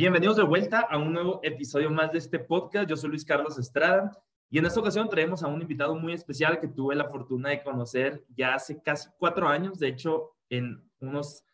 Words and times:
Bienvenidos 0.00 0.38
de 0.38 0.44
vuelta 0.44 0.80
a 0.80 0.96
un 0.96 1.12
nuevo 1.12 1.40
episodio 1.42 1.90
más 1.90 2.10
de 2.10 2.16
este 2.16 2.38
podcast. 2.38 2.88
Yo 2.88 2.96
soy 2.96 3.10
Luis 3.10 3.22
Carlos 3.26 3.58
Estrada 3.58 4.10
y 4.48 4.56
en 4.56 4.64
esta 4.64 4.80
ocasión 4.80 5.10
traemos 5.10 5.42
a 5.42 5.48
un 5.48 5.60
invitado 5.60 5.94
muy 5.94 6.14
especial 6.14 6.58
que 6.58 6.68
tuve 6.68 6.94
la 6.94 7.10
fortuna 7.10 7.50
de 7.50 7.62
conocer 7.62 8.24
ya 8.34 8.54
hace 8.54 8.80
casi 8.80 9.10
cuatro 9.18 9.46
años. 9.46 9.78
De 9.78 9.88
hecho, 9.88 10.30
en 10.48 10.82
unos 11.00 11.44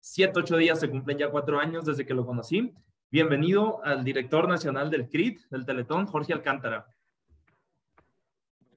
siete, 0.00 0.40
ocho 0.40 0.56
días 0.56 0.80
se 0.80 0.90
cumplen 0.90 1.16
ya 1.16 1.30
cuatro 1.30 1.60
años 1.60 1.84
desde 1.84 2.04
que 2.04 2.12
lo 2.12 2.26
conocí. 2.26 2.74
Bienvenido 3.08 3.80
al 3.84 4.02
director 4.02 4.48
nacional 4.48 4.90
del 4.90 5.08
CRIT, 5.08 5.38
del 5.48 5.64
Teletón, 5.64 6.06
Jorge 6.06 6.32
Alcántara. 6.32 6.88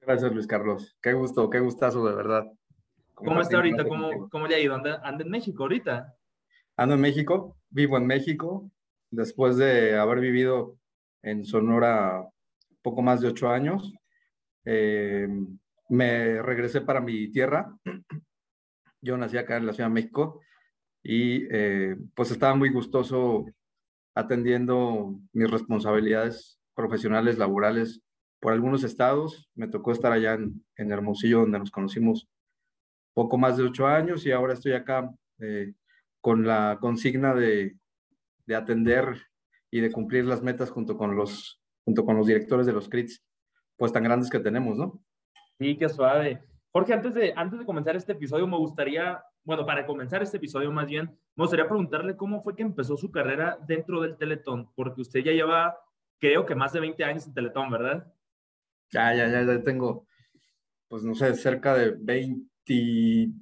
Gracias, 0.02 0.32
Luis 0.32 0.46
Carlos. 0.46 0.96
Qué 1.02 1.14
gusto, 1.14 1.50
qué 1.50 1.58
gustazo, 1.58 2.06
de 2.06 2.14
verdad. 2.14 2.46
¿Cómo 3.14 3.40
está 3.40 3.56
ahorita? 3.56 3.88
¿Cómo, 3.88 4.28
¿Cómo, 4.28 4.46
le 4.46 4.54
ha 4.54 4.60
ido? 4.60 4.76
¿Anda, 4.76 5.00
¿Anda, 5.02 5.24
en 5.24 5.30
México 5.32 5.64
ahorita? 5.64 6.14
Ando 6.76 6.94
en 6.94 7.00
México, 7.00 7.56
vivo 7.70 7.96
en 7.96 8.06
México, 8.06 8.70
después 9.10 9.56
de 9.56 9.96
haber 9.96 10.20
vivido 10.20 10.76
en 11.22 11.44
Sonora 11.44 12.28
poco 12.82 13.02
más 13.02 13.20
de 13.20 13.28
ocho 13.28 13.48
años. 13.48 13.92
Eh, 14.64 15.28
me 15.88 16.42
regresé 16.42 16.80
para 16.80 17.00
mi 17.00 17.30
tierra. 17.30 17.76
Yo 19.00 19.16
nací 19.16 19.36
acá 19.36 19.56
en 19.56 19.66
la 19.66 19.72
Ciudad 19.72 19.88
de 19.88 19.94
México 19.94 20.40
y 21.02 21.46
eh, 21.50 21.96
pues 22.14 22.30
estaba 22.30 22.54
muy 22.54 22.70
gustoso 22.70 23.46
atendiendo 24.14 25.18
mis 25.32 25.50
responsabilidades 25.50 26.58
profesionales, 26.74 27.38
laborales 27.38 28.00
por 28.40 28.52
algunos 28.52 28.82
estados. 28.82 29.48
Me 29.54 29.68
tocó 29.68 29.92
estar 29.92 30.12
allá 30.12 30.34
en, 30.34 30.64
Hermosillo, 30.76 31.40
donde 31.40 31.58
nos 31.58 31.70
conocimos 31.70 32.28
poco 33.14 33.38
más 33.38 33.56
de 33.56 33.64
ocho 33.64 33.86
años 33.86 34.26
y 34.26 34.32
ahora 34.32 34.54
estoy 34.54 34.72
acá 34.72 35.10
eh, 35.38 35.74
con 36.20 36.46
la 36.46 36.78
consigna 36.80 37.34
de, 37.34 37.76
de, 38.46 38.54
atender 38.54 39.16
y 39.70 39.80
de 39.80 39.90
cumplir 39.90 40.24
las 40.24 40.42
metas 40.42 40.70
junto 40.70 40.96
con 40.96 41.16
los, 41.16 41.60
junto 41.84 42.04
con 42.04 42.16
los 42.16 42.26
directores 42.26 42.66
de 42.66 42.72
los 42.72 42.88
CRITs, 42.88 43.24
pues 43.76 43.92
tan 43.92 44.04
grandes 44.04 44.30
que 44.30 44.40
tenemos, 44.40 44.76
¿no? 44.76 45.02
Sí, 45.58 45.76
qué 45.76 45.88
suave. 45.88 46.42
Jorge, 46.70 46.92
antes 46.92 47.14
de, 47.14 47.32
antes 47.36 47.58
de 47.58 47.64
comenzar 47.64 47.96
este 47.96 48.12
episodio, 48.12 48.46
me 48.46 48.58
gustaría, 48.58 49.22
bueno, 49.44 49.64
para 49.64 49.86
comenzar 49.86 50.22
este 50.22 50.36
episodio 50.36 50.70
más 50.70 50.86
bien, 50.86 51.06
me 51.34 51.44
gustaría 51.44 51.66
preguntarle 51.66 52.16
cómo 52.16 52.42
fue 52.42 52.54
que 52.54 52.62
empezó 52.62 52.96
su 52.96 53.10
carrera 53.10 53.58
dentro 53.66 54.00
del 54.02 54.16
Teletón, 54.16 54.70
porque 54.74 55.00
usted 55.00 55.20
ya 55.20 55.32
lleva, 55.32 55.78
creo 56.18 56.44
que 56.44 56.54
más 56.54 56.72
de 56.72 56.80
20 56.80 57.04
años 57.04 57.26
en 57.26 57.34
Teletón, 57.34 57.70
¿verdad? 57.70 58.12
Ya, 58.92 59.14
ya, 59.14 59.28
ya, 59.28 59.42
ya 59.42 59.62
tengo, 59.62 60.06
pues 60.88 61.02
no 61.02 61.14
sé, 61.14 61.34
cerca 61.34 61.74
de 61.74 61.96
20, 61.98 63.32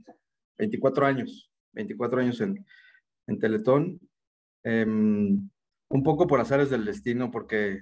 24 0.59 1.07
años, 1.07 1.51
24 1.73 2.21
años 2.21 2.41
en, 2.41 2.65
en 3.27 3.39
Teletón. 3.39 4.01
Em, 4.65 5.49
un 5.89 6.03
poco 6.03 6.27
por 6.27 6.41
azares 6.41 6.71
del 6.71 6.85
destino, 6.85 7.31
porque 7.31 7.81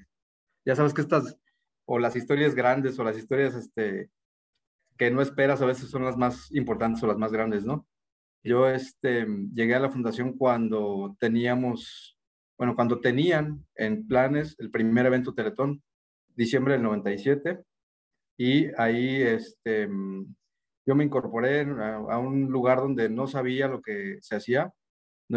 ya 0.66 0.76
sabes 0.76 0.92
que 0.92 1.00
estas, 1.00 1.38
o 1.86 1.98
las 1.98 2.16
historias 2.16 2.54
grandes, 2.54 2.98
o 2.98 3.04
las 3.04 3.16
historias 3.16 3.54
este, 3.54 4.10
que 4.98 5.10
no 5.10 5.22
esperas, 5.22 5.62
a 5.62 5.66
veces 5.66 5.90
son 5.90 6.04
las 6.04 6.16
más 6.16 6.52
importantes 6.52 7.02
o 7.02 7.06
las 7.06 7.18
más 7.18 7.32
grandes, 7.32 7.64
¿no? 7.64 7.86
Yo 8.44 8.68
este, 8.68 9.26
llegué 9.54 9.74
a 9.76 9.80
la 9.80 9.90
fundación 9.90 10.36
cuando 10.36 11.16
teníamos, 11.20 12.18
bueno, 12.58 12.74
cuando 12.74 13.00
tenían 13.00 13.64
en 13.76 14.06
planes 14.06 14.56
el 14.58 14.70
primer 14.70 15.06
evento 15.06 15.34
Teletón 15.34 15.82
diciembre 16.34 16.74
del 16.74 16.82
97 16.82 17.62
y 18.36 18.66
ahí 18.80 19.22
este, 19.22 19.88
yo 20.86 20.94
me 20.94 21.04
incorporé 21.04 21.60
a, 21.60 22.18
un 22.18 22.50
lugar 22.50 22.78
donde 22.78 23.08
no 23.08 23.26
sabía 23.26 23.68
lo 23.68 23.80
que 23.80 24.18
se 24.20 24.36
hacía, 24.36 24.72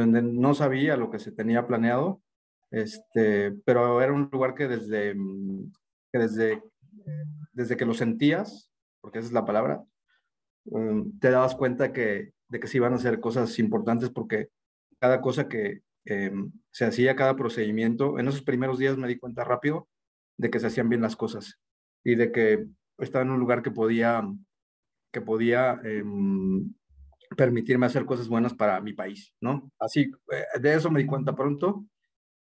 donde 0.02 0.22
no 0.22 0.54
sabía 0.54 0.98
lo 0.98 1.10
que 1.10 1.20
se 1.20 1.32
tenía 1.32 1.68
planeado, 1.68 2.22
este, 2.72 3.54
pero 3.66 4.02
era 4.02 4.12
un 4.12 4.30
lugar 4.32 4.54
que 4.54 4.68
desde 4.68 5.16
que, 6.12 6.20
desde, 6.20 6.64
desde 7.54 7.78
que 7.78 7.86
lo 7.86 7.94
sentías, 7.94 8.72
porque 9.02 9.20
esa 9.20 9.28
es 9.28 9.34
la 9.34 9.46
palabra, 9.46 9.84
um, 10.66 11.18
te 11.20 11.32
dabas 11.32 11.56
cuenta 11.56 11.94
que, 11.94 12.34
de 12.50 12.60
que 12.60 12.68
se 12.68 12.78
iban 12.78 12.94
a 12.94 12.98
hacer 12.98 13.20
cosas 13.20 13.58
importantes 13.60 14.10
porque 14.10 14.50
cada 15.00 15.22
cosa 15.22 15.48
que 15.48 15.82
em, 16.06 16.52
se 16.72 16.86
hacía, 16.86 17.16
cada 17.16 17.36
procedimiento, 17.36 18.20
en 18.20 18.28
esos 18.28 18.42
primeros 18.42 18.78
días 18.78 18.98
me 18.98 19.08
di 19.08 19.18
cuenta 19.18 19.44
rápido 19.44 19.88
de 20.38 20.50
que 20.50 20.60
se 20.60 20.68
hacían 20.68 20.90
bien 20.90 21.02
las 21.02 21.16
cosas 21.16 21.60
y 22.04 22.16
de 22.16 22.32
que 22.32 22.68
estaba 22.98 23.24
en 23.24 23.32
un 23.32 23.40
lugar 23.40 23.62
que 23.64 23.72
podía, 23.72 24.24
que 25.14 25.22
podía 25.22 25.80
em, 25.84 26.74
permitirme 27.36 27.86
hacer 27.86 28.06
cosas 28.06 28.28
buenas 28.28 28.54
para 28.54 28.80
mi 28.82 28.94
país, 28.94 29.34
¿no? 29.42 29.72
Así, 29.80 30.12
eh, 30.32 30.60
de 30.60 30.74
eso 30.76 30.90
me 30.90 31.02
di 31.02 31.06
cuenta 31.06 31.36
pronto 31.36 31.86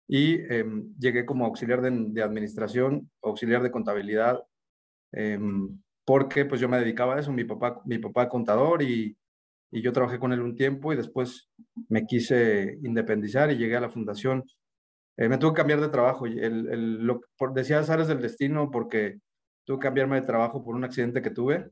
y 0.07 0.35
em, 0.53 0.93
llegué 0.97 1.25
como 1.25 1.45
auxiliar 1.45 1.81
de, 1.81 2.21
administración, 2.23 3.09
auxiliar 3.21 3.63
de 3.63 3.71
contabilidad, 3.71 4.43
em, 5.11 5.81
porque 6.05 6.45
pues 6.45 6.61
yo 6.61 6.69
me 6.69 6.79
dedicaba 6.79 7.15
a 7.15 7.19
eso, 7.19 7.31
mi 7.31 7.45
papá, 7.45 7.81
mi 7.85 7.97
papá 7.99 8.29
contador 8.29 8.81
y, 8.83 9.17
yo 9.75 9.91
trabajé 9.91 10.19
con 10.19 10.31
él 10.31 10.41
un 10.41 10.55
tiempo 10.55 10.93
y 10.93 10.95
después 10.95 11.49
me 11.89 12.05
quise 12.05 12.77
independizar 12.83 13.49
y 13.51 13.57
llegué 13.57 13.75
a 13.75 13.81
la 13.81 13.89
fundación 13.89 14.45
eh, 15.17 15.29
me 15.29 15.37
tuve 15.37 15.51
que 15.51 15.57
cambiar 15.57 15.81
de 15.81 15.89
trabajo. 15.89 16.25
El, 16.25 16.67
el, 16.67 17.03
lo, 17.05 17.21
por, 17.37 17.57
áreas 17.57 18.07
del 18.07 18.21
destino 18.21 18.71
porque 18.71 19.19
tuve 19.63 19.79
que 19.79 19.83
cambiarme 19.83 20.19
de 20.19 20.27
trabajo 20.27 20.63
por 20.63 20.75
un 20.75 20.83
accidente 20.83 21.21
que 21.21 21.29
tuve 21.29 21.69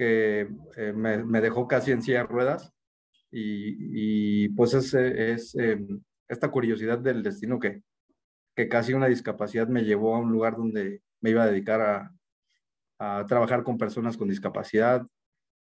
que 0.00 0.48
eh, 0.78 0.94
me, 0.94 1.22
me, 1.22 1.42
dejó 1.42 1.68
casi 1.68 1.90
en 1.90 2.00
silla 2.00 2.20
de 2.20 2.26
ruedas. 2.26 2.72
Y, 3.30 4.44
y 4.44 4.48
pues 4.48 4.72
es, 4.72 4.94
es 4.94 5.54
eh, 5.56 5.78
esta 6.26 6.50
curiosidad 6.50 6.98
del 6.98 7.22
destino 7.22 7.60
que, 7.60 7.82
que 8.56 8.66
casi 8.66 8.94
una 8.94 9.08
discapacidad 9.08 9.68
me 9.68 9.84
llevó 9.84 10.16
a 10.16 10.20
un 10.20 10.32
lugar 10.32 10.56
donde 10.56 11.02
me 11.20 11.30
iba 11.30 11.42
a 11.42 11.48
dedicar 11.48 11.82
a, 11.82 12.14
a 12.98 13.26
trabajar 13.26 13.62
con 13.62 13.76
personas 13.76 14.16
con 14.16 14.30
discapacidad 14.30 15.06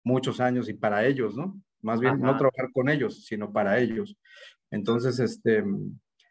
muchos 0.05 0.39
años 0.39 0.69
y 0.69 0.73
para 0.73 1.05
ellos, 1.05 1.35
¿no? 1.35 1.61
Más 1.81 1.99
bien 1.99 2.21
no 2.21 2.37
trabajar 2.37 2.71
con 2.71 2.87
ellos, 2.87 3.25
sino 3.25 3.51
para 3.51 3.77
ellos. 3.77 4.15
Entonces, 4.71 5.19
este, 5.19 5.65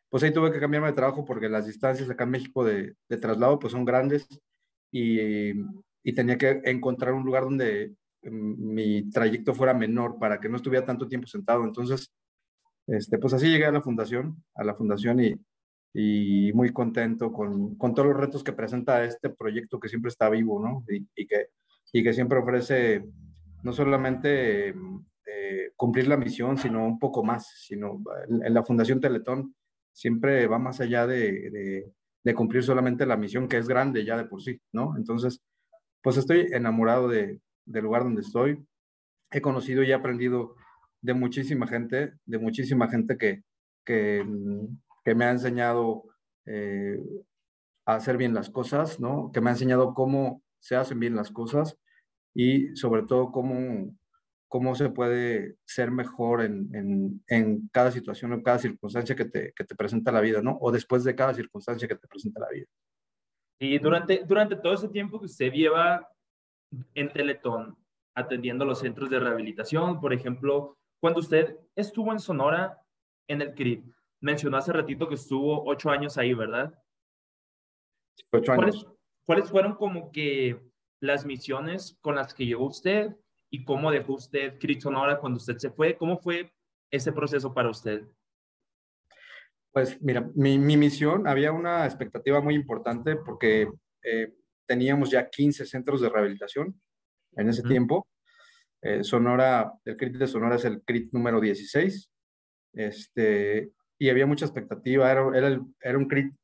pues 0.08 0.22
ahí 0.22 0.32
tuve 0.32 0.50
que 0.50 0.60
cambiarme 0.60 0.88
de 0.88 0.94
trabajo 0.94 1.26
porque 1.26 1.50
las 1.50 1.66
distancias 1.66 2.08
acá 2.08 2.24
en 2.24 2.30
México 2.30 2.64
de, 2.64 2.94
de 3.06 3.16
traslado 3.18 3.58
pues 3.58 3.72
son 3.72 3.84
grandes 3.84 4.26
y, 4.90 5.52
y, 6.02 6.14
tenía 6.14 6.38
que 6.38 6.60
encontrar 6.64 7.14
un 7.14 7.24
lugar 7.24 7.44
donde 7.44 7.94
mm, 8.22 8.74
mi 8.74 9.10
trayecto 9.10 9.54
fuera 9.54 9.74
menor 9.74 10.18
para 10.18 10.40
que 10.40 10.48
no 10.48 10.56
estuviera 10.56 10.86
tanto 10.86 11.08
tiempo 11.08 11.26
sentado. 11.26 11.64
Entonces, 11.64 12.12
este, 12.86 13.18
pues 13.18 13.34
así 13.34 13.48
llegué 13.48 13.66
a 13.66 13.72
la 13.72 13.82
fundación, 13.82 14.42
a 14.54 14.64
la 14.64 14.74
fundación 14.74 15.20
y, 15.20 15.34
muy 16.54 16.72
contento 16.72 17.32
con, 17.32 17.74
con, 17.76 17.92
todos 17.92 18.08
los 18.08 18.16
retos 18.16 18.44
que 18.44 18.52
presenta 18.52 19.02
este 19.04 19.30
proyecto 19.30 19.80
que 19.80 19.88
siempre 19.88 20.10
está 20.10 20.30
vivo, 20.30 20.60
¿no? 20.60 20.84
Y, 20.88 21.26
que, 21.26 21.48
y 21.92 22.04
que 22.04 22.12
siempre 22.12 22.38
ofrece 22.38 23.04
no 23.64 23.72
solamente 23.72 24.68
eh, 24.68 25.72
cumplir 25.76 26.08
la 26.08 26.16
misión, 26.16 26.56
sino 26.56 26.86
un 26.86 26.98
poco 26.98 27.24
más, 27.24 27.48
sino 27.66 28.02
en, 28.28 28.54
la 28.54 28.64
Fundación 28.64 29.00
Teletón 29.00 29.54
siempre 29.92 30.46
va 30.46 30.58
más 30.58 30.80
allá 30.80 31.06
de, 31.06 31.92
de, 32.24 32.34
cumplir 32.34 32.62
solamente 32.62 33.06
la 33.06 33.16
misión 33.16 33.48
que 33.48 33.56
es 33.56 33.66
grande 33.66 34.04
ya 34.04 34.16
de 34.16 34.26
por 34.26 34.42
sí, 34.42 34.60
¿no? 34.72 34.94
Entonces, 34.96 35.42
pues 36.02 36.16
estoy 36.16 36.48
enamorado 36.52 37.08
de, 37.08 37.40
del 37.64 37.84
lugar 37.84 38.04
donde 38.04 38.22
estoy. 38.22 38.64
He 39.30 39.40
conocido 39.40 39.82
y 39.82 39.90
he 39.90 39.94
aprendido 39.94 40.56
de 41.00 41.14
muchísima 41.14 41.66
gente, 41.66 42.14
de 42.24 42.38
muchísima 42.38 42.88
gente 42.88 43.16
que, 43.16 43.42
que, 43.84 44.24
que 45.04 45.14
me 45.14 45.24
ha 45.24 45.30
enseñado 45.30 46.04
eh, 46.46 46.98
a 47.86 47.94
hacer 47.96 48.16
bien 48.16 48.34
las 48.34 48.50
cosas, 48.50 49.00
¿no? 49.00 49.30
Que 49.32 49.40
me 49.40 49.50
ha 49.50 49.52
enseñado 49.52 49.94
cómo 49.94 50.42
se 50.60 50.76
hacen 50.76 51.00
bien 51.00 51.16
las 51.16 51.30
cosas 51.30 51.78
y 52.34 52.74
sobre 52.76 53.02
todo 53.04 53.32
cómo, 53.32 53.94
cómo 54.48 54.74
se 54.74 54.90
puede 54.90 55.56
ser 55.64 55.90
mejor 55.90 56.42
en, 56.42 56.68
en, 56.74 57.24
en 57.28 57.68
cada 57.72 57.90
situación 57.90 58.32
o 58.32 58.42
cada 58.42 58.58
circunstancia 58.58 59.14
que 59.16 59.24
te, 59.24 59.52
que 59.54 59.64
te, 59.64 59.74
presenta 59.74 60.12
la 60.12 60.20
vida, 60.20 60.42
¿no? 60.42 60.58
O 60.60 60.70
después 60.72 61.04
de 61.04 61.14
cada 61.14 61.34
circunstancia 61.34 61.88
que 61.88 61.96
te 61.96 62.08
presenta 62.08 62.40
la 62.40 62.48
vida. 62.50 62.66
Y 63.58 63.78
durante, 63.78 64.24
durante 64.24 64.56
todo 64.56 64.74
ese 64.74 64.88
tiempo 64.88 65.18
que 65.18 65.26
usted 65.26 65.52
lleva 65.52 66.08
en 66.94 67.12
Teletón, 67.12 67.76
atendiendo 68.14 68.64
los 68.64 68.80
centros 68.80 69.10
de 69.10 69.18
rehabilitación, 69.18 70.00
por 70.00 70.12
ejemplo, 70.12 70.76
cuando 71.00 71.20
usted 71.20 71.56
estuvo 71.74 72.12
en 72.12 72.20
Sonora, 72.20 72.80
en 73.28 73.42
el 73.42 73.54
CRIP, 73.54 73.84
mencionó 74.20 74.56
hace 74.56 74.72
ratito 74.72 75.08
que 75.08 75.14
estuvo 75.14 75.64
ocho 75.64 75.90
años 75.90 76.18
ahí, 76.18 76.34
¿verdad? 76.34 76.72
Ocho 78.32 78.52
años. 78.52 78.84
¿Cuáles, 78.84 78.86
¿Cuáles 79.24 79.50
fueron 79.50 79.74
como 79.74 80.10
que 80.10 80.60
las 81.00 81.24
misiones 81.24 81.96
con 82.00 82.16
las 82.16 82.34
que 82.34 82.46
llegó 82.46 82.66
usted 82.66 83.16
y 83.50 83.64
cómo 83.64 83.90
dejó 83.90 84.14
usted 84.14 84.58
Crit 84.58 84.80
Sonora 84.80 85.18
cuando 85.18 85.38
usted 85.38 85.56
se 85.58 85.70
fue. 85.70 85.96
¿Cómo 85.96 86.18
fue 86.18 86.52
ese 86.90 87.12
proceso 87.12 87.52
para 87.52 87.70
usted? 87.70 88.06
Pues 89.78 90.02
mira, 90.02 90.28
mi, 90.34 90.58
mi 90.58 90.76
misión, 90.76 91.28
había 91.28 91.52
una 91.52 91.84
expectativa 91.86 92.40
muy 92.40 92.56
importante 92.56 93.14
porque 93.14 93.70
eh, 94.02 94.34
teníamos 94.66 95.08
ya 95.08 95.30
15 95.30 95.66
centros 95.66 96.00
de 96.00 96.08
rehabilitación 96.08 96.80
en 97.36 97.48
ese 97.48 97.62
tiempo. 97.62 98.08
Eh, 98.82 99.04
Sonora, 99.04 99.72
el 99.84 99.96
CRIT 99.96 100.16
de 100.16 100.26
Sonora 100.26 100.56
es 100.56 100.64
el 100.64 100.82
CRIT 100.82 101.12
número 101.12 101.40
16. 101.40 102.10
Este, 102.72 103.70
y 104.00 104.08
había 104.08 104.26
mucha 104.26 104.46
expectativa, 104.46 105.12
era, 105.12 105.30
era, 105.32 105.60
era 105.80 105.98
un 105.98 106.08
CRIT 106.08 106.34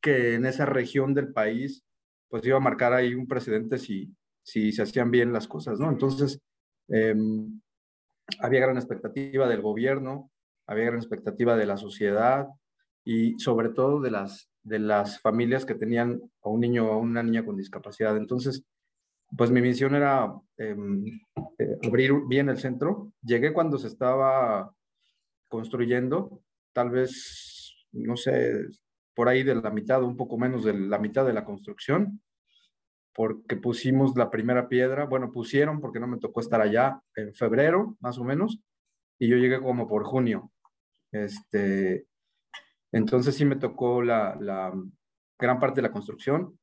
que 0.00 0.34
en 0.34 0.44
esa 0.44 0.66
región 0.66 1.14
del 1.14 1.32
país 1.32 1.84
pues 2.26 2.44
iba 2.44 2.56
a 2.56 2.60
marcar 2.60 2.92
ahí 2.92 3.14
un 3.14 3.28
precedente 3.28 3.78
si, 3.78 4.12
si 4.42 4.72
se 4.72 4.82
hacían 4.82 5.12
bien 5.12 5.32
las 5.32 5.46
cosas, 5.46 5.78
¿no? 5.78 5.88
Entonces, 5.90 6.40
em, 6.88 7.60
había 8.40 8.62
gran 8.62 8.78
expectativa 8.78 9.48
del 9.48 9.62
gobierno, 9.62 10.32
había 10.68 10.84
gran 10.84 10.98
expectativa 10.98 11.56
de 11.56 11.66
la 11.66 11.76
sociedad 11.76 12.46
y 13.04 13.38
sobre 13.38 13.70
todo 13.70 14.00
de 14.00 14.10
las, 14.10 14.50
de 14.62 14.78
las 14.78 15.20
familias 15.20 15.64
que 15.64 15.74
tenían 15.74 16.20
a 16.42 16.50
un 16.50 16.60
niño 16.60 16.86
o 16.86 16.92
a 16.92 16.98
una 16.98 17.22
niña 17.22 17.44
con 17.44 17.56
discapacidad. 17.56 18.16
Entonces, 18.16 18.62
pues 19.36 19.50
mi 19.50 19.62
misión 19.62 19.94
era 19.94 20.32
em, 20.58 21.04
eh, 21.58 21.78
abrir 21.86 22.12
bien 22.28 22.50
el 22.50 22.58
centro. 22.58 23.12
Llegué 23.22 23.52
cuando 23.52 23.78
se 23.78 23.88
estaba 23.88 24.70
construyendo, 25.48 26.42
tal 26.74 26.90
vez, 26.90 27.88
no 27.92 28.16
sé, 28.16 28.66
por 29.14 29.28
ahí 29.28 29.42
de 29.42 29.54
la 29.54 29.70
mitad, 29.70 30.02
un 30.02 30.16
poco 30.16 30.36
menos 30.36 30.64
de 30.64 30.74
la 30.74 30.98
mitad 30.98 31.24
de 31.26 31.32
la 31.32 31.46
construcción, 31.46 32.20
porque 33.14 33.56
pusimos 33.56 34.16
la 34.16 34.30
primera 34.30 34.68
piedra, 34.68 35.06
bueno, 35.06 35.32
pusieron 35.32 35.80
porque 35.80 35.98
no 35.98 36.06
me 36.06 36.18
tocó 36.18 36.40
estar 36.40 36.60
allá 36.60 37.00
en 37.16 37.34
febrero, 37.34 37.96
más 38.00 38.18
o 38.18 38.24
menos, 38.24 38.60
y 39.18 39.28
yo 39.28 39.36
llegué 39.36 39.60
como 39.60 39.88
por 39.88 40.04
junio. 40.04 40.52
Este, 41.12 42.06
entonces 42.92 43.34
sí 43.34 43.44
me 43.44 43.56
tocó 43.56 44.02
la, 44.02 44.36
la 44.40 44.72
gran 45.38 45.60
parte 45.60 45.76
de 45.76 45.88
la 45.88 45.92
construcción, 45.92 46.58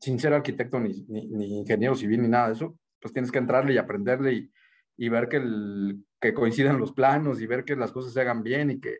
sin 0.00 0.18
ser 0.18 0.32
arquitecto 0.34 0.78
ni, 0.80 1.04
ni, 1.08 1.58
ingeniero 1.58 1.94
civil 1.94 2.22
ni 2.22 2.28
nada 2.28 2.48
de 2.48 2.54
eso, 2.54 2.78
pues 3.00 3.12
tienes 3.12 3.30
que 3.30 3.38
entrarle 3.38 3.74
y 3.74 3.78
aprenderle 3.78 4.32
y, 4.32 4.52
y 4.96 5.08
ver 5.08 5.28
que, 5.28 5.42
que 6.20 6.34
coincidan 6.34 6.78
los 6.78 6.92
planos 6.92 7.40
y 7.40 7.46
ver 7.46 7.64
que 7.64 7.76
las 7.76 7.92
cosas 7.92 8.12
se 8.12 8.20
hagan 8.20 8.42
bien 8.42 8.70
y 8.70 8.80
que, 8.80 8.98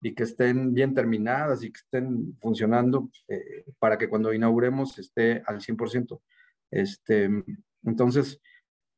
y 0.00 0.14
que 0.14 0.24
estén 0.24 0.74
bien 0.74 0.94
terminadas 0.94 1.62
y 1.62 1.72
que 1.72 1.78
estén 1.78 2.36
funcionando 2.40 3.10
eh, 3.28 3.64
para 3.78 3.96
que 3.96 4.08
cuando 4.08 4.32
inauguremos 4.32 4.98
esté 4.98 5.42
al 5.46 5.60
100%. 5.60 6.20
Este, 6.70 7.28
entonces, 7.84 8.40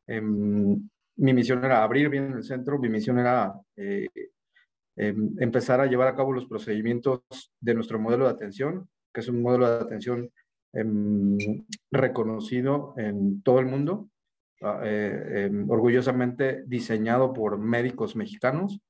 em, 0.07 0.89
mi 1.17 1.33
misión 1.33 1.65
era 1.65 1.83
abrir 1.83 2.09
bien 2.09 2.33
el 2.33 2.45
centro, 2.45 2.79
mi 2.79 2.89
misión 2.89 3.19
era 3.19 3.55
eh, 3.77 4.09
em, 4.97 5.35
empezar 5.39 5.81
a 5.81 5.87
llevar 5.87 6.09
a 6.09 6.17
cabo 6.17 6.33
los 6.33 6.47
procedimientos 6.47 7.21
de 7.61 7.75
nuestro 7.75 7.99
modelo 7.99 8.25
de 8.25 8.33
atención, 8.33 8.89
que 9.13 9.21
es 9.21 9.29
un 9.29 9.43
modelo 9.43 9.69
de 9.69 9.85
atención 9.85 10.31
em, 10.73 11.39
reconocido 11.91 12.95
en 12.97 13.43
todo 13.43 13.61
el 13.61 13.67
mundo, 13.67 14.09
ah, 14.63 14.81
eh, 14.85 15.51
orgullosamente 15.69 16.65
diseñado 16.67 17.33
por 17.33 17.59
médicos 17.59 18.17
mexicanos 18.17 18.81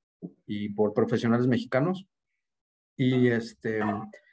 y 0.46 0.70
por 0.70 0.94
profesionales 0.94 1.46
mexicanos. 1.46 2.06
Y, 2.96 3.28
este, 3.28 3.80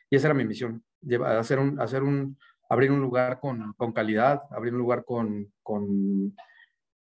y 0.10 0.16
esa 0.16 0.28
era 0.28 0.34
mi 0.34 0.46
misión, 0.46 0.84
hacer 1.26 1.60
un, 1.60 1.80
hacer 1.82 2.02
un, 2.02 2.38
abrir 2.70 2.92
un 2.92 3.02
lugar 3.02 3.40
con, 3.40 3.74
con 3.74 3.92
calidad, 3.92 4.42
abrir 4.52 4.74
un 4.74 4.80
lugar 4.80 5.04
con, 5.04 5.52
con 5.62 6.36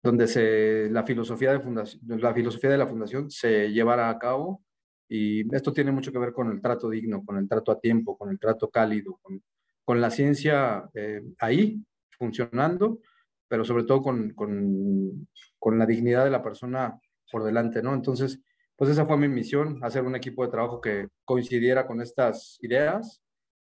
donde 0.01 0.27
se, 0.27 0.89
la, 0.89 1.03
filosofía 1.03 1.51
de 1.51 1.59
fundación, 1.59 2.01
la 2.21 2.33
filosofía 2.33 2.69
de 2.69 2.77
la 2.77 2.87
fundación 2.87 3.29
se 3.29 3.71
llevara 3.71 4.09
a 4.09 4.17
cabo. 4.17 4.63
Y 5.07 5.53
esto 5.55 5.73
tiene 5.73 5.91
mucho 5.91 6.11
que 6.11 6.19
ver 6.19 6.33
con 6.33 6.51
el 6.51 6.61
trato 6.61 6.89
digno, 6.89 7.25
con 7.25 7.37
el 7.37 7.47
trato 7.47 7.71
a 7.71 7.79
tiempo, 7.79 8.17
con 8.17 8.29
el 8.29 8.39
trato 8.39 8.69
cálido, 8.69 9.19
con, 9.21 9.41
con 9.83 9.99
la 9.99 10.11
ciencia 10.11 10.87
eh, 10.93 11.21
ahí, 11.39 11.83
funcionando, 12.17 12.99
pero 13.47 13.65
sobre 13.65 13.85
todo 13.85 14.03
con, 14.03 14.31
con, 14.35 15.27
con, 15.57 15.79
la 15.79 15.87
dignidad 15.87 16.25
de 16.25 16.29
la 16.29 16.43
persona 16.43 16.99
por 17.31 17.43
delante, 17.43 17.81
¿no? 17.81 17.95
Entonces, 17.95 18.39
pues 18.75 18.91
esa 18.91 19.05
fue 19.05 19.17
mi 19.17 19.27
misión, 19.27 19.83
hacer 19.83 20.03
un 20.03 20.15
equipo 20.15 20.45
de 20.45 20.51
trabajo 20.51 20.79
que 20.79 21.07
coincidiera 21.25 21.87
con 21.87 22.01
estas 22.01 22.59
ideas, 22.61 23.23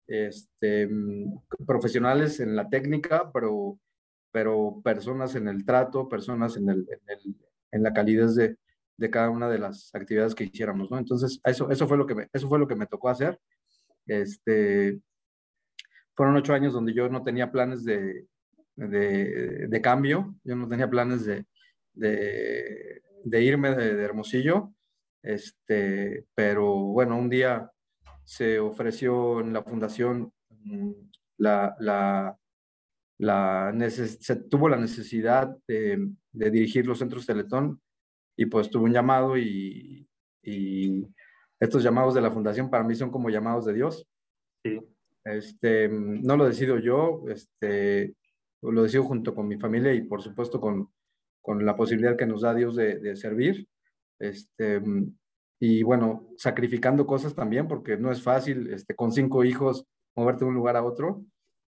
este, 0.06 0.90
profesionales 1.66 2.38
en 2.40 2.54
la 2.54 2.68
técnica, 2.68 3.30
pero, 3.32 3.78
pero 4.32 4.80
personas 4.82 5.34
en 5.34 5.48
el 5.48 5.64
trato, 5.64 6.08
personas 6.08 6.56
en, 6.56 6.68
el, 6.68 6.78
en, 6.90 7.00
el, 7.08 7.36
en 7.72 7.82
la 7.82 7.92
calidez 7.92 8.34
de, 8.34 8.56
de, 8.96 9.10
cada 9.10 9.30
una 9.30 9.48
de 9.48 9.58
las 9.58 9.94
actividades 9.94 10.34
que 10.34 10.44
hiciéramos, 10.44 10.90
¿no? 10.90 10.98
Entonces, 10.98 11.40
eso, 11.44 11.70
eso, 11.70 11.88
fue, 11.88 11.96
lo 11.96 12.06
que 12.06 12.14
me, 12.14 12.28
eso 12.32 12.48
fue 12.48 12.58
lo 12.58 12.68
que 12.68 12.76
me 12.76 12.86
tocó 12.86 13.08
hacer. 13.08 13.38
Este, 14.06 15.00
fueron 16.14 16.36
ocho 16.36 16.54
años 16.54 16.72
donde 16.72 16.92
yo 16.92 17.08
no 17.08 17.22
tenía 17.22 17.50
planes 17.50 17.84
de, 17.84 18.26
de, 18.76 19.66
de 19.68 19.80
cambio, 19.80 20.34
yo 20.44 20.56
no 20.56 20.68
tenía 20.68 20.88
planes 20.88 21.24
de, 21.24 21.46
de 21.94 23.42
irme 23.42 23.74
de, 23.74 24.02
Hermosillo. 24.02 24.72
Este, 25.22 26.24
pero 26.34 26.66
bueno, 26.66 27.16
un 27.16 27.28
día 27.28 27.70
se 28.24 28.58
ofreció 28.58 29.40
en 29.40 29.52
la 29.52 29.62
fundación 29.62 30.32
mm, 30.48 30.92
la, 31.38 31.76
la, 31.78 32.38
la 33.20 33.74
se 33.90 34.36
tuvo 34.36 34.70
la 34.70 34.78
necesidad 34.78 35.54
de, 35.68 36.10
de, 36.32 36.50
dirigir 36.50 36.86
los 36.86 36.98
centros 36.98 37.26
Teletón 37.26 37.78
y 38.34 38.46
pues 38.46 38.70
tuvo 38.70 38.84
un 38.84 38.94
llamado 38.94 39.36
y, 39.36 40.08
y, 40.42 41.06
estos 41.60 41.82
llamados 41.82 42.14
de 42.14 42.22
la 42.22 42.30
fundación 42.30 42.70
para 42.70 42.82
mí 42.82 42.94
son 42.94 43.10
como 43.10 43.28
llamados 43.28 43.66
de 43.66 43.74
Dios. 43.74 44.06
Sí. 44.64 44.80
Este, 45.22 45.90
no 45.90 46.38
lo 46.38 46.46
decido 46.46 46.78
yo, 46.78 47.22
este, 47.28 48.14
lo 48.62 48.82
decido 48.82 49.04
junto 49.04 49.34
con 49.34 49.46
mi 49.46 49.58
familia 49.58 49.92
y 49.92 50.00
por 50.00 50.22
supuesto 50.22 50.58
con, 50.58 50.90
con 51.42 51.66
la 51.66 51.76
posibilidad 51.76 52.16
que 52.16 52.24
nos 52.24 52.40
da 52.40 52.54
Dios 52.54 52.74
de, 52.76 52.98
de 53.00 53.16
servir. 53.16 53.68
Este, 54.18 54.80
y 55.60 55.82
bueno, 55.82 56.30
sacrificando 56.38 57.06
cosas 57.06 57.34
también, 57.34 57.68
porque 57.68 57.98
no 57.98 58.10
es 58.10 58.22
fácil 58.22 58.72
este, 58.72 58.94
con 58.94 59.12
cinco 59.12 59.44
hijos 59.44 59.84
moverte 60.16 60.46
de 60.46 60.48
un 60.48 60.54
lugar 60.54 60.76
a 60.76 60.82
otro. 60.82 61.22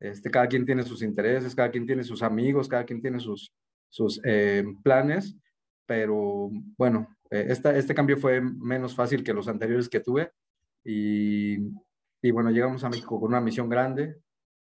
Este, 0.02 0.32
cada 0.32 0.48
quien 0.48 0.66
tiene 0.66 0.82
sus 0.82 1.00
intereses, 1.00 1.54
cada 1.54 1.70
quien 1.70 1.86
tiene 1.86 2.02
sus 2.02 2.24
amigos, 2.24 2.66
cada 2.66 2.84
quien 2.84 3.00
tiene 3.00 3.20
sus, 3.20 3.52
sus 3.88 4.20
eh, 4.24 4.64
planes, 4.82 5.36
pero 5.86 6.50
bueno, 6.76 7.06
eh, 7.30 7.46
esta, 7.50 7.76
este 7.76 7.94
cambio 7.94 8.16
fue 8.16 8.40
menos 8.40 8.96
fácil 8.96 9.22
que 9.22 9.32
los 9.32 9.46
anteriores 9.46 9.88
que 9.88 10.00
tuve 10.00 10.32
y, 10.84 11.56
y, 12.20 12.30
bueno, 12.32 12.50
llegamos 12.50 12.82
a 12.82 12.88
México 12.88 13.20
con 13.20 13.28
una 13.28 13.40
misión 13.40 13.68
grande, 13.68 14.16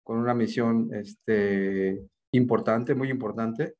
con 0.04 0.18
una 0.18 0.34
misión 0.34 0.94
este, 0.94 2.06
importante, 2.32 2.94
muy 2.94 3.10
importante, 3.10 3.76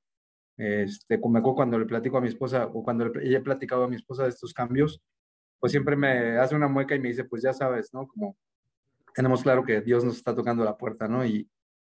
este, 0.56 1.20
como 1.20 1.42
cuando 1.54 1.78
le 1.78 1.86
platico 1.86 2.18
a 2.18 2.22
mi 2.22 2.30
esposa 2.30 2.68
o 2.68 2.82
cuando 2.82 3.10
le, 3.10 3.36
he 3.36 3.42
platicado 3.42 3.84
a 3.84 3.90
mi 3.90 3.98
esposa 3.98 4.24
de 4.24 4.30
estos 4.30 4.54
cambios, 4.54 5.02
pues 5.60 5.74
siempre 5.74 5.98
me 5.98 6.38
hace 6.38 6.56
una 6.56 6.70
mueca 6.70 6.96
y 6.96 7.00
me 7.00 7.10
dice, 7.10 7.26
pues 7.26 7.44
ya 7.44 7.52
sabes, 7.52 7.94
¿no? 7.94 8.08
Como 8.08 8.38
tenemos 9.14 9.44
claro 9.44 9.64
que 9.64 9.82
Dios 9.82 10.04
nos 10.04 10.18
está 10.18 10.36
tocando 10.36 10.64
la 10.64 10.78
puerta, 10.78 11.08
¿no? 11.08 11.26
Y, 11.26 11.50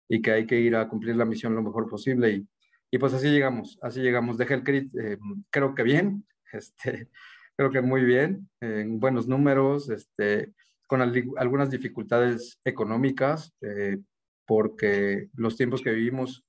y 0.09 0.21
que 0.23 0.33
hay 0.33 0.47
que 0.47 0.59
ir 0.59 0.77
a 0.77 0.89
cumplir 0.89 1.17
la 1.17 1.25
misión 1.25 1.55
lo 1.55 1.63
mejor 1.63 1.89
posible. 1.89 2.31
Y, 2.31 2.49
y 2.91 2.99
pues 2.99 3.15
así 3.15 3.31
llegamos, 3.31 3.79
así 3.83 4.01
llegamos. 4.01 4.39
Dejé 4.39 4.55
el 4.55 4.65
CRIT, 4.65 4.97
eh, 4.97 5.19
creo 5.51 5.75
que 5.75 5.83
bien, 5.83 6.27
este, 6.53 7.09
creo 7.57 7.71
que 7.71 7.81
muy 7.81 8.05
bien, 8.05 8.49
en 8.61 8.99
buenos 9.01 9.29
números, 9.29 9.91
este, 9.91 10.53
con 10.87 11.01
algunas 11.03 11.71
dificultades 11.71 12.61
económicas, 12.65 13.55
eh, 13.61 13.99
porque 14.47 15.29
los 15.35 15.57
tiempos 15.57 15.83
que 15.83 15.93
vivimos 15.93 16.45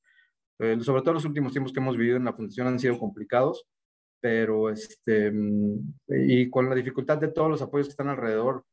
eh, 0.62 0.78
sobre 0.82 1.02
todo 1.02 1.16
los 1.16 1.26
últimos 1.26 1.54
tiempos 1.54 1.74
que 1.74 1.80
hemos 1.80 1.98
vivido 1.98 2.18
en 2.18 2.26
la 2.26 2.34
fundación 2.34 2.68
han 2.68 2.80
sido 2.80 3.00
complicados, 3.00 3.66
pero 4.22 4.70
este, 4.70 5.32
mm, 5.32 5.96
y 6.08 6.52
con 6.52 6.70
la 6.70 6.76
dificultad 6.76 7.18
de 7.18 7.30
todos 7.30 7.50
los 7.50 7.64
apoyos 7.64 7.88
que 7.88 7.92
están 7.92 8.10
alrededor, 8.10 8.64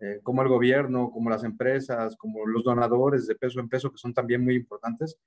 eh, 0.00 0.20
como 0.22 0.42
el 0.42 0.48
gobierno, 0.48 1.10
como 1.10 1.30
las 1.30 1.44
empresas, 1.44 2.16
como 2.16 2.46
los 2.46 2.64
donadores 2.64 3.26
de 3.26 3.34
peso 3.34 3.60
en 3.60 3.68
peso, 3.68 3.90
que 3.90 3.98
son 3.98 4.14
también 4.14 4.44
muy 4.44 4.54
importantes, 4.54 5.18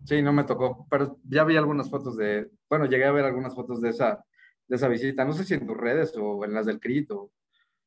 Sí, 0.05 0.23
no 0.23 0.33
me 0.33 0.45
tocó, 0.45 0.87
pero 0.91 1.19
ya 1.25 1.45
vi 1.45 1.57
algunas 1.57 1.91
fotos 1.91 2.17
de, 2.17 2.51
bueno, 2.69 2.87
llegué 2.87 3.05
a 3.05 3.13
ver 3.13 3.25
algunas 3.25 3.55
fotos 3.55 3.81
de 3.81 3.91
esa, 3.91 4.25
de 4.67 4.77
esa 4.77 4.89
visita, 4.89 5.25
no 5.25 5.33
sé 5.33 5.45
si 5.45 5.55
en 5.55 5.67
tus 5.67 5.77
redes 5.77 6.15
o 6.17 6.45
en 6.45 6.55
las 6.55 6.67
del 6.67 6.81
CRIT 6.81 7.11
o, 7.13 7.33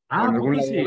ah, 0.10 0.28
en 0.28 0.36
algún 0.36 0.62
sí. 0.62 0.84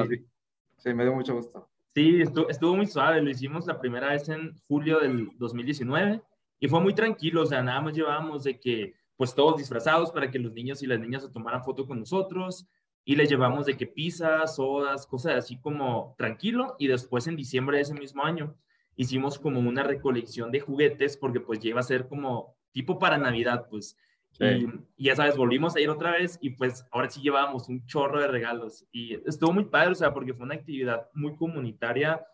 Sí, 0.79 0.95
me 0.95 1.05
dio 1.05 1.15
mucho 1.15 1.35
gusto. 1.35 1.69
Sí, 1.97 2.21
estuvo, 2.21 2.77
muy 2.77 2.87
suave, 2.87 3.23
lo 3.23 3.31
hicimos 3.31 3.67
la 3.67 3.81
primera 3.81 4.11
vez 4.11 4.29
en 4.29 4.55
julio 4.69 5.01
del 5.01 5.31
2019 5.39 6.21
y 6.61 6.69
fue 6.69 6.79
muy 6.79 6.93
tranquilo, 6.93 7.41
o 7.41 7.47
sea, 7.47 7.63
nada 7.63 7.81
más 7.81 7.95
llevábamos 7.95 8.45
de 8.45 8.61
que, 8.61 8.93
pues 9.17 9.35
todos 9.35 9.57
disfrazados 9.57 10.11
para 10.11 10.31
que 10.31 10.39
los 10.39 10.53
niños 10.53 10.83
y 10.83 10.87
las 10.87 11.01
niñas 11.01 11.23
se 11.23 11.31
tomaran 11.31 11.65
foto 11.65 11.87
con 11.87 12.01
nosotros, 12.01 12.67
y 13.03 13.17
le 13.17 13.25
llevamos 13.25 13.65
de 13.65 13.79
que 13.79 13.87
pizzas, 13.87 14.57
sodas, 14.57 15.07
cosas 15.07 15.37
así 15.37 15.59
como 15.59 16.15
tranquilo. 16.19 16.77
Y 16.79 16.89
después 16.89 17.27
en 17.29 17.37
diciembre 17.37 17.79
de 17.79 17.85
ese 17.85 17.95
mismo 17.95 18.23
año 18.25 18.55
hicimos 18.97 19.39
como 19.39 19.59
una 19.61 19.83
recolección 19.83 20.51
de 20.51 20.61
juguetes 20.61 21.17
porque 21.17 21.41
pues 21.41 21.61
ya 21.61 21.71
iba 21.71 21.81
a 21.81 21.85
ser 21.85 22.09
como 22.09 22.59
tipo 22.73 22.99
para 22.99 23.17
Navidad, 23.17 23.69
pues. 23.71 23.97
Y, 24.41 25.05
ya 25.05 25.17
sabes, 25.17 25.37
volvimos 25.37 25.77
a 25.77 25.81
ir 25.81 25.89
otra 25.89 26.13
vez 26.13 26.39
y 26.41 26.51
pues 26.51 26.87
ahora 26.91 27.09
sí 27.11 27.21
llevábamos 27.21 27.69
un 27.69 27.85
chorro 27.87 28.21
de 28.21 28.29
regalos. 28.29 28.87
Y 28.93 29.15
estuvo 29.29 29.53
muy 29.53 29.65
padre, 29.65 29.93
o 29.93 29.95
sea, 29.95 30.13
porque 30.13 30.35
fue 30.35 30.45
una 30.45 30.55
actividad 30.55 31.09
muy 31.15 31.37
comunitaria, 31.37 32.27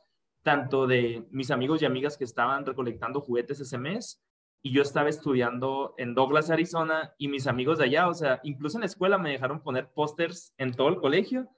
tanto 0.42 0.86
de 0.86 1.26
mis 1.30 1.50
amigos 1.50 1.82
y 1.82 1.84
amigas 1.84 2.16
que 2.16 2.24
estaban 2.24 2.66
recolectando 2.66 3.20
juguetes 3.20 3.60
ese 3.60 3.78
mes, 3.78 4.22
y 4.64 4.72
yo 4.72 4.82
estaba 4.82 5.08
estudiando 5.08 5.94
en 5.98 6.14
Douglas, 6.14 6.50
Arizona, 6.50 7.14
y 7.18 7.28
mis 7.28 7.46
amigos 7.46 7.78
de 7.78 7.84
allá, 7.84 8.08
o 8.08 8.14
sea, 8.14 8.40
incluso 8.44 8.76
en 8.76 8.82
la 8.82 8.86
escuela 8.86 9.18
me 9.18 9.30
dejaron 9.30 9.60
poner 9.60 9.90
pósters 9.92 10.54
en 10.56 10.72
todo 10.72 10.88
el 10.88 10.96
colegio 10.96 11.48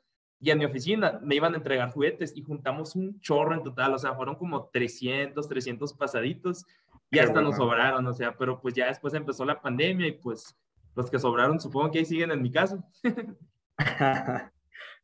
y 0.44 0.50
en 0.50 0.58
mi 0.58 0.66
oficina 0.66 1.18
me 1.22 1.36
iban 1.36 1.54
a 1.54 1.56
entregar 1.56 1.90
juguetes 1.90 2.36
y 2.36 2.42
juntamos 2.42 2.94
un 2.96 3.18
chorro 3.20 3.54
en 3.54 3.62
total, 3.62 3.94
o 3.94 3.98
sea, 3.98 4.14
fueron 4.14 4.34
como 4.34 4.68
300, 4.70 5.48
300 5.48 5.94
pasaditos 5.94 6.66
y 7.10 7.18
hasta 7.18 7.40
nos 7.40 7.56
sobraron, 7.56 8.06
o 8.06 8.12
sea, 8.12 8.36
pero 8.36 8.60
pues 8.60 8.74
ya 8.74 8.88
después 8.88 9.14
empezó 9.14 9.46
la 9.46 9.62
pandemia 9.62 10.06
y 10.06 10.12
pues 10.12 10.54
los 10.94 11.10
que 11.10 11.18
sobraron 11.18 11.58
supongo 11.58 11.90
que 11.90 12.00
ahí 12.00 12.04
siguen 12.04 12.30
en 12.30 12.42
mi 12.42 12.50
casa. 12.50 12.84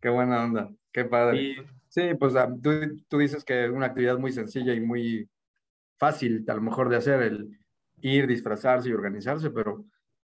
qué 0.03 0.11
buena 0.11 0.45
onda, 0.45 0.71
qué 0.93 1.07
padre. 1.07 1.65
Sí, 1.89 2.15
pues 2.19 2.37
ah, 2.37 2.55
tú, 2.63 2.71
tú 3.09 3.17
dices 3.17 3.43
que 3.43 3.65
es 3.65 3.71
una 3.71 3.87
actividad 3.87 4.19
muy 4.19 4.33
sencilla 4.33 4.75
y 4.75 4.81
muy 4.81 5.27
fácil 5.97 6.45
a 6.49 6.55
lo 6.55 6.61
mejor 6.61 6.91
de 6.91 6.97
hacer 6.97 7.23
el 7.23 7.59
ir, 8.03 8.27
disfrazarse 8.27 8.91
y 8.91 8.93
organizarse, 8.93 9.51
pero 9.51 9.87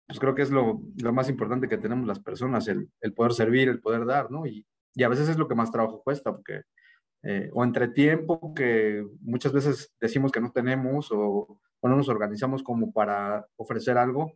pues 0.07 0.21
creo 0.21 0.37
que 0.37 0.43
es 0.43 0.53
lo, 0.53 0.81
lo 1.03 1.13
más 1.13 1.29
importante 1.29 1.67
que 1.67 1.79
tenemos 1.79 2.07
las 2.07 2.21
personas, 2.21 2.69
el, 2.69 2.89
el, 3.01 3.13
poder 3.15 3.33
servir, 3.33 3.69
el 3.69 3.81
poder 3.81 4.05
dar, 4.07 4.31
¿no? 4.31 4.47
Y, 4.47 4.65
y, 4.95 5.03
a 5.03 5.09
veces 5.09 5.29
es 5.29 5.39
lo 5.39 5.49
que 5.49 5.55
más 5.55 5.71
trabajo 5.71 6.03
cuesta, 6.03 6.33
porque, 6.33 6.63
eh, 7.23 7.51
o 7.53 7.65
entre 7.65 7.89
tiempo 7.89 8.55
que 8.55 9.07
muchas 9.21 9.53
veces 9.53 9.95
decimos 10.01 10.33
que 10.33 10.41
no 10.41 10.53
tenemos, 10.53 11.11
o, 11.13 11.61
o, 11.81 11.89
no 11.89 11.97
nos 11.97 12.09
organizamos 12.09 12.63
como 12.63 12.93
para 12.93 13.47
ofrecer 13.57 13.99
algo, 13.99 14.33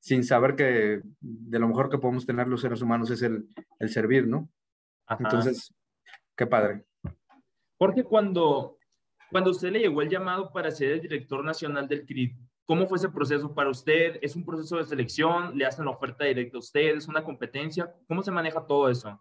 sin 0.00 0.24
saber 0.24 0.54
que 0.54 1.00
de 1.20 1.58
lo 1.58 1.68
mejor 1.68 1.90
que 1.90 1.98
podemos 1.98 2.26
tener 2.26 2.46
los 2.46 2.60
seres 2.60 2.82
humanos 2.82 3.10
es 3.10 3.22
el, 3.22 3.48
el 3.78 3.88
servir, 3.90 4.28
¿no? 4.28 4.48
Entonces, 5.18 5.74
qué 6.36 6.46
padre. 6.46 6.84
Porque 7.76 8.04
cuando, 8.04 8.78
cuando 9.30 9.50
usted 9.50 9.72
le 9.72 9.80
llegó 9.80 10.02
el 10.02 10.08
llamado 10.08 10.52
para 10.52 10.70
ser 10.70 10.92
el 10.92 11.00
director 11.00 11.44
nacional 11.44 11.88
del 11.88 12.04
CRIT, 12.04 12.36
¿Cómo 12.68 12.86
fue 12.86 12.98
ese 12.98 13.08
proceso 13.08 13.54
para 13.54 13.70
usted? 13.70 14.18
¿Es 14.20 14.36
un 14.36 14.44
proceso 14.44 14.76
de 14.76 14.84
selección? 14.84 15.56
¿Le 15.56 15.64
hacen 15.64 15.86
la 15.86 15.90
oferta 15.90 16.26
directa 16.26 16.58
a 16.58 16.60
usted? 16.60 16.98
¿Es 16.98 17.08
una 17.08 17.24
competencia? 17.24 17.90
¿Cómo 18.06 18.22
se 18.22 18.30
maneja 18.30 18.66
todo 18.66 18.90
eso? 18.90 19.18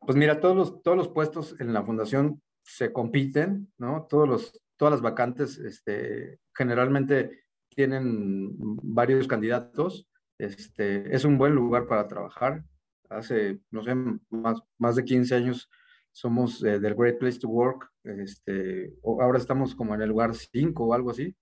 Pues 0.00 0.16
mira, 0.16 0.40
todos 0.40 0.56
los, 0.56 0.82
todos 0.82 0.96
los 0.96 1.08
puestos 1.08 1.54
en 1.60 1.72
la 1.72 1.82
fundación 1.82 2.42
se 2.62 2.92
compiten, 2.92 3.72
¿no? 3.78 4.06
Todos 4.08 4.28
los, 4.28 4.62
todas 4.76 4.92
las 4.92 5.00
vacantes 5.00 5.58
este, 5.58 6.38
generalmente 6.54 7.44
tienen 7.68 8.50
varios 8.58 9.26
candidatos. 9.26 10.08
Este, 10.38 11.14
es 11.14 11.24
un 11.24 11.38
buen 11.38 11.54
lugar 11.54 11.86
para 11.86 12.06
trabajar. 12.08 12.64
Hace, 13.08 13.60
no 13.70 13.82
sé, 13.82 13.94
más, 14.30 14.60
más 14.78 14.96
de 14.96 15.04
15 15.04 15.34
años 15.34 15.70
somos 16.10 16.62
eh, 16.62 16.78
del 16.78 16.94
Great 16.94 17.18
Place 17.18 17.38
to 17.38 17.48
Work. 17.48 17.90
Este, 18.04 18.92
ahora 19.04 19.38
estamos 19.38 19.74
como 19.74 19.94
en 19.94 20.02
el 20.02 20.08
lugar 20.08 20.34
5 20.34 20.84
o 20.84 20.94
algo 20.94 21.10
así. 21.10 21.34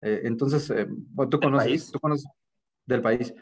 Eh, 0.00 0.22
entonces, 0.24 0.70
eh, 0.70 0.86
tú, 1.30 1.40
conoces, 1.40 1.90
tú 1.90 2.00
conoces 2.00 2.28
del 2.86 3.02
país. 3.02 3.34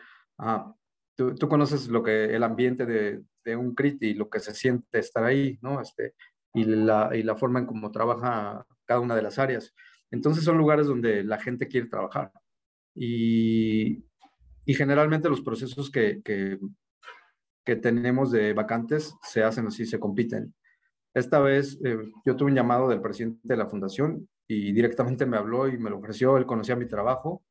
tú, 1.14 1.34
tú, 1.34 1.48
conoces 1.48 1.88
lo 1.88 2.02
que 2.02 2.34
el 2.34 2.42
ambiente 2.42 2.84
de, 2.86 3.22
de, 3.46 3.56
un 3.56 3.74
CRIT 3.74 4.02
y 4.02 4.14
lo 4.14 4.28
que 4.28 4.40
se 4.40 4.54
siente 4.54 4.98
estar 4.98 5.24
ahí, 5.24 5.58
¿no? 5.62 5.80
Este, 5.80 6.14
y, 6.54 6.64
la, 6.64 7.10
y 7.14 7.22
la 7.22 7.36
forma 7.36 7.60
en 7.60 7.66
cómo 7.66 7.90
trabaja 7.90 8.66
cada 8.84 9.00
una 9.00 9.14
de 9.14 9.22
las 9.22 9.38
áreas. 9.38 9.74
Entonces 10.10 10.44
son 10.44 10.58
lugares 10.58 10.86
donde 10.86 11.24
la 11.24 11.38
gente 11.38 11.68
quiere 11.68 11.88
trabajar. 11.88 12.32
Y, 12.94 14.04
y 14.64 14.74
generalmente 14.74 15.28
los 15.28 15.42
procesos 15.42 15.90
que, 15.90 16.22
que, 16.22 16.58
que, 17.64 17.76
tenemos 17.76 18.30
de 18.30 18.52
vacantes 18.52 19.14
se 19.22 19.42
hacen 19.42 19.66
así, 19.66 19.84
se 19.84 20.00
compiten. 20.00 20.54
Esta 21.14 21.40
vez 21.40 21.78
eh, 21.84 21.98
yo 22.24 22.36
tuve 22.36 22.50
un 22.50 22.56
llamado 22.56 22.88
del 22.88 23.00
presidente 23.00 23.40
de 23.42 23.56
la 23.56 23.66
fundación 23.66 24.28
y 24.48 24.72
directamente 24.72 25.26
me 25.26 25.36
habló 25.36 25.68
y 25.68 25.78
me 25.78 25.90
lo 25.90 25.98
ofreció, 25.98 26.36
él 26.36 26.46
conocía 26.46 26.76
mi 26.76 26.86
trabajo, 26.86 27.42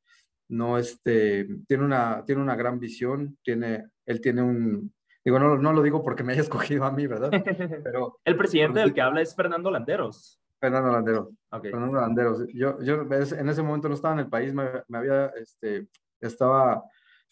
no, 0.48 0.78
este, 0.78 1.48
tiene 1.68 1.84
una, 1.84 2.24
tiene 2.26 2.42
una 2.42 2.56
gran 2.56 2.80
visión, 2.80 3.38
tiene, 3.44 3.86
él 4.06 4.22
tiene 4.22 4.44
un, 4.44 4.94
digo, 5.26 5.40
no, 5.40 5.58
no 5.58 5.74
lo 5.74 5.82
digo 5.82 6.04
porque 6.04 6.24
me 6.24 6.34
haya 6.34 6.42
escogido 6.44 6.86
a 6.86 6.92
mí, 6.92 7.08
¿verdad? 7.08 7.32
Pero, 7.84 8.20
el 8.24 8.38
presidente 8.38 8.80
del 8.80 8.94
que 8.94 9.02
habla 9.02 9.22
es 9.22 9.36
Fernando 9.36 9.72
Landeros. 9.72 10.40
Fernando 10.60 10.92
Landeros. 10.92 11.30
Fernando 11.62 12.00
Landeros. 12.00 12.48
Yo, 12.54 12.82
yo 12.82 13.02
en 13.02 13.50
ese 13.50 13.62
momento 13.62 13.90
no 13.90 13.96
estaba 13.96 14.14
en 14.14 14.22
el 14.22 14.30
país, 14.30 14.54
me, 14.54 14.66
me 14.88 14.98
había, 14.98 15.28
este, 15.28 15.88
estaba, 16.20 16.84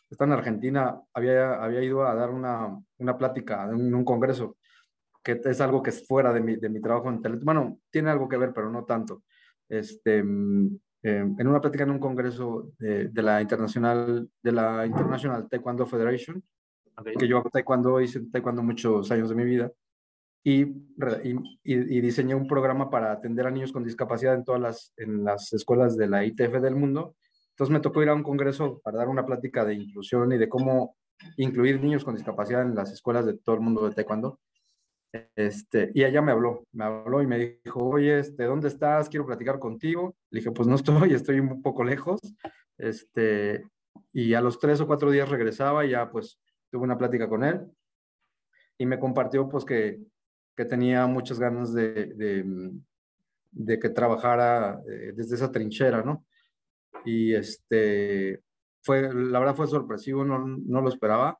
estaba 0.10 0.34
en 0.34 0.38
Argentina, 0.38 1.00
había, 1.14 1.64
había 1.64 1.82
ido 1.82 2.06
a 2.06 2.14
dar 2.14 2.30
una, 2.30 2.78
una 2.98 3.18
plática 3.18 3.64
en 3.64 3.94
un, 3.94 4.04
congreso, 4.04 4.58
que 5.24 5.40
es 5.44 5.62
algo 5.62 5.82
que 5.82 5.92
es 5.92 6.06
fuera 6.06 6.34
de 6.34 6.42
mi, 6.42 6.58
de 6.58 6.70
mi 6.70 6.82
trabajo 6.82 7.10
en 7.10 7.22
tele. 7.22 7.40
Bueno, 7.42 7.80
tiene 7.90 8.10
algo 8.12 8.28
que 8.28 8.38
ver, 8.38 8.54
pero 8.54 8.70
no 8.70 8.84
tanto 8.84 9.24
este, 9.70 10.24
mm, 10.24 10.80
em, 11.04 11.36
en 11.40 11.48
una 11.48 11.62
plática 11.62 11.84
en 11.84 11.92
un 11.92 12.00
congreso 12.00 12.72
de, 12.78 13.10
la 13.22 13.42
Internacional, 13.42 14.30
de 14.42 14.52
la 14.52 14.86
International 14.86 15.48
Taekwondo 15.50 15.86
Federation, 15.86 16.44
que 17.18 17.28
yo 17.28 17.38
hago 17.38 17.50
taekwondo, 17.50 18.02
hice 18.02 18.22
taekwondo 18.32 18.64
muchos 18.64 19.12
años 19.12 19.30
de 19.30 19.36
mi 19.36 19.46
vida, 19.46 19.72
y, 20.44 20.62
y, 20.64 21.36
y, 21.64 22.02
diseñé 22.02 22.36
un 22.36 22.48
programa 22.48 22.90
para 22.90 23.14
atender 23.14 23.48
a 23.48 23.52
niños 23.52 23.72
con 23.72 23.86
discapacidad 23.86 24.36
en 24.36 24.44
todas 24.44 24.60
las, 24.60 24.94
en 24.98 25.24
las 25.24 25.54
escuelas 25.54 25.96
de 25.96 26.08
la 26.08 26.26
ITF 26.26 26.60
del 26.62 26.76
mundo. 26.76 27.16
Entonces 27.52 27.72
me 27.72 27.80
tocó 27.80 28.04
ir 28.04 28.10
a 28.10 28.14
un 28.14 28.24
congreso 28.24 28.82
para 28.84 28.98
dar 28.98 29.08
una 29.08 29.26
plática 29.26 29.64
de 29.64 29.76
inclusión 29.76 30.34
y 30.34 30.38
de 30.38 30.50
cómo 30.50 30.98
incluir 31.38 31.80
niños 31.80 32.04
con 32.04 32.16
discapacidad 32.16 32.64
en 32.64 32.76
las 32.76 32.92
escuelas 32.92 33.26
de 33.26 33.38
todo 33.38 33.56
el 33.56 33.62
mundo 33.62 33.88
de 33.88 33.96
taekwondo. 33.96 34.40
Este, 35.36 35.92
y 35.94 36.04
ella 36.04 36.22
me 36.22 36.32
habló, 36.32 36.66
me 36.72 36.86
habló 36.86 37.22
y 37.22 37.28
me 37.28 37.60
dijo, 37.64 37.80
oye, 37.86 38.20
este, 38.20 38.46
¿dónde 38.46 38.68
estás? 38.68 39.08
Quiero 39.10 39.26
platicar 39.26 39.60
contigo. 39.60 40.16
Le 40.30 40.40
dije, 40.40 40.52
pues 40.52 40.68
no 40.68 40.76
estoy, 40.76 41.14
estoy 41.14 41.40
un 41.40 41.62
poco 41.62 41.84
lejos. 41.84 42.20
Este, 42.78 43.64
y 44.12 44.34
a 44.34 44.42
los 44.42 44.60
tres 44.60 44.82
o 44.82 44.88
cuatro 44.88 45.12
días 45.12 45.30
regresaba 45.30 45.86
y 45.86 45.92
ya 45.92 46.10
pues 46.10 46.40
tuve 46.74 46.86
una 46.86 46.98
plática 46.98 47.30
con 47.30 47.44
él 47.44 47.62
y 48.80 48.88
me 48.88 49.00
compartió 49.00 49.48
pues 49.48 49.63
que, 49.63 50.00
que 50.58 50.65
tenía 50.65 51.06
muchas 51.06 51.39
ganas 51.39 51.72
de, 51.72 52.15
de, 53.51 53.80
que 53.80 53.89
trabajara 53.89 54.82
eh, 54.89 55.13
desde 55.15 55.36
esa 55.36 55.51
trinchera, 55.51 56.01
¿no? 56.01 56.25
Y 57.06 57.36
este, 57.36 58.42
fue, 58.82 59.13
la 59.13 59.38
verdad 59.38 59.56
fue 59.56 59.68
sorpresivo, 59.68 60.25
no, 60.25 60.39
no 60.39 60.82
lo 60.82 60.89
esperaba. 60.89 61.39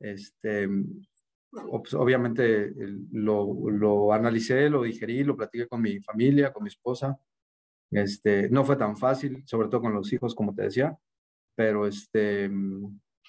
Este, 0.00 0.66
obviamente 1.50 2.72
lo, 3.10 3.68
lo, 3.68 4.14
analicé, 4.14 4.70
lo 4.70 4.84
digerí, 4.84 5.22
lo 5.22 5.36
platiqué 5.36 5.68
con 5.68 5.82
mi 5.82 6.00
familia, 6.00 6.50
con 6.50 6.62
mi 6.62 6.68
esposa. 6.68 7.20
Este, 7.90 8.48
no 8.48 8.64
fue 8.64 8.76
tan 8.76 8.96
fácil, 8.96 9.42
sobre 9.46 9.68
todo 9.68 9.82
con 9.82 9.92
los 9.92 10.10
hijos, 10.14 10.34
como 10.34 10.54
te 10.54 10.62
decía, 10.62 10.96
pero, 11.54 11.86
este, 11.86 12.50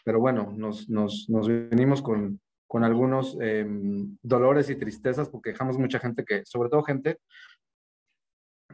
pero 0.03 0.19
bueno, 0.19 0.53
nos, 0.55 0.89
nos, 0.89 1.27
nos 1.29 1.47
venimos 1.47 2.01
con, 2.01 2.39
con 2.67 2.83
algunos 2.83 3.37
em, 3.39 4.17
dolores 4.21 4.69
y 4.69 4.75
tristezas 4.75 5.29
porque 5.29 5.51
dejamos 5.51 5.77
mucha 5.77 5.99
gente 5.99 6.25
que, 6.25 6.43
sobre 6.45 6.69
todo 6.69 6.83
gente 6.83 7.19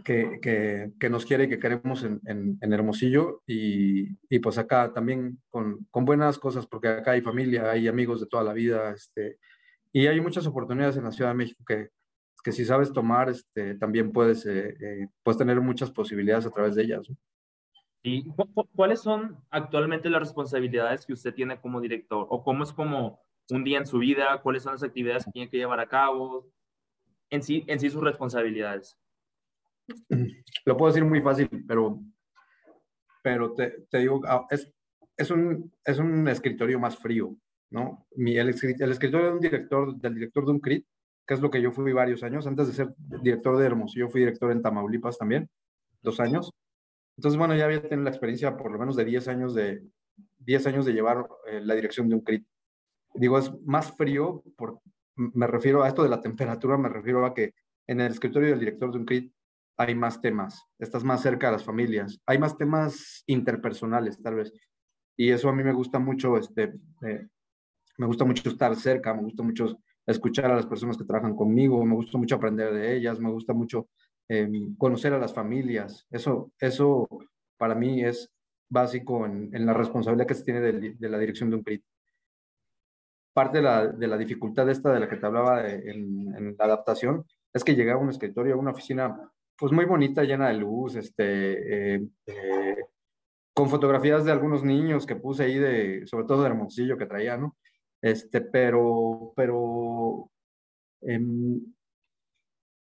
que, 0.03 0.39
que, 0.41 0.91
que, 1.00 1.09
nos 1.09 1.25
quiere 1.25 1.45
y 1.45 1.50
que 1.50 1.59
queremos 1.59 2.03
en, 2.03 2.21
en, 2.25 2.74
Hermosillo 2.74 3.41
y, 3.45 4.17
y, 4.29 4.39
pues 4.39 4.57
acá 4.57 4.93
también 4.93 5.41
con, 5.50 5.86
con, 5.91 6.05
buenas 6.05 6.39
cosas 6.39 6.65
porque 6.65 6.88
acá 6.88 7.12
hay 7.12 7.21
familia, 7.21 7.69
hay 7.71 7.88
amigos 7.88 8.21
de 8.21 8.27
toda 8.27 8.43
la 8.43 8.53
vida 8.53 8.91
este, 8.91 9.38
y 9.91 10.07
hay 10.07 10.21
muchas 10.21 10.48
oportunidades 10.48 10.98
en 10.98 11.03
la 11.03 11.12
Ciudad 11.12 11.31
de 11.31 11.38
México 11.38 11.63
que, 11.67 11.89
que 12.43 12.51
si 12.51 12.65
sabes 12.65 12.93
tomar, 12.93 13.29
este, 13.29 13.75
también 13.75 14.12
puedes, 14.12 14.45
eh, 14.45 14.75
eh, 14.79 15.07
puedes 15.24 15.38
tener 15.38 15.59
muchas 15.62 15.91
posibilidades 15.91 16.45
a 16.45 16.51
través 16.51 16.75
de 16.75 16.83
ellas. 16.83 17.07
¿Y 18.01 18.25
cuáles 18.75 19.01
son 19.01 19.38
actualmente 19.50 20.10
las 20.10 20.22
responsabilidades 20.22 21.06
que 21.06 21.13
usted 21.13 21.34
tiene 21.34 21.60
como 21.60 21.82
director? 21.82 22.25
¿O 22.29 22.44
cómo 22.44 22.63
es 22.63 22.72
como 22.72 23.20
un 23.50 23.63
día 23.63 23.77
en 23.77 23.86
su 23.86 24.00
vida? 24.00 24.41
¿Cuáles 24.41 24.63
son 24.63 24.74
las 24.74 24.84
actividades 24.84 25.25
que 25.25 25.32
tiene 25.32 25.50
que 25.50 25.58
llevar 25.58 25.79
a 25.79 25.89
cabo? 25.89 26.50
En 27.29 27.44
sí, 27.44 27.63
en 27.68 27.79
sí 27.79 27.89
sus 27.89 28.01
responsabilidades. 28.01 28.98
Lo 30.65 30.77
puedo 30.77 30.91
decir 30.91 31.03
muy 31.03 31.22
fácil, 31.22 31.50
pero, 31.68 32.00
pero 33.22 33.53
te, 33.53 33.86
te 33.89 33.98
digo, 33.98 34.22
ah, 34.25 34.46
es, 34.50 34.72
es, 35.18 35.29
un, 35.29 35.72
es 35.84 36.00
un 36.00 36.27
escritorio 36.29 36.79
más 36.79 36.98
frío, 36.98 37.36
¿no? 37.70 38.08
Mi, 38.15 38.38
el, 38.38 38.50
el 38.50 38.91
escritorio 38.91 39.27
de 39.27 39.34
un 39.34 39.39
director, 39.39 39.96
del 39.96 40.15
director 40.15 40.46
de 40.46 40.51
un 40.51 40.60
CRIT, 40.60 40.86
que 41.27 41.34
es 41.34 41.41
lo 41.41 41.51
que 41.51 41.62
yo 41.62 41.72
fui 41.72 41.91
varios 41.91 42.24
años, 42.24 42.48
antes 42.48 42.68
de 42.68 42.74
ser 42.74 42.96
director 42.98 43.58
de 43.58 43.65
Hermosillo, 43.65 44.10
fui 44.10 44.22
director 44.22 44.51
en 44.51 44.62
Tamaulipas 44.62 45.18
también, 45.18 45.50
dos 46.01 46.20
años. 46.20 46.51
Entonces, 47.19 47.38
bueno, 47.38 47.53
ya 47.53 47.65
había 47.65 47.81
tenido 47.81 48.01
la 48.01 48.11
experiencia 48.11 48.55
por 48.55 48.71
lo 48.71 48.79
menos 48.79 48.95
de 48.95 49.03
10 49.03 49.27
años 49.27 49.53
de, 49.53 49.83
10 50.38 50.67
años 50.67 50.85
de 50.85 50.93
llevar 50.93 51.27
eh, 51.47 51.59
la 51.61 51.75
dirección 51.75 52.07
de 52.07 52.15
un 52.15 52.21
CRIT. 52.21 52.47
Digo, 53.13 53.38
es 53.38 53.51
más 53.65 53.91
frío, 53.91 54.41
por, 54.55 54.79
me 55.17 55.45
refiero 55.45 55.83
a 55.83 55.89
esto 55.89 56.01
de 56.01 56.07
la 56.07 56.21
temperatura, 56.21 56.77
me 56.77 56.88
refiero 56.88 57.25
a 57.25 57.33
que 57.33 57.53
en 57.88 57.99
el 57.99 58.13
escritorio 58.13 58.51
del 58.51 58.59
director 58.59 58.93
de 58.93 58.99
un 58.99 59.05
CRIT 59.05 59.33
hay 59.75 59.95
más 59.95 60.21
temas, 60.21 60.63
estás 60.77 61.03
más 61.03 61.21
cerca 61.21 61.47
de 61.47 61.53
las 61.57 61.65
familias, 61.65 62.21
hay 62.25 62.38
más 62.38 62.57
temas 62.57 63.21
interpersonales 63.27 64.21
tal 64.21 64.35
vez. 64.35 64.53
Y 65.17 65.31
eso 65.31 65.49
a 65.49 65.53
mí 65.53 65.61
me 65.61 65.73
gusta 65.73 65.99
mucho, 65.99 66.38
este, 66.38 66.73
eh, 67.05 67.27
me 67.97 68.07
gusta 68.07 68.23
mucho 68.23 68.49
estar 68.49 68.73
cerca, 68.77 69.13
me 69.13 69.23
gusta 69.23 69.43
mucho 69.43 69.77
escuchar 70.05 70.45
a 70.45 70.55
las 70.55 70.67
personas 70.67 70.97
que 70.97 71.03
trabajan 71.03 71.35
conmigo, 71.35 71.83
me 71.83 71.95
gusta 71.95 72.17
mucho 72.17 72.35
aprender 72.35 72.73
de 72.73 72.95
ellas, 72.95 73.19
me 73.19 73.29
gusta 73.29 73.51
mucho 73.51 73.89
Em, 74.31 74.75
conocer 74.77 75.12
a 75.12 75.17
las 75.17 75.33
familias. 75.33 76.05
Eso, 76.12 76.51
eso 76.59 77.09
para 77.57 77.74
mí 77.74 78.03
es 78.03 78.31
básico 78.69 79.25
en, 79.25 79.65
la 79.65 79.74
responsabilidad 79.74 80.27
que 80.27 80.36
se 80.36 80.43
tiene 80.43 80.62
de, 80.62 81.09
la 81.09 81.17
dirección 81.17 81.50
de 81.50 81.55
un 81.55 81.63
CRIT. 81.63 81.83
Parte 83.33 83.57
de 83.57 83.63
la, 83.63 83.88
de 83.88 84.07
la, 84.07 84.17
dificultad 84.19 84.69
esta 84.69 84.93
de 84.93 85.00
la 85.00 85.09
que 85.09 85.15
te 85.15 85.25
hablaba 85.25 85.67
en, 85.67 86.55
la 86.59 86.65
adaptación 86.65 87.25
es 87.51 87.63
que 87.63 87.74
llegaba 87.74 88.00
a 88.00 88.03
un 88.03 88.12
escritorio, 88.12 88.53
a 88.53 88.57
una 88.57 88.69
oficina 88.69 89.19
pues 89.57 89.71
muy 89.71 89.86
bonita, 89.86 90.24
llena 90.24 90.50
de 90.50 90.53
luz, 90.53 90.95
este, 90.95 91.95
eh, 91.95 92.07
eh, 92.27 92.77
con 93.55 93.67
fotografías 93.67 94.25
de 94.25 94.31
algunos 94.31 94.63
niños 94.63 95.07
que 95.07 95.15
puse 95.15 95.43
ahí, 95.45 95.57
de, 95.57 96.05
sobre 96.05 96.25
todo 96.25 96.43
de 96.43 96.50
Hermosillo 96.50 97.00
que 97.00 97.07
traía, 97.07 97.36
¿no? 97.36 97.57
Este, 98.00 98.41
pero, 98.41 99.33
pero 99.36 100.29
em, 101.01 101.62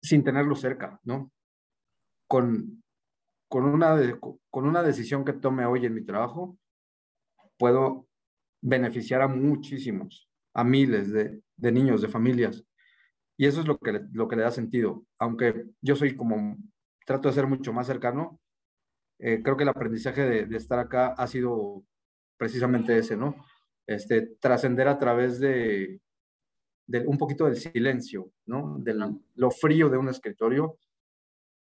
sin 0.01 0.23
tenerlo 0.23 0.55
cerca, 0.55 0.99
¿no? 1.03 1.31
Con, 2.27 2.83
con, 3.49 3.65
una, 3.65 3.95
con 4.49 4.67
una 4.67 4.83
decisión 4.83 5.25
que 5.25 5.33
tome 5.33 5.65
hoy 5.65 5.85
en 5.85 5.93
mi 5.93 6.05
trabajo, 6.05 6.57
puedo 7.57 8.07
beneficiar 8.61 9.21
a 9.21 9.27
muchísimos, 9.27 10.29
a 10.53 10.63
miles 10.63 11.11
de, 11.11 11.41
de 11.57 11.71
niños, 11.71 12.01
de 12.01 12.07
familias. 12.07 12.63
Y 13.37 13.45
eso 13.45 13.61
es 13.61 13.67
lo 13.67 13.77
que, 13.77 14.01
lo 14.11 14.27
que 14.27 14.35
le 14.35 14.43
da 14.43 14.51
sentido. 14.51 15.05
Aunque 15.17 15.65
yo 15.81 15.95
soy 15.95 16.15
como, 16.15 16.57
trato 17.05 17.29
de 17.29 17.35
ser 17.35 17.47
mucho 17.47 17.73
más 17.73 17.87
cercano, 17.87 18.39
eh, 19.19 19.41
creo 19.43 19.57
que 19.57 19.63
el 19.63 19.69
aprendizaje 19.69 20.23
de, 20.23 20.45
de, 20.45 20.57
estar 20.57 20.79
acá 20.79 21.09
ha 21.09 21.27
sido 21.27 21.83
precisamente 22.37 22.97
ese, 22.97 23.17
¿no? 23.17 23.35
Este, 23.87 24.21
trascender 24.39 24.87
a 24.87 24.97
través 24.97 25.39
de, 25.39 25.99
un 27.05 27.17
poquito 27.17 27.45
del 27.45 27.55
silencio, 27.55 28.31
¿no? 28.45 28.77
De 28.79 28.95
lo 29.35 29.51
frío 29.51 29.89
de 29.89 29.97
un 29.97 30.09
escritorio, 30.09 30.77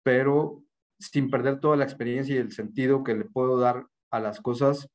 pero 0.02 0.62
sin 0.98 1.30
perder 1.30 1.60
toda 1.60 1.76
la 1.76 1.84
experiencia 1.84 2.34
y 2.34 2.38
el 2.38 2.52
sentido 2.52 3.02
que 3.02 3.14
le 3.14 3.24
puedo 3.24 3.58
dar 3.58 3.86
a 4.10 4.20
las 4.20 4.40
cosas 4.40 4.88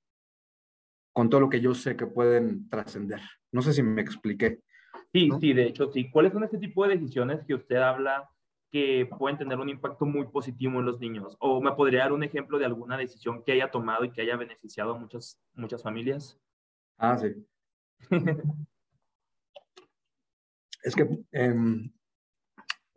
con 1.13 1.29
todo 1.29 1.41
lo 1.41 1.49
que 1.49 1.61
yo 1.61 1.73
sé 1.73 1.95
que 1.95 2.07
pueden 2.07 2.69
trascender. 2.69 3.19
No 3.51 3.61
sé 3.61 3.73
si 3.73 3.83
me 3.83 4.01
expliqué. 4.01 4.61
Sí, 5.11 5.29
sí, 5.39 5.53
de 5.53 5.63
hecho, 5.63 5.91
sí. 5.91 6.09
¿Cuáles 6.09 6.33
son 6.33 6.43
este 6.43 6.57
tipo 6.57 6.85
de 6.85 6.95
decisiones 6.95 7.43
que 7.45 7.55
usted 7.55 7.77
habla 7.77 8.29
que 8.71 9.09
pueden 9.17 9.37
tener 9.37 9.57
un 9.57 9.69
impacto 9.69 10.05
muy 10.05 10.27
positivo 10.27 10.79
en 10.79 10.85
los 10.85 10.99
niños? 10.99 11.35
¿O 11.39 11.59
me 11.61 11.71
podría 11.73 12.01
dar 12.01 12.13
un 12.13 12.23
ejemplo 12.23 12.59
de 12.59 12.65
alguna 12.65 12.97
decisión 12.97 13.43
que 13.43 13.53
haya 13.53 13.71
tomado 13.71 14.05
y 14.05 14.11
que 14.11 14.21
haya 14.21 14.37
beneficiado 14.37 14.95
a 14.95 14.99
muchas, 14.99 15.39
muchas 15.53 15.81
familias? 15.81 16.39
Ah, 16.97 17.17
sí. 17.17 17.35
Es 20.83 20.95
que 20.95 21.07
em, 21.31 21.91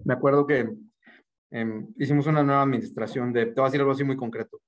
me 0.04 0.14
acuerdo 0.14 0.46
que 0.46 0.68
em, 1.50 1.88
hicimos 1.96 2.26
una 2.26 2.42
nueva 2.42 2.62
administración 2.62 3.32
de, 3.32 3.46
te 3.46 3.52
voy 3.52 3.64
a 3.64 3.66
decir 3.66 3.80
algo 3.80 3.92
así 3.92 4.04
muy 4.04 4.16
concreto, 4.16 4.60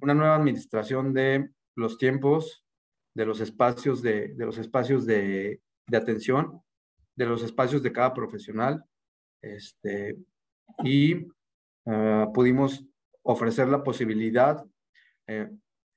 una 0.00 0.14
nueva 0.14 0.36
administración 0.36 1.12
de 1.12 1.50
los 1.76 1.98
tiempos, 1.98 2.64
de 3.14 3.26
los 3.26 3.40
espacios 3.40 4.02
de, 4.02 4.34
de 4.34 4.46
los 4.46 4.58
espacios 4.58 5.06
de, 5.06 5.60
de, 5.86 5.96
atención, 5.96 6.60
de 7.16 7.26
los 7.26 7.42
espacios 7.42 7.82
de 7.82 7.92
cada 7.92 8.14
profesional, 8.14 8.84
este, 9.42 10.16
y 10.82 11.14
uh, 11.84 12.32
pudimos 12.32 12.84
ofrecer 13.24 13.68
la 13.68 13.82
posibilidad, 13.82 14.64
eh, 15.26 15.50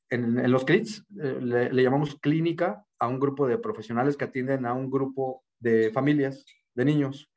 en, 0.10 0.52
los 0.52 0.66
CRITs 0.66 1.04
eh, 1.20 1.40
le 1.42 1.84
llamamos 1.84 2.20
clínica 2.20 2.86
a 3.00 3.08
un 3.08 3.20
grupo 3.20 3.48
de 3.48 3.58
profesionales 3.58 4.16
que 4.16 4.26
atienden 4.26 4.66
a 4.66 4.74
un 4.74 4.92
grupo 4.92 5.45
de 5.66 5.90
familias, 5.92 6.46
de 6.76 6.86
niños. 6.86 7.32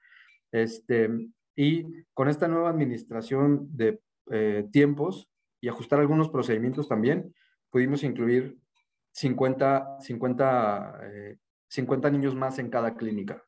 Este, 0.52 1.08
y 1.56 2.04
con 2.12 2.28
esta 2.28 2.46
nueva 2.46 2.68
administración 2.68 3.66
de 3.74 4.00
eh, 4.30 4.66
tiempos 4.70 5.30
y 5.62 5.68
ajustar 5.68 5.98
algunos 6.00 6.28
procedimientos 6.28 6.88
también, 6.88 7.34
pudimos 7.70 8.04
incluir 8.04 8.56
50, 9.12 10.00
50, 10.00 11.00
50 11.68 12.10
niños 12.10 12.34
más 12.34 12.58
en 12.58 12.68
cada 12.68 12.94
clínica. 12.94 13.42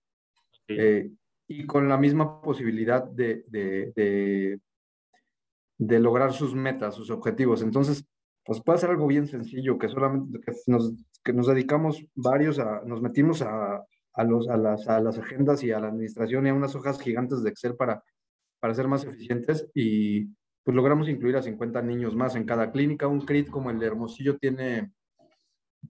Eh, 0.66 1.10
y 1.46 1.66
con 1.66 1.88
la 1.88 1.98
misma 1.98 2.40
posibilidad 2.40 3.04
de, 3.04 3.44
de, 3.48 4.58
de, 5.78 5.98
lograr 5.98 6.32
sus 6.32 6.54
metas, 6.54 6.94
sus 6.94 7.10
objetivos. 7.10 7.62
Entonces, 7.62 8.04
pues 8.44 8.62
puede 8.62 8.78
ser 8.78 8.90
algo 8.90 9.06
bien 9.08 9.26
sencillo, 9.26 9.76
que 9.76 9.88
solamente 9.88 10.40
que 10.40 10.52
nos, 10.68 10.92
que 11.24 11.32
nos 11.32 11.48
dedicamos 11.48 12.04
varios 12.14 12.58
a, 12.60 12.82
nos 12.86 13.02
metimos 13.02 13.42
a, 13.42 13.84
a, 14.12 14.24
las, 14.24 15.18
agendas 15.18 15.62
y 15.62 15.72
a 15.72 15.80
la 15.80 15.88
administración 15.88 16.46
y 16.46 16.50
a 16.50 16.54
unas 16.54 16.74
hojas 16.74 17.00
gigantes 17.00 17.42
de 17.42 17.50
Excel 17.50 17.76
para, 17.76 18.02
para 18.58 18.74
ser 18.74 18.88
más 18.88 19.04
eficientes 19.04 19.68
y 19.74 20.26
pues 20.62 20.74
logramos 20.74 21.08
incluir 21.08 21.36
a 21.36 21.42
50 21.42 21.82
niños 21.82 22.14
más 22.14 22.36
en 22.36 22.44
cada 22.44 22.70
clínica. 22.70 23.06
Un 23.06 23.22
CRIT 23.22 23.48
como 23.48 23.70
el 23.70 23.78
de 23.78 23.86
Hermosillo 23.86 24.36
tiene 24.38 24.92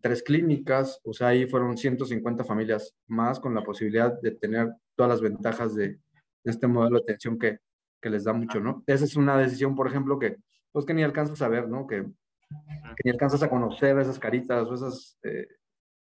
tres 0.01 0.23
clínicas, 0.23 1.01
o 1.05 1.13
sea, 1.13 1.29
ahí 1.29 1.47
fueron 1.47 1.77
150 1.77 2.45
familias 2.45 2.95
más 3.09 3.41
con 3.41 3.55
la 3.55 3.63
posibilidad 3.63 4.21
de 4.21 4.31
tener 4.33 4.73
todas 4.95 5.11
las 5.11 5.21
ventajas 5.21 5.75
de, 5.75 5.99
este 6.45 6.67
modelo 6.67 6.97
de 6.97 7.03
atención 7.03 7.39
que, 7.39 7.59
que, 8.01 8.09
les 8.09 8.25
da 8.25 8.33
mucho, 8.33 8.61
¿no? 8.61 8.83
Esa 8.87 9.05
es 9.05 9.17
una 9.17 9.37
decisión, 9.37 9.75
por 9.75 9.89
ejemplo, 9.89 10.19
que 10.19 10.37
pues 10.73 10.87
que 10.87 10.95
ni 10.95 11.03
alcanzas 11.03 11.43
a 11.43 11.49
ver, 11.49 11.69
¿no? 11.69 11.87
Que, 11.87 12.03
que 12.03 13.03
ni 13.05 13.11
alcanzas 13.11 13.43
a 13.43 13.51
conocer 13.51 13.99
esas 13.99 14.19
caritas 14.19 14.67
o 14.67 14.75
esas, 14.75 15.19
eh, 15.25 15.49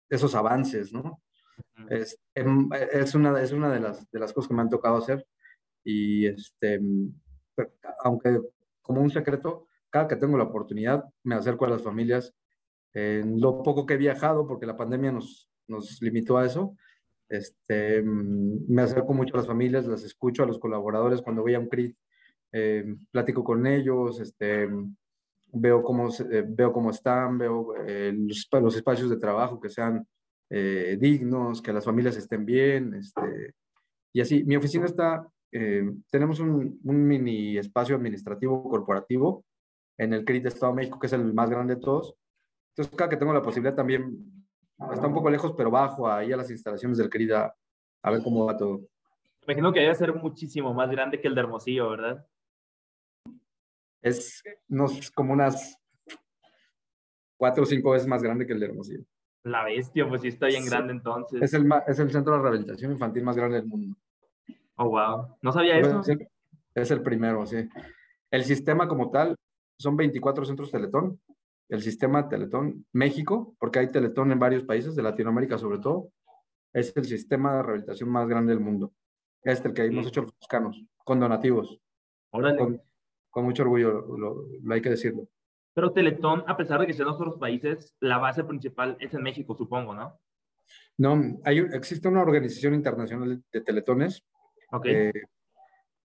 esos 0.10 0.36
avances, 0.36 0.91
¿no? 0.91 1.22
Es, 1.89 2.19
em, 2.36 2.69
es, 2.91 3.15
una, 3.15 3.41
es 3.41 3.52
una 3.52 3.72
de 3.72 3.80
las, 3.80 4.10
de 4.12 4.19
las 4.19 4.34
cosas 4.34 4.48
que 4.48 4.54
me 4.54 4.62
han 4.62 4.69
tocado 4.69 4.98
hacer 4.98 5.26
y 5.84 6.28
este, 6.28 6.80
aunque 8.04 8.39
como 8.82 9.02
un 9.02 9.10
secreto, 9.10 9.67
cada 9.89 10.08
que 10.08 10.15
tengo 10.15 10.38
la 10.38 10.45
oportunidad 10.45 11.06
me 11.24 11.36
acerco 11.36 11.65
a 11.65 11.69
las 11.69 11.84
familias. 11.84 12.34
En 12.93 13.39
lo 13.39 13.62
poco 13.62 13.86
que 13.86 13.93
he 13.93 13.98
viajado, 13.98 14.48
porque 14.48 14.65
la 14.65 14.78
pandemia 14.78 15.12
nos, 15.12 15.50
nos 15.67 16.02
limitó 16.02 16.38
a 16.38 16.45
eso, 16.45 16.76
este, 17.30 18.02
me 18.02 18.82
acerco 18.82 19.13
mucho 19.13 19.36
a 19.36 19.38
las 19.38 19.48
familias, 19.48 19.86
las 19.86 20.04
escucho 20.04 20.41
a 20.41 20.48
los 20.48 20.58
colaboradores 20.58 21.22
cuando 21.22 21.43
voy 21.43 21.54
a 21.54 21.60
un 21.60 21.69
CRIT, 21.69 21.95
eh, 22.52 22.95
platico 23.12 23.43
con 23.43 23.67
ellos, 23.67 24.19
este, 24.19 24.67
veo, 25.52 25.84
cómo, 25.84 26.10
veo 26.48 26.74
cómo 26.74 26.89
están, 26.89 27.38
veo 27.38 27.76
eh, 27.86 28.12
los, 28.15 28.48
los, 28.52 28.76
espacios 28.76 29.12
de 29.12 29.17
trabajo 29.17 29.60
que 29.60 29.69
sean 29.69 30.08
eh, 30.50 30.98
dignos, 31.00 31.62
que 31.62 31.74
las 31.74 31.86
familias 31.86 32.18
estén 32.18 32.46
bien, 32.46 32.94
este, 32.96 33.54
y 34.14 34.22
así. 34.22 34.44
Mi 34.44 34.56
oficina 34.56 34.86
está, 34.86 35.28
eh, 35.52 35.90
tenemos 36.10 36.40
un, 36.40 36.80
un, 36.84 37.08
mini 37.08 37.58
espacio 37.58 37.96
administrativo 37.96 38.68
corporativo 38.70 39.46
en 39.98 40.14
el 40.14 40.26
CRIT 40.26 40.44
de 40.44 40.50
Estado 40.50 40.72
de 40.72 40.78
México, 40.78 41.00
que 41.00 41.08
es 41.08 41.14
el 41.14 41.34
más 41.34 41.50
grande 41.50 41.76
de 41.76 41.82
todos. 41.82 42.16
Entonces, 42.72 42.96
cada 42.96 43.10
que 43.10 43.18
tengo 43.18 43.34
la 43.34 43.42
posibilidad 43.42 43.76
también, 43.76 44.46
está 44.92 45.08
un 45.08 45.14
poco 45.14 45.30
lejos, 45.30 45.54
pero 45.58 45.70
bajo 45.70 46.10
ahí 46.10 46.32
a 46.32 46.38
las 46.38 46.50
instalaciones 46.50 46.98
del 46.98 47.10
CRIT 47.10 47.32
a, 47.32 47.54
a 48.04 48.12
ver 48.12 48.24
cómo 48.24 48.46
va 48.46 48.58
todo. 48.58 48.82
Imagino 49.44 49.74
que 49.74 49.82
debe 49.82 49.96
ser 49.96 50.14
muchísimo 50.14 50.74
más 50.74 50.90
grande 50.90 51.20
que 51.20 51.28
el 51.28 51.36
de 51.36 51.42
Hermosillo, 51.42 51.90
¿verdad? 51.90 52.26
Es 54.02 54.44
no, 54.68 54.86
como 55.14 55.34
unas 55.34 55.78
cuatro 57.38 57.64
o 57.64 57.66
cinco 57.66 57.92
veces 57.92 58.08
más 58.08 58.22
grande 58.22 58.46
que 58.46 58.54
el 58.54 58.60
de 58.60 58.66
Hermosillo. 58.68 59.04
La 59.43 59.63
bestia, 59.63 60.08
pues 60.08 60.21
sí 60.21 60.28
está 60.28 60.47
bien 60.47 60.65
grande 60.65 60.93
entonces. 60.93 61.41
Es 61.41 61.54
el, 61.54 61.69
es 61.88 61.99
el 61.99 62.12
centro 62.12 62.36
de 62.36 62.41
rehabilitación 62.41 62.91
infantil 62.91 63.23
más 63.23 63.36
grande 63.36 63.58
del 63.58 63.67
mundo. 63.67 63.95
Oh, 64.75 64.89
wow. 64.89 65.36
No 65.41 65.52
sabía 65.52 65.78
eso. 65.78 66.02
Es 66.75 66.91
el, 66.91 67.02
primero, 67.02 67.45
sí. 67.45 67.69
El 68.32 68.43
sistema 68.43 68.88
como 68.88 69.12
tal 69.12 69.36
son 69.78 69.97
24 69.97 70.45
centros 70.45 70.71
Teletón. 70.71 71.19
El 71.67 71.82
sistema 71.82 72.28
Teletón 72.28 72.86
México, 72.93 73.56
porque 73.60 73.80
hay 73.80 73.91
Teletón 73.91 74.32
en 74.32 74.39
varios 74.39 74.63
países 74.63 74.95
de 74.95 75.04
Latinoamérica 75.04 75.58
sobre 75.58 75.80
todo, 75.80 76.10
es 76.73 76.95
el 76.95 77.06
sistema 77.06 77.56
de 77.56 77.63
rehabilitación 77.63 78.10
más 78.10 78.28
grande 78.28 78.54
del 78.54 78.63
mundo. 78.63 78.93
Este, 79.43 79.69
el 79.69 79.73
que 79.73 79.86
hemos 79.86 80.08
hecho 80.08 80.21
los 80.21 80.34
mexicanos, 80.34 80.84
con 81.04 81.19
donativos. 81.19 81.80
Con, 82.30 82.82
con, 83.30 83.45
mucho 83.45 83.63
orgullo, 83.63 83.91
lo, 84.17 84.45
hay 84.73 84.82
que 84.82 84.91
decirlo. 84.91 85.28
Pero 85.74 85.92
Teletón, 85.92 86.44
a 86.48 86.58
pesar 86.58 86.80
de 86.80 86.88
que 86.88 86.94
sea 86.94 87.04
en 87.04 87.12
otros 87.12 87.38
países, 87.40 87.96
la 88.00 88.18
base 88.18 88.44
principal 88.44 88.98
es 89.00 89.14
en 89.14 89.22
México, 89.22 89.56
supongo, 89.56 89.94
¿no? 89.94 90.20
No, 90.98 91.40
hay, 91.46 91.60
existe 91.60 92.08
una 92.08 92.22
organización 92.22 92.74
internacional 92.74 93.42
de 93.52 93.62
teletones. 93.62 94.24
Ok. 94.72 94.86
Eh, 94.86 95.14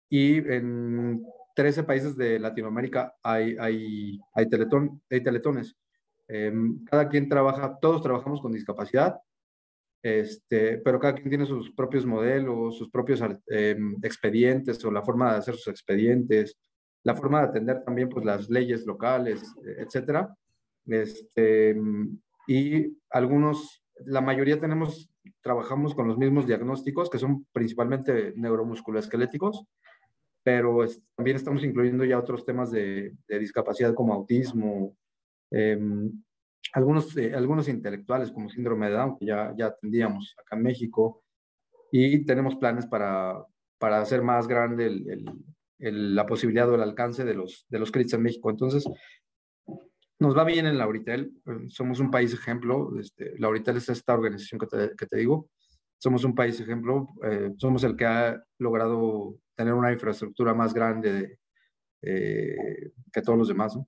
y 0.08 0.36
en 0.36 1.24
13 1.54 1.84
países 1.84 2.16
de 2.16 2.38
Latinoamérica 2.38 3.14
hay, 3.22 3.56
hay, 3.58 4.20
hay, 4.34 4.48
teletón, 4.48 5.02
hay 5.10 5.22
teletones. 5.22 5.76
Em, 6.28 6.84
cada 6.84 7.08
quien 7.08 7.28
trabaja, 7.28 7.78
todos 7.80 8.02
trabajamos 8.02 8.40
con 8.40 8.52
discapacidad, 8.52 9.18
este, 10.02 10.78
pero 10.78 11.00
cada 11.00 11.14
quien 11.14 11.28
tiene 11.28 11.46
sus 11.46 11.70
propios 11.72 12.06
modelos, 12.06 12.78
sus 12.78 12.90
propios 12.90 13.20
em, 13.48 13.96
expedientes 14.02 14.84
o 14.84 14.90
la 14.90 15.02
forma 15.02 15.32
de 15.32 15.38
hacer 15.38 15.54
sus 15.54 15.68
expedientes, 15.68 16.56
la 17.04 17.14
forma 17.14 17.40
de 17.40 17.48
atender 17.48 17.84
también 17.84 18.08
pues, 18.08 18.24
las 18.24 18.50
leyes 18.50 18.84
locales, 18.86 19.42
etcétera. 19.78 20.34
Este, 20.86 21.76
y 22.46 22.98
algunos 23.10 23.84
la 24.06 24.20
mayoría 24.20 24.60
tenemos, 24.60 25.10
trabajamos 25.42 25.94
con 25.94 26.08
los 26.08 26.18
mismos 26.18 26.46
diagnósticos, 26.46 27.08
que 27.08 27.18
son 27.18 27.46
principalmente 27.52 28.32
neuromusculoesqueléticos, 28.36 29.64
pero 30.42 30.86
también 31.14 31.36
estamos 31.36 31.64
incluyendo 31.64 32.04
ya 32.04 32.18
otros 32.18 32.44
temas 32.44 32.70
de, 32.70 33.16
discapacidad 33.28 33.94
como 33.94 34.14
autismo, 34.14 34.96
em, 35.50 36.12
algunos, 36.72 37.16
eh, 37.16 37.34
algunos 37.34 37.68
intelectuales 37.68 38.32
como 38.32 38.48
síndrome 38.48 38.88
de 38.88 38.94
Down, 38.94 39.16
que 39.18 39.26
ya, 39.26 39.54
ya 39.56 39.66
atendíamos 39.66 40.34
acá 40.38 40.56
en 40.56 40.62
México, 40.62 41.22
y 41.90 42.24
tenemos 42.24 42.56
planes 42.56 42.86
para, 42.86 43.44
para 43.78 44.00
hacer 44.00 44.22
más 44.22 44.48
grande 44.48 45.24
la 45.78 46.26
posibilidad 46.26 46.68
o 46.70 46.74
el 46.74 46.82
alcance 46.82 47.24
de 47.24 47.34
los, 47.34 47.66
de 47.68 47.78
los 47.78 47.90
CRITs 47.90 48.14
en 48.14 48.22
México. 48.22 48.50
Entonces, 48.50 48.84
nos 50.18 50.36
va 50.36 50.44
bien 50.44 50.66
en 50.66 50.78
Lauritel, 50.78 51.32
eh, 51.46 51.68
somos 51.68 52.00
un 52.00 52.10
país 52.10 52.32
ejemplo, 52.32 52.90
este, 52.98 53.38
Lauritel 53.38 53.76
es 53.76 53.88
esta 53.88 54.14
organización 54.14 54.58
que 54.58 54.66
te, 54.66 54.96
que 54.96 55.06
te 55.06 55.16
digo, 55.18 55.48
somos 55.98 56.24
un 56.24 56.34
país 56.34 56.60
ejemplo, 56.60 57.08
eh, 57.22 57.52
somos 57.56 57.82
el 57.84 57.96
que 57.96 58.06
ha 58.06 58.42
logrado 58.58 59.36
tener 59.54 59.74
una 59.74 59.92
infraestructura 59.92 60.54
más 60.54 60.74
grande 60.74 61.38
eh, 62.02 62.92
que 63.12 63.22
todos 63.22 63.38
los 63.38 63.48
demás. 63.48 63.76
¿no? 63.76 63.86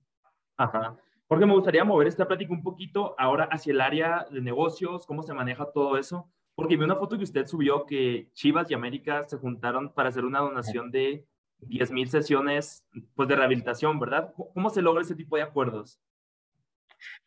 Ajá, 0.57 0.97
porque 1.27 1.47
me 1.47 1.55
gustaría 1.55 1.85
mover 1.85 2.09
esta 2.09 2.27
plática 2.27 2.53
un 2.53 2.63
poquito 2.63 3.15
ahora 3.19 3.45
hacia 3.51 3.73
el 3.73 3.81
área 3.81 4.27
de 4.31 4.41
negocios, 4.41 5.07
cómo 5.07 5.23
se 5.23 5.35
maneja 5.35 5.71
todo 5.73 5.97
eso, 5.97 6.31
porque 6.55 6.77
vi 6.77 6.85
una 6.85 6.97
foto 6.97 7.19
que 7.19 7.25
usted 7.25 7.47
subió 7.47 7.85
que 7.85 8.31
Chivas 8.33 8.71
y 8.71 8.75
América 8.75 9.25
se 9.29 9.37
juntaron 9.37 9.93
para 9.93 10.09
hacer 10.09 10.25
una 10.25 10.41
donación 10.41 10.91
de 10.91 11.27
10.000 11.61 12.09
sesiones 12.09 12.85
pues, 13.15 13.29
de 13.29 13.37
rehabilitación, 13.37 13.99
¿verdad? 13.99 14.33
¿Cómo 14.55 14.71
se 14.71 14.83
logra 14.83 15.03
ese 15.03 15.15
tipo 15.15 15.37
de 15.37 15.43
acuerdos? 15.43 16.01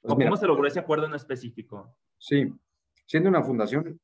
Pues 0.01 0.13
¿Cómo 0.13 0.37
se 0.37 0.47
logró 0.47 0.67
ese 0.67 0.79
acuerdo 0.79 1.05
en 1.05 1.13
específico? 1.13 1.95
Sí, 2.17 2.51
siendo 3.05 3.29
una 3.29 3.43
fundación, 3.43 3.99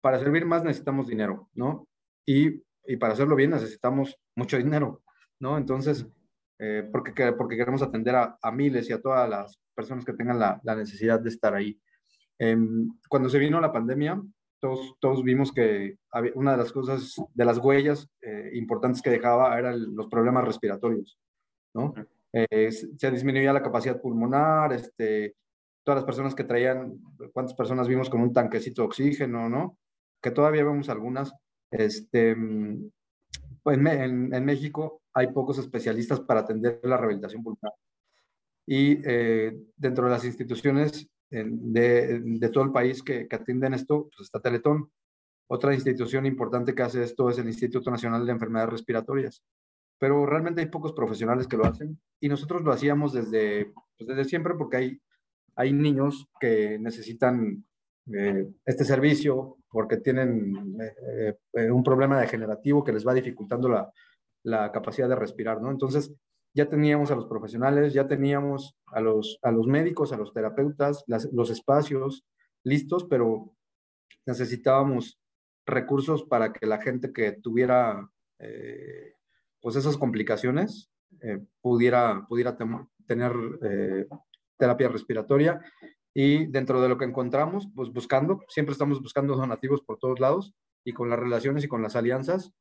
para 0.00 0.18
servir 0.18 0.46
más 0.46 0.64
necesitamos 0.64 1.08
dinero, 1.08 1.48
¿no? 1.54 1.88
Y, 2.24 2.62
y 2.86 2.96
para 2.96 3.12
hacerlo 3.14 3.36
bien 3.36 3.50
necesitamos 3.50 4.16
mucho 4.34 4.56
dinero, 4.56 5.02
¿no? 5.38 5.58
Entonces, 5.58 6.06
eh, 6.58 6.88
porque, 6.90 7.32
porque 7.32 7.56
queremos 7.56 7.82
atender 7.82 8.14
a, 8.14 8.38
a, 8.40 8.52
miles 8.52 8.88
y 8.88 8.92
a 8.92 9.00
todas 9.00 9.28
las 9.28 9.60
personas 9.74 10.04
que 10.04 10.14
tengan 10.14 10.38
la, 10.38 10.60
la 10.62 10.74
necesidad 10.74 11.20
de 11.20 11.28
estar 11.28 11.54
ahí. 11.54 11.78
Em, 12.38 12.88
cuando 13.08 13.28
se 13.28 13.38
vino 13.38 13.60
la 13.60 13.72
pandemia, 13.72 14.20
todos, 14.66 14.96
todos 14.98 15.22
vimos 15.22 15.52
que 15.52 15.98
una 16.34 16.52
de 16.52 16.58
las 16.58 16.72
cosas, 16.72 17.14
de 17.34 17.44
las 17.44 17.58
huellas 17.58 18.08
eh, 18.22 18.50
importantes 18.54 19.00
que 19.00 19.10
dejaba 19.10 19.56
eran 19.58 19.94
los 19.94 20.08
problemas 20.08 20.44
respiratorios, 20.44 21.18
¿no? 21.74 21.94
Eh, 22.32 22.70
se 22.72 23.10
disminuía 23.10 23.52
la 23.52 23.62
capacidad 23.62 24.00
pulmonar, 24.00 24.72
este, 24.72 25.36
todas 25.84 25.98
las 25.98 26.04
personas 26.04 26.34
que 26.34 26.44
traían, 26.44 26.98
cuántas 27.32 27.54
personas 27.54 27.86
vimos 27.86 28.10
con 28.10 28.20
un 28.20 28.32
tanquecito 28.32 28.82
de 28.82 28.86
oxígeno, 28.86 29.48
¿no? 29.48 29.78
Que 30.20 30.32
todavía 30.32 30.64
vemos 30.64 30.88
algunas. 30.88 31.32
Este, 31.70 32.36
pues 33.62 33.78
en, 33.78 34.34
en, 34.34 34.44
México 34.44 35.02
hay 35.12 35.28
pocos 35.28 35.58
especialistas 35.58 36.20
para 36.20 36.40
atender 36.40 36.80
la 36.82 36.96
rehabilitación 36.96 37.42
pulmonar. 37.42 37.72
Y 38.66 38.98
eh, 39.08 39.56
dentro 39.76 40.06
de 40.06 40.10
las 40.10 40.24
instituciones 40.24 41.08
de, 41.30 42.50
todo 42.52 42.64
el 42.64 42.72
país 42.72 43.02
que, 43.02 43.26
que 43.28 43.36
atienden 43.36 43.74
esto, 43.74 44.08
pues 44.14 44.26
está 44.26 44.40
Teletón. 44.40 44.90
Otra 45.48 45.74
institución 45.74 46.26
importante 46.26 46.74
que 46.74 46.82
hace 46.82 47.02
esto 47.02 47.30
es 47.30 47.38
el 47.38 47.46
Instituto 47.46 47.90
Nacional 47.90 48.26
de 48.26 48.32
Enfermedades 48.32 48.72
Respiratorias 48.72 49.42
pero 49.98 50.26
realmente 50.26 50.60
hay 50.60 50.66
pocos 50.68 50.92
profesionales 50.92 51.46
que 51.46 51.56
lo 51.56 51.64
hacen 51.64 51.98
y 52.20 52.28
nosotros 52.28 52.62
lo 52.62 52.72
hacíamos 52.72 53.12
desde, 53.12 53.72
pues, 53.96 54.08
desde 54.08 54.24
siempre 54.24 54.54
porque 54.54 54.76
hay, 54.76 55.00
hay 55.54 55.72
niños 55.72 56.28
que 56.40 56.78
necesitan 56.78 57.64
eh, 58.12 58.46
este 58.64 58.84
servicio 58.84 59.56
porque 59.70 59.98
tienen 59.98 60.76
eh, 60.80 61.34
eh, 61.54 61.70
un 61.70 61.82
problema 61.82 62.20
degenerativo 62.20 62.84
que 62.84 62.92
les 62.92 63.06
va 63.06 63.14
dificultando 63.14 63.68
la, 63.68 63.90
la, 64.44 64.70
capacidad 64.70 65.08
de 65.08 65.16
respirar, 65.16 65.60
¿no? 65.60 65.70
Entonces, 65.70 66.14
ya 66.56 66.68
teníamos 66.68 67.10
a 67.10 67.14
los 67.14 67.26
profesionales, 67.26 67.92
ya 67.92 68.08
teníamos 68.08 68.74
a 68.86 69.00
los, 69.00 69.38
a 69.42 69.52
los 69.52 69.66
médicos, 69.66 70.12
a 70.12 70.16
los 70.16 70.32
terapeutas, 70.32 71.04
los 71.06 71.50
espacios 71.50 72.24
listos, 72.64 73.04
pero 73.04 73.52
necesitábamos 74.26 75.20
recursos 75.66 76.24
para 76.24 76.52
que 76.52 76.66
la 76.66 76.80
gente 76.80 77.12
que 77.12 77.32
tuviera 77.32 78.10
pues 79.60 79.76
esas 79.76 79.96
complicaciones 79.96 80.90
eh, 81.22 81.40
pudiera, 81.60 82.24
pudiera 82.28 82.56
tener 83.06 83.32
eh, 83.62 84.06
terapia 84.56 84.88
respiratoria. 84.88 85.60
Y 86.14 86.46
dentro 86.46 86.80
de 86.80 86.88
lo 86.88 86.96
que 86.96 87.04
encontramos, 87.04 87.68
pues 87.74 87.90
buscando, 87.92 88.40
siempre 88.48 88.72
estamos 88.72 89.02
buscando 89.02 89.36
donativos 89.36 89.82
por 89.82 89.98
todos 89.98 90.18
lados 90.20 90.54
y 90.84 90.92
con 90.92 91.10
las 91.10 91.18
relaciones 91.18 91.64
y 91.64 91.68
con 91.68 91.82
las 91.82 91.96
alianzas, 91.96 92.52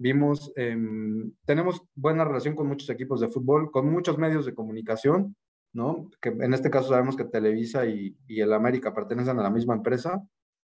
vimos, 0.00 0.52
em, 0.56 1.32
tenemos 1.44 1.82
buena 1.94 2.24
relación 2.24 2.54
con 2.54 2.66
muchos 2.66 2.88
equipos 2.90 3.20
de 3.20 3.28
fútbol, 3.28 3.70
con 3.70 3.90
muchos 3.90 4.18
medios 4.18 4.46
de 4.46 4.54
comunicación, 4.54 5.36
¿no? 5.72 6.08
Que 6.20 6.30
en 6.30 6.54
este 6.54 6.70
caso 6.70 6.88
sabemos 6.88 7.16
que 7.16 7.24
Televisa 7.24 7.86
y, 7.86 8.16
y 8.26 8.40
el 8.40 8.52
América 8.52 8.94
pertenecen 8.94 9.38
a 9.38 9.42
la 9.42 9.50
misma 9.50 9.74
empresa, 9.74 10.22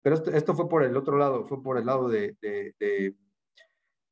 pero 0.03 0.17
esto, 0.17 0.31
esto, 0.31 0.55
fue 0.55 0.69
por 0.69 0.85
el 0.85 0.97
otro 0.97 1.17
lado, 1.17 1.45
fue 1.47 1.63
por 1.63 1.79
el 1.79 1.87
lado 1.87 2.09
de, 2.09 2.37
de, 2.43 2.75
de 2.79 3.15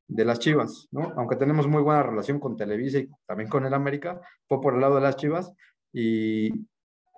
de 0.08 0.24
las 0.24 0.38
Chivas, 0.38 0.88
¿no? 0.90 1.12
Aunque 1.16 1.36
tenemos 1.36 1.66
muy 1.66 1.82
buena 1.82 2.02
relación 2.02 2.38
con 2.38 2.56
Televisa 2.56 2.98
y 2.98 3.08
también 3.26 3.48
con 3.48 3.64
el 3.64 3.74
América, 3.74 4.20
fue 4.46 4.60
por 4.60 4.74
el 4.74 4.80
lado 4.80 4.96
de 4.96 5.00
las 5.00 5.16
Chivas 5.16 5.52
y, 5.92 6.66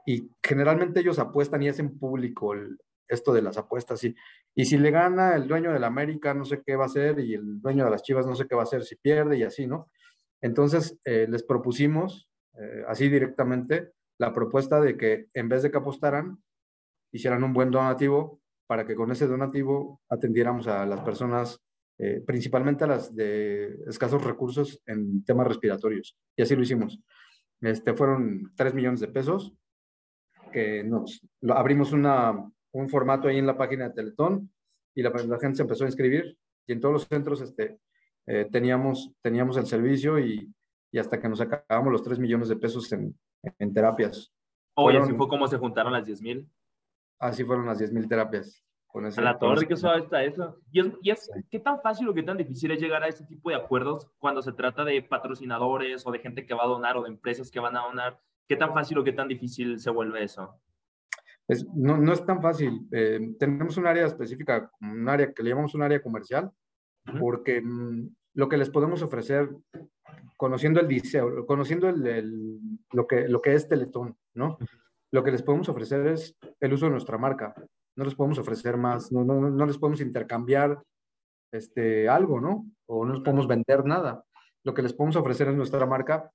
y 0.07 0.31
generalmente 0.43 1.01
ellos 1.01 1.19
apuestan 1.19 1.63
y 1.63 1.69
hacen 1.69 1.99
público 1.99 2.55
esto 3.09 3.33
de 3.33 3.43
las 3.43 3.57
apuestas. 3.57 4.05
Y, 4.05 4.15
y 4.55 4.65
si 4.65 4.79
le 4.79 4.91
gana 4.91 5.35
el 5.35 5.49
dueño 5.49 5.73
del 5.73 5.85
América, 5.85 6.33
no 6.35 6.45
sé 6.45 6.63
qué 6.65 6.77
va 6.77 6.85
a 6.85 6.87
hacer, 6.87 7.19
y 7.19 7.35
el 7.35 7.61
dueño 7.61 7.85
de 7.85 7.91
las 7.91 8.03
Chivas, 8.03 8.27
no 8.27 8.35
sé 8.35 8.47
qué 8.47 8.55
va 8.55 8.63
a 8.63 8.65
hacer 8.65 8.85
si 8.85 8.97
pierde 8.97 9.37
y 9.37 9.43
así, 9.43 9.67
¿no? 9.67 9.91
Entonces, 10.41 10.99
eh, 11.05 11.27
les 11.29 11.43
propusimos, 11.43 12.31
eh, 12.59 12.85
así 12.87 13.09
directamente, 13.09 13.93
la 14.19 14.33
propuesta 14.33 14.81
de 14.81 14.97
que 14.97 15.27
en 15.35 15.49
vez 15.49 15.63
de 15.63 15.71
que 15.71 15.79
apostaran, 15.79 16.39
hicieran 17.13 17.43
un 17.43 17.53
buen 17.53 17.71
donativo 17.71 18.41
para 18.67 18.87
que 18.87 18.95
con 18.95 19.11
ese 19.11 19.27
donativo 19.27 20.01
atendiéramos 20.09 20.69
a 20.69 20.87
las 20.87 21.01
personas 21.01 21.61
eh, 21.97 22.23
principalmente 22.27 22.85
a 22.85 22.89
las 22.89 23.15
de 23.15 23.79
escasos 23.87 24.25
recursos 24.25 24.83
en 24.87 25.25
temas 25.25 25.47
respiratorios. 25.47 26.17
Y 26.37 26.43
así 26.43 26.57
lo 26.57 26.63
hicimos. 26.63 27.01
Este, 27.61 27.95
fueron 27.95 28.53
3 28.57 28.75
millones 28.75 29.01
de 29.01 29.09
pesos 29.09 29.55
que 30.53 30.83
nos 30.83 31.21
abrimos 31.49 31.93
una, 31.93 32.51
un 32.75 32.89
formato 32.89 33.29
ahí 33.29 33.39
en 33.39 33.47
la 33.47 33.57
página 33.57 33.89
de 33.89 33.95
Teletón 33.95 34.51
y 34.95 35.03
la, 35.03 35.11
gente 35.11 35.57
se 35.57 35.63
empezó 35.63 35.85
a 35.85 35.89
inscribir 35.89 36.39
y 36.67 36.73
en 36.73 36.81
todos 36.81 36.93
los 36.93 37.05
centros 37.07 37.41
este, 37.41 37.79
eh, 38.27 38.49
teníamos, 38.51 39.13
teníamos 39.23 39.57
el 39.57 39.67
servicio 39.67 40.19
y, 40.19 40.53
y, 40.91 40.99
hasta 40.99 41.21
que 41.21 41.29
nos 41.29 41.41
acabamos 41.41 41.93
los 41.93 42.03
3 42.03 42.19
millones 42.19 42.49
de 42.49 42.57
pesos 42.57 42.91
en, 42.93 43.19
en 43.59 43.75
terapias. 43.75 44.33
Oye, 44.75 44.99
así 44.99 45.13
fue 45.13 45.29
como 45.29 45.47
se 45.47 45.59
juntaron 45.59 45.93
las 45.93 46.07
10 46.07 46.23
mil. 46.23 46.51
Así 47.19 47.45
fueron 47.45 47.67
las 47.67 47.79
10 47.79 47.93
mil 47.93 48.09
terapias 48.09 48.65
a 48.95 49.21
la 49.21 49.39
torre, 49.39 49.67
que 49.67 49.77
suave 49.77 50.01
está 50.01 50.23
eso. 50.23 50.57
Y 50.71 50.81
es, 50.81 50.87
y 51.03 51.11
es 51.11 51.31
¿qué 51.51 51.59
tan 51.59 51.81
fácil 51.81 52.09
o 52.09 52.15
qué 52.15 52.23
tan 52.23 52.37
difícil 52.37 52.71
es 52.71 52.81
llegar 52.81 53.03
a 53.03 53.09
ese 53.09 53.25
tipo 53.25 53.51
de 53.51 53.57
acuerdos 53.57 54.09
cuando 54.19 54.41
se 54.41 54.53
trata 54.53 54.85
de 54.85 55.03
patrocinadores 55.03 56.07
o 56.07 56.13
de 56.13 56.21
gente 56.21 56.47
que 56.47 56.55
va 56.55 56.65
a 56.65 56.69
donar 56.69 56.97
o 56.97 57.03
de 57.03 57.09
empresas 57.09 57.51
que 57.51 57.61
van 57.61 57.77
a 57.77 57.83
donar? 57.83 58.21
¿Qué 58.47 58.57
tan 58.57 58.73
fácil 58.73 58.99
o 58.99 59.05
qué 59.05 59.13
tan 59.13 59.27
difícil 59.27 59.81
se 59.81 59.91
vuelve 59.91 60.23
eso? 60.23 60.61
Es, 61.47 61.67
no, 61.75 61.99
no, 61.99 62.13
es 62.13 62.25
tan 62.25 62.41
fácil. 62.41 62.87
Eh, 62.91 63.35
tenemos 63.39 63.77
un 63.77 63.87
área 63.87 64.07
específica, 64.07 64.71
un 64.81 65.09
área 65.09 65.33
que 65.33 65.43
le 65.43 65.51
llamamos 65.51 65.75
un 65.75 65.83
área 65.83 66.03
comercial, 66.03 66.51
porque 67.21 67.61
mm, 67.61 68.09
lo 68.35 68.49
que 68.49 68.57
les 68.57 68.71
podemos 68.71 69.03
ofrecer, 69.03 69.51
conociendo 70.37 70.81
el 70.81 70.89
diseño, 70.89 71.45
conociendo 71.47 71.89
el, 71.89 72.61
lo, 72.93 73.07
que, 73.07 73.29
lo 73.29 73.43
que 73.43 73.55
es 73.55 73.69
Teletón, 73.69 74.17
¿no? 74.35 74.59
Lo 75.13 75.23
que 75.23 75.31
les 75.31 75.43
podemos 75.43 75.69
ofrecer 75.69 76.07
es 76.07 76.37
el 76.61 76.73
uso 76.73 76.87
de 76.87 76.93
nuestra 76.93 77.19
marca. 77.19 77.55
No 77.97 78.05
les 78.05 78.15
podemos 78.15 78.39
ofrecer 78.39 78.77
más, 78.77 79.13
no, 79.13 79.23
no, 79.23 79.51
no 79.51 79.67
les 79.67 79.79
podemos 79.79 80.01
intercambiar 80.01 80.83
este, 81.53 82.09
algo, 82.09 82.41
¿no? 82.41 82.67
O 82.87 83.05
no 83.05 83.13
les 83.13 83.23
podemos 83.23 83.47
vender 83.47 83.85
nada. 83.85 84.25
Lo 84.65 84.75
que 84.75 84.83
les 84.83 84.95
podemos 84.95 85.17
ofrecer 85.17 85.49
es 85.49 85.55
nuestra 85.55 85.87
marca 85.87 86.31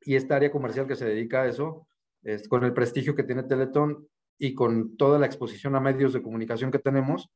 y 0.00 0.16
esta 0.16 0.36
área 0.36 0.50
comercial 0.50 0.86
que 0.86 0.96
se 0.96 1.06
dedica 1.06 1.42
a 1.42 1.46
eso, 1.46 1.86
es, 2.22 2.48
con 2.48 2.64
el 2.64 2.72
prestigio 2.72 3.14
que 3.14 3.22
tiene 3.22 3.44
Teletón 3.44 4.08
y 4.38 4.54
con 4.54 4.96
toda 4.96 5.18
la 5.18 5.26
exposición 5.26 5.74
a 5.74 5.80
medios 5.80 6.12
de 6.12 6.22
comunicación 6.22 6.70
que 6.70 6.78
tenemos, 6.78 7.30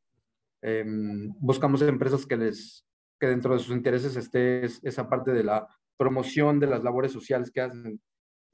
em, 0.63 1.33
buscamos 1.41 1.83
empresas 1.83 2.25
que 2.27 2.37
les 2.37 2.87
que 3.23 3.29
dentro 3.29 3.55
de 3.55 3.61
sus 3.61 3.77
intereses 3.77 4.17
esté 4.17 4.65
esa 4.65 5.09
parte 5.09 5.31
de 5.31 5.45
la 5.45 5.69
promoción 5.97 6.59
de 6.59 6.67
las 6.67 6.83
labores 6.83 7.13
sociales 7.13 7.53
que 7.53 7.61
hacen. 7.61 8.01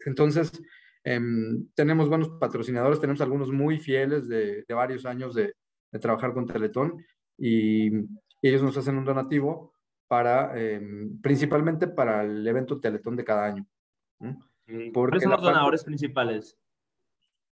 Entonces, 0.04 0.52
em, 1.04 1.66
tenemos 1.74 2.10
buenos 2.10 2.28
patrocinadores, 2.38 3.00
tenemos 3.00 3.22
algunos 3.22 3.50
muy 3.50 3.78
fieles 3.78 4.28
de, 4.28 4.66
de 4.68 4.74
varios 4.74 5.06
años 5.06 5.34
de, 5.34 5.54
de, 5.90 5.98
trabajar 5.98 6.34
con 6.34 6.44
Teletón 6.44 7.02
y, 7.38 7.90
ellos 8.42 8.62
nos 8.62 8.76
hacen 8.76 8.98
un 8.98 9.04
donativo 9.04 9.72
para, 10.06 10.56
em, 10.60 11.18
principalmente 11.22 11.88
para 11.88 12.22
el 12.22 12.46
evento 12.46 12.78
Teletón 12.78 13.16
de 13.16 13.24
cada 13.24 13.46
año. 13.46 13.66
¿Cuáles 14.92 15.22
son 15.22 15.32
los 15.32 15.42
donadores 15.42 15.82
principales? 15.82 16.58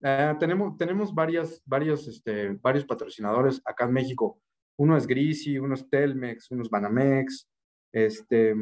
Eh, 0.08 0.36
tenemos, 0.38 0.76
tenemos 0.76 1.12
varias, 1.12 1.60
varios, 1.66 2.06
este, 2.06 2.50
varios 2.62 2.84
patrocinadores 2.84 3.60
acá 3.64 3.86
en 3.86 3.92
México. 3.92 4.38
Uno 4.78 4.96
es 4.96 5.04
Grisi, 5.04 5.58
uno 5.58 5.74
es 5.74 5.90
Telmex, 5.90 6.48
uno 6.52 6.62
es 6.62 6.70
Banamex. 6.70 7.50
Este, 7.92 8.54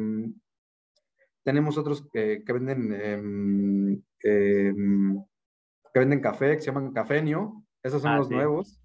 tenemos 1.43 1.77
otros 1.77 2.09
que, 2.11 2.43
que 2.43 2.51
venden 2.51 2.91
em, 2.93 4.03
em, 4.23 5.23
que 5.93 5.99
venden 5.99 6.19
café, 6.19 6.55
que 6.55 6.61
se 6.61 6.65
llaman 6.71 6.91
Cafenio. 6.91 7.63
Esos 7.83 8.01
son 8.01 8.13
ah, 8.13 8.17
los 8.17 8.31
nuevos. 8.31 8.81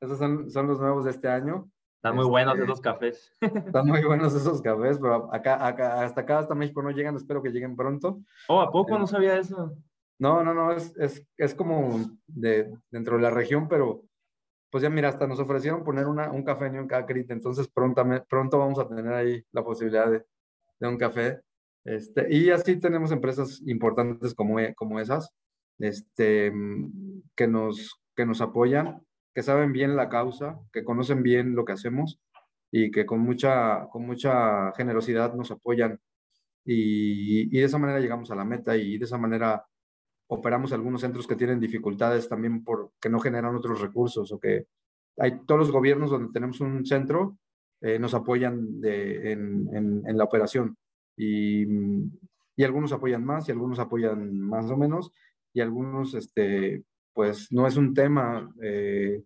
Esos 0.00 0.16
son, 0.16 0.48
son, 0.48 0.68
los 0.68 0.78
nuevos 0.78 1.06
de 1.06 1.10
este 1.10 1.26
año. 1.26 1.68
Están 1.96 2.14
muy 2.14 2.26
buenos 2.26 2.54
este, 2.54 2.64
esos 2.66 2.80
cafés. 2.80 3.36
Están 3.40 3.84
muy 3.84 4.04
buenos 4.04 4.32
esos 4.32 4.62
cafés, 4.62 5.00
pero 5.00 5.34
acá, 5.34 5.66
acá, 5.66 6.04
hasta 6.04 6.20
acá, 6.20 6.38
hasta 6.38 6.54
México 6.54 6.82
no 6.82 6.92
llegan. 6.92 7.16
Espero 7.16 7.42
que 7.42 7.50
lleguen 7.50 7.74
pronto. 7.74 8.20
Oh, 8.46 8.60
¿a 8.60 8.70
poco 8.70 8.96
no 8.96 9.08
sabía 9.08 9.36
eso? 9.36 9.76
No, 10.18 10.42
no, 10.42 10.54
no, 10.54 10.72
es, 10.72 10.94
es, 10.96 11.26
es 11.36 11.54
como 11.54 12.00
de, 12.26 12.72
dentro 12.90 13.16
de 13.16 13.22
la 13.22 13.30
región, 13.30 13.68
pero 13.68 14.02
pues 14.70 14.82
ya 14.82 14.90
mira, 14.90 15.08
hasta 15.08 15.26
nos 15.26 15.40
ofrecieron 15.40 15.84
poner 15.84 16.06
un 16.06 16.42
café 16.42 16.66
en 16.66 16.86
cada 16.86 17.06
crit, 17.06 17.30
entonces 17.30 17.68
pronto, 17.68 18.04
pronto 18.28 18.58
vamos 18.58 18.78
a 18.78 18.88
tener 18.88 19.12
ahí 19.12 19.42
la 19.52 19.64
posibilidad 19.64 20.10
de, 20.10 20.24
de 20.80 20.88
un 20.88 20.98
café. 20.98 21.40
Este, 21.84 22.26
y 22.34 22.50
así 22.50 22.76
tenemos 22.76 23.12
empresas 23.12 23.62
importantes 23.66 24.34
como, 24.34 24.58
como 24.74 25.00
esas, 25.00 25.30
este, 25.78 26.52
que, 27.34 27.46
nos, 27.46 28.00
que 28.14 28.26
nos 28.26 28.40
apoyan, 28.40 29.02
que 29.34 29.42
saben 29.42 29.72
bien 29.72 29.96
la 29.96 30.08
causa, 30.08 30.58
que 30.72 30.84
conocen 30.84 31.22
bien 31.22 31.54
lo 31.54 31.64
que 31.64 31.72
hacemos 31.72 32.20
y 32.72 32.90
que 32.90 33.06
con 33.06 33.20
mucha, 33.20 33.86
con 33.88 34.04
mucha 34.04 34.72
generosidad 34.72 35.34
nos 35.34 35.50
apoyan. 35.50 36.00
Y, 36.64 37.56
y 37.56 37.60
de 37.60 37.64
esa 37.64 37.78
manera 37.78 38.00
llegamos 38.00 38.30
a 38.30 38.34
la 38.34 38.44
meta 38.44 38.76
y 38.76 38.98
de 38.98 39.04
esa 39.04 39.18
manera 39.18 39.64
operamos 40.28 40.72
algunos 40.72 41.00
centros 41.00 41.26
que 41.26 41.36
tienen 41.36 41.60
dificultades 41.60 42.28
también 42.28 42.64
porque 42.64 43.08
no 43.08 43.20
generan 43.20 43.54
otros 43.54 43.80
recursos 43.80 44.32
o 44.32 44.38
que 44.38 44.66
hay 45.18 45.40
todos 45.46 45.60
los 45.60 45.72
gobiernos 45.72 46.10
donde 46.10 46.32
tenemos 46.32 46.60
un 46.60 46.84
centro 46.84 47.38
eh, 47.80 47.98
nos 47.98 48.14
apoyan 48.14 48.80
de, 48.80 49.32
en, 49.32 49.68
en, 49.72 50.16
la 50.16 50.24
operación. 50.24 50.76
Y, 51.16 51.64
y, 52.56 52.64
algunos 52.64 52.92
apoyan 52.92 53.24
más 53.24 53.48
y 53.48 53.52
algunos 53.52 53.78
apoyan 53.78 54.40
más 54.40 54.70
o 54.70 54.76
menos 54.76 55.12
y 55.52 55.60
algunos 55.60 56.14
este 56.14 56.84
pues 57.12 57.50
no 57.52 57.66
es 57.66 57.76
un 57.76 57.94
tema 57.94 58.52
eh, 58.62 59.22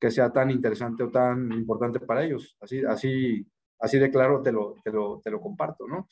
que 0.00 0.10
sea 0.10 0.32
tan 0.32 0.50
interesante 0.50 1.04
o 1.04 1.10
tan 1.10 1.52
importante 1.52 2.00
para 2.00 2.24
ellos. 2.24 2.56
Así 2.60 2.82
así 2.84 3.46
así 3.78 3.98
de 3.98 4.10
claro 4.10 4.42
te 4.42 4.52
lo, 4.52 4.74
te 4.84 4.90
lo, 4.90 5.20
te 5.22 5.30
lo 5.30 5.40
comparto 5.40 5.86
no 5.86 6.08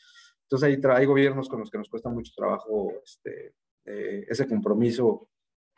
entonces 0.53 0.69
hay, 0.69 0.93
hay 0.95 1.07
gobiernos 1.07 1.49
con 1.49 1.61
los 1.61 1.71
que 1.71 1.79
nos 1.79 1.89
cuesta 1.89 2.11
mucho 2.11 2.33
trabajo 2.37 2.93
este, 3.05 3.55
eh, 3.85 4.25
ese 4.29 4.47
compromiso 4.47 5.29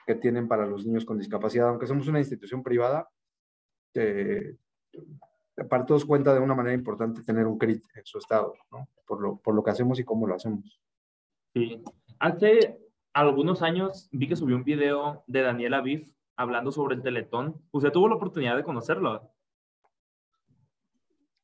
que 0.06 0.14
tienen 0.16 0.48
para 0.48 0.66
los 0.66 0.84
niños 0.84 1.04
con 1.04 1.18
discapacidad, 1.18 1.68
aunque 1.68 1.86
somos 1.86 2.06
una 2.08 2.18
institución 2.18 2.62
privada, 2.62 3.08
eh, 3.94 4.56
para 5.68 5.86
todos 5.86 6.04
cuenta 6.04 6.34
de 6.34 6.40
una 6.40 6.54
manera 6.54 6.74
importante 6.74 7.22
tener 7.22 7.46
un 7.46 7.58
CRIT 7.58 7.84
en 7.94 8.04
su 8.04 8.18
estado, 8.18 8.54
¿no? 8.70 8.88
por, 9.06 9.20
lo, 9.20 9.36
por 9.38 9.54
lo 9.54 9.62
que 9.62 9.70
hacemos 9.70 9.98
y 9.98 10.04
cómo 10.04 10.26
lo 10.26 10.34
hacemos. 10.34 10.80
Sí. 11.54 11.82
Hace 12.18 12.78
algunos 13.12 13.62
años 13.62 14.08
vi 14.12 14.28
que 14.28 14.36
subió 14.36 14.56
un 14.56 14.64
video 14.64 15.24
de 15.26 15.42
Daniel 15.42 15.74
Aviv 15.74 16.14
hablando 16.36 16.72
sobre 16.72 16.96
el 16.96 17.02
Teletón. 17.02 17.62
¿Usted 17.70 17.92
tuvo 17.92 18.08
la 18.08 18.16
oportunidad 18.16 18.56
de 18.56 18.64
conocerlo? 18.64 19.30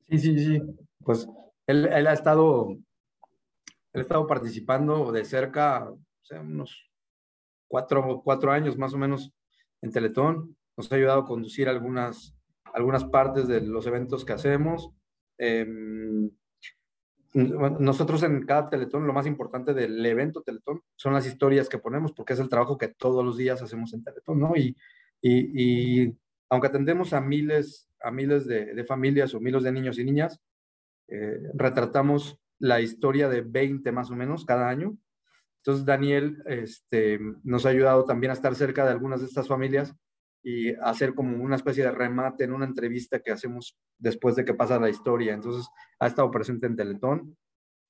Sí, 0.09 0.19
sí, 0.19 0.39
sí. 0.39 0.63
Pues 1.05 1.29
él, 1.67 1.87
él 1.87 2.07
ha 2.09 2.13
estado 2.13 2.77
él 3.93 4.01
ha 4.01 4.03
estado 4.03 4.27
participando 4.27 5.13
de 5.13 5.25
cerca 5.25 5.93
unos 6.39 6.91
cuatro, 7.69 8.21
cuatro 8.25 8.53
años 8.53 8.77
más 8.77 8.95
o 8.95 8.99
menos 8.99 9.33
en 9.83 9.91
Teletón. 9.91 10.57
Nos 10.77 10.91
ha 10.91 10.97
ayudado 10.97 11.21
a 11.21 11.27
conducir 11.27 11.69
algunas, 11.69 12.37
algunas 12.73 13.05
partes 13.05 13.49
de 13.49 13.61
los 13.61 13.87
eventos 13.87 14.25
que 14.25 14.33
hacemos. 14.33 14.91
Em, 15.39 16.31
nosotros 17.33 18.23
en 18.25 18.45
cada 18.45 18.69
Teletón, 18.69 19.07
lo 19.07 19.13
más 19.13 19.27
importante 19.27 19.73
del 19.73 20.05
evento 20.05 20.43
Teletón 20.43 20.83
son 20.97 21.15
las 21.15 21.27
historias 21.27 21.69
que 21.69 21.79
ponemos, 21.79 22.13
porque 22.13 22.33
es 22.33 22.41
el 22.41 22.49
trabajo 22.49 22.77
que 22.77 22.89
todos 22.89 23.25
los 23.25 23.37
días 23.37 23.63
hacemos 23.63 23.95
en 23.95 24.03
Teletón, 24.03 24.41
¿no? 24.41 24.57
Y, 24.57 24.77
y, 25.23 26.05
y 26.05 26.19
aunque 26.49 26.67
atendemos 26.67 27.13
a 27.13 27.21
miles, 27.21 27.89
a 28.01 28.11
miles 28.11 28.47
de, 28.47 28.75
de, 28.75 28.85
familias 28.85 29.33
o 29.35 29.41
miles 29.41 29.63
de 29.63 29.71
niños 29.71 29.99
y 29.99 30.05
niñas, 30.05 30.41
eh, 31.07 31.41
retratamos 31.55 32.41
la 32.59 32.81
historia 32.81 33.29
de 33.29 33.43
20 33.43 33.93
más 33.93 34.11
o 34.11 34.17
menos 34.17 34.45
cada 34.45 34.69
año 34.69 34.97
entonces, 35.61 35.85
Daniel 35.85 36.43
este, 36.47 37.21
nos 37.43 37.67
ha 37.67 37.69
ayudado 37.69 38.07
también 38.07 38.31
a 38.31 38.35
estar 38.35 38.55
cerca 38.55 38.85
de 38.85 38.93
algunas 38.93 39.21
de 39.21 39.27
estas 39.27 39.47
familias 39.47 39.95
y 40.43 40.73
hacer 40.77 41.15
como 41.15 41.37
una 41.37 41.57
especie 41.57 41.85
de 41.85 41.91
remate 41.91 42.45
en 42.45 42.55
una 42.55 42.65
entrevista 42.65 43.21
que 43.21 43.31
hacemos 43.31 43.79
después 43.99 44.37
de 44.37 44.47
que 44.47 44.55
pasa 44.55 44.81
la 44.81 44.89
historia. 44.89 45.35
Entonces, 45.35 45.69
ha 45.99 46.07
estado 46.07 46.31
presente 46.31 46.67
en 46.67 46.77
Teletón. 46.77 47.37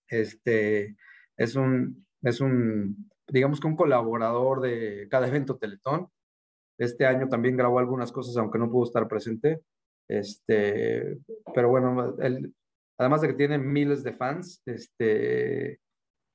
Este, 0.08 0.96
es 1.36 1.54
un, 1.54 2.04
es 2.22 2.40
un, 2.40 3.08
digamos 3.28 3.60
que 3.60 3.68
un 3.68 3.76
colaborador 3.76 4.60
de 4.60 5.06
cada 5.08 5.28
evento 5.28 5.56
Teletón. 5.56 6.08
Este 6.76 7.06
año 7.06 7.28
también 7.28 7.56
grabó 7.56 7.78
algunas 7.78 8.10
cosas, 8.10 8.36
aunque 8.36 8.58
no 8.58 8.68
pudo 8.68 8.86
estar 8.86 9.06
presente. 9.06 9.60
Este, 10.08 11.20
pero 11.54 11.68
bueno, 11.68 12.16
él, 12.18 12.52
además 12.98 13.20
de 13.20 13.28
que 13.28 13.34
tiene 13.34 13.58
miles 13.58 14.02
de 14.02 14.12
fans, 14.12 14.60
este, 14.66 15.78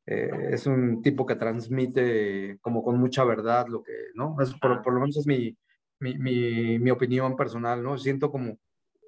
eh, 0.08 0.50
es 0.52 0.68
un 0.68 1.02
tipo 1.02 1.26
que 1.26 1.36
transmite 1.36 2.60
como 2.62 2.84
con 2.84 3.00
mucha 3.00 3.24
verdad 3.24 3.68
lo 3.68 3.82
que, 3.82 3.94
¿no? 4.13 4.36
Es, 4.39 4.54
por, 4.54 4.82
por, 4.84 4.94
lo 4.94 5.00
menos 5.00 5.18
es 5.18 5.26
mi, 5.26 5.58
mi, 6.00 6.15
mi, 6.18 6.80
mi, 6.80 6.91
opinión 6.91 7.36
personal, 7.36 7.82
¿no? 7.82 7.98
Siento 7.98 8.32
como 8.32 8.58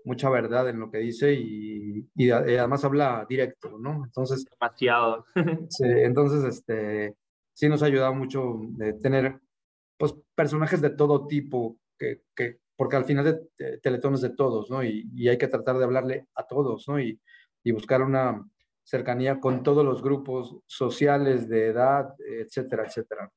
mucha 0.05 0.29
verdad 0.29 0.69
en 0.69 0.79
lo 0.79 0.89
que 0.89 0.99
dice 0.99 1.33
y, 1.33 2.10
y, 2.15 2.31
además 2.31 2.83
habla 2.83 3.25
directo, 3.29 3.77
¿no? 3.77 4.05
Entonces... 4.05 4.45
Demasiado. 4.60 5.25
sí, 5.69 5.86
entonces, 5.86 6.43
este, 6.45 7.15
sí 7.53 7.69
nos 7.69 7.83
ha 7.83 7.88
ayudado 7.88 8.15
mucho 8.15 8.62
de 8.69 8.93
tener, 8.93 9.39
pues, 9.97 10.15
personajes 10.33 10.81
de 10.81 10.91
todo 10.91 11.27
tipo, 11.27 11.77
que, 11.99 12.23
que 12.36 12.60
porque 12.75 12.95
al 12.95 13.05
final 13.05 13.25
de, 13.57 13.77
Teletón 13.79 14.13
es 14.13 14.21
de 14.21 14.29
todos, 14.29 14.69
¿no? 14.69 14.83
Y, 14.83 15.10
y 15.13 15.27
hay 15.27 15.38
que 15.38 15.47
tratar 15.47 15.77
de 15.77 15.83
hablarle 15.83 16.27
a 16.36 16.47
todos, 16.47 16.88
¿no? 16.88 16.99
Y, 16.99 17.19
y 17.63 17.71
buscar 17.71 18.01
una, 18.01 18.47
cercanía 18.88 19.41
con 19.41 19.63
todos 19.63 19.84
los 19.84 20.02
grupos 20.02 20.56
sociales 20.65 21.50
de 21.50 21.67
edad, 21.67 22.15
etcétera, 22.19 22.86
etcétera. 22.86 23.30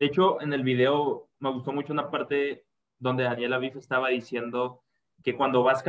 De 0.00 0.06
hecho, 0.06 0.40
en 0.40 0.52
el 0.52 0.64
video 0.64 1.30
me 1.38 1.52
gustó 1.52 1.72
mucho 1.72 1.92
una 1.92 2.10
parte 2.10 2.66
donde 2.98 3.22
Daniela 3.22 3.56
Aviv 3.56 3.78
estaba 3.78 4.08
diciendo 4.08 4.82
que 5.22 5.36
cuando 5.36 5.62
vas 5.62 5.84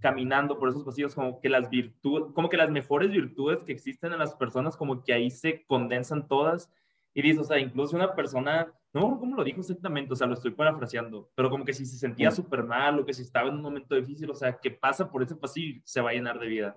caminando 0.00 0.58
por 0.58 0.68
esos 0.68 0.82
pasillos, 0.82 1.14
como 1.14 1.40
que 1.40 1.48
las 1.48 1.70
virtudes, 1.70 2.32
como 2.34 2.48
que 2.48 2.56
las 2.56 2.70
mejores 2.70 3.12
virtudes 3.12 3.62
que 3.62 3.70
existen 3.70 4.12
en 4.12 4.18
las 4.18 4.34
personas, 4.34 4.76
como 4.76 5.04
que 5.04 5.12
ahí 5.12 5.30
se 5.30 5.64
condensan 5.66 6.26
todas. 6.26 6.68
Y 7.14 7.22
dice, 7.22 7.38
o 7.38 7.44
sea, 7.44 7.60
incluso 7.60 7.94
una 7.94 8.16
persona, 8.16 8.66
no 8.92 9.16
cómo 9.20 9.36
lo 9.36 9.44
dijo 9.44 9.60
exactamente, 9.60 10.12
o 10.12 10.16
sea, 10.16 10.26
lo 10.26 10.34
estoy 10.34 10.50
parafraseando, 10.50 11.30
pero 11.36 11.50
como 11.50 11.64
que 11.64 11.72
si 11.72 11.86
se 11.86 11.96
sentía 11.96 12.30
mm. 12.30 12.32
súper 12.32 12.64
mal 12.64 12.98
o 12.98 13.06
que 13.06 13.14
si 13.14 13.22
estaba 13.22 13.48
en 13.48 13.54
un 13.54 13.62
momento 13.62 13.94
difícil, 13.94 14.28
o 14.28 14.34
sea, 14.34 14.58
que 14.58 14.72
pasa 14.72 15.08
por 15.08 15.22
ese 15.22 15.36
pasillo 15.36 15.80
se 15.84 16.00
va 16.00 16.10
a 16.10 16.14
llenar 16.14 16.40
de 16.40 16.48
vida. 16.48 16.76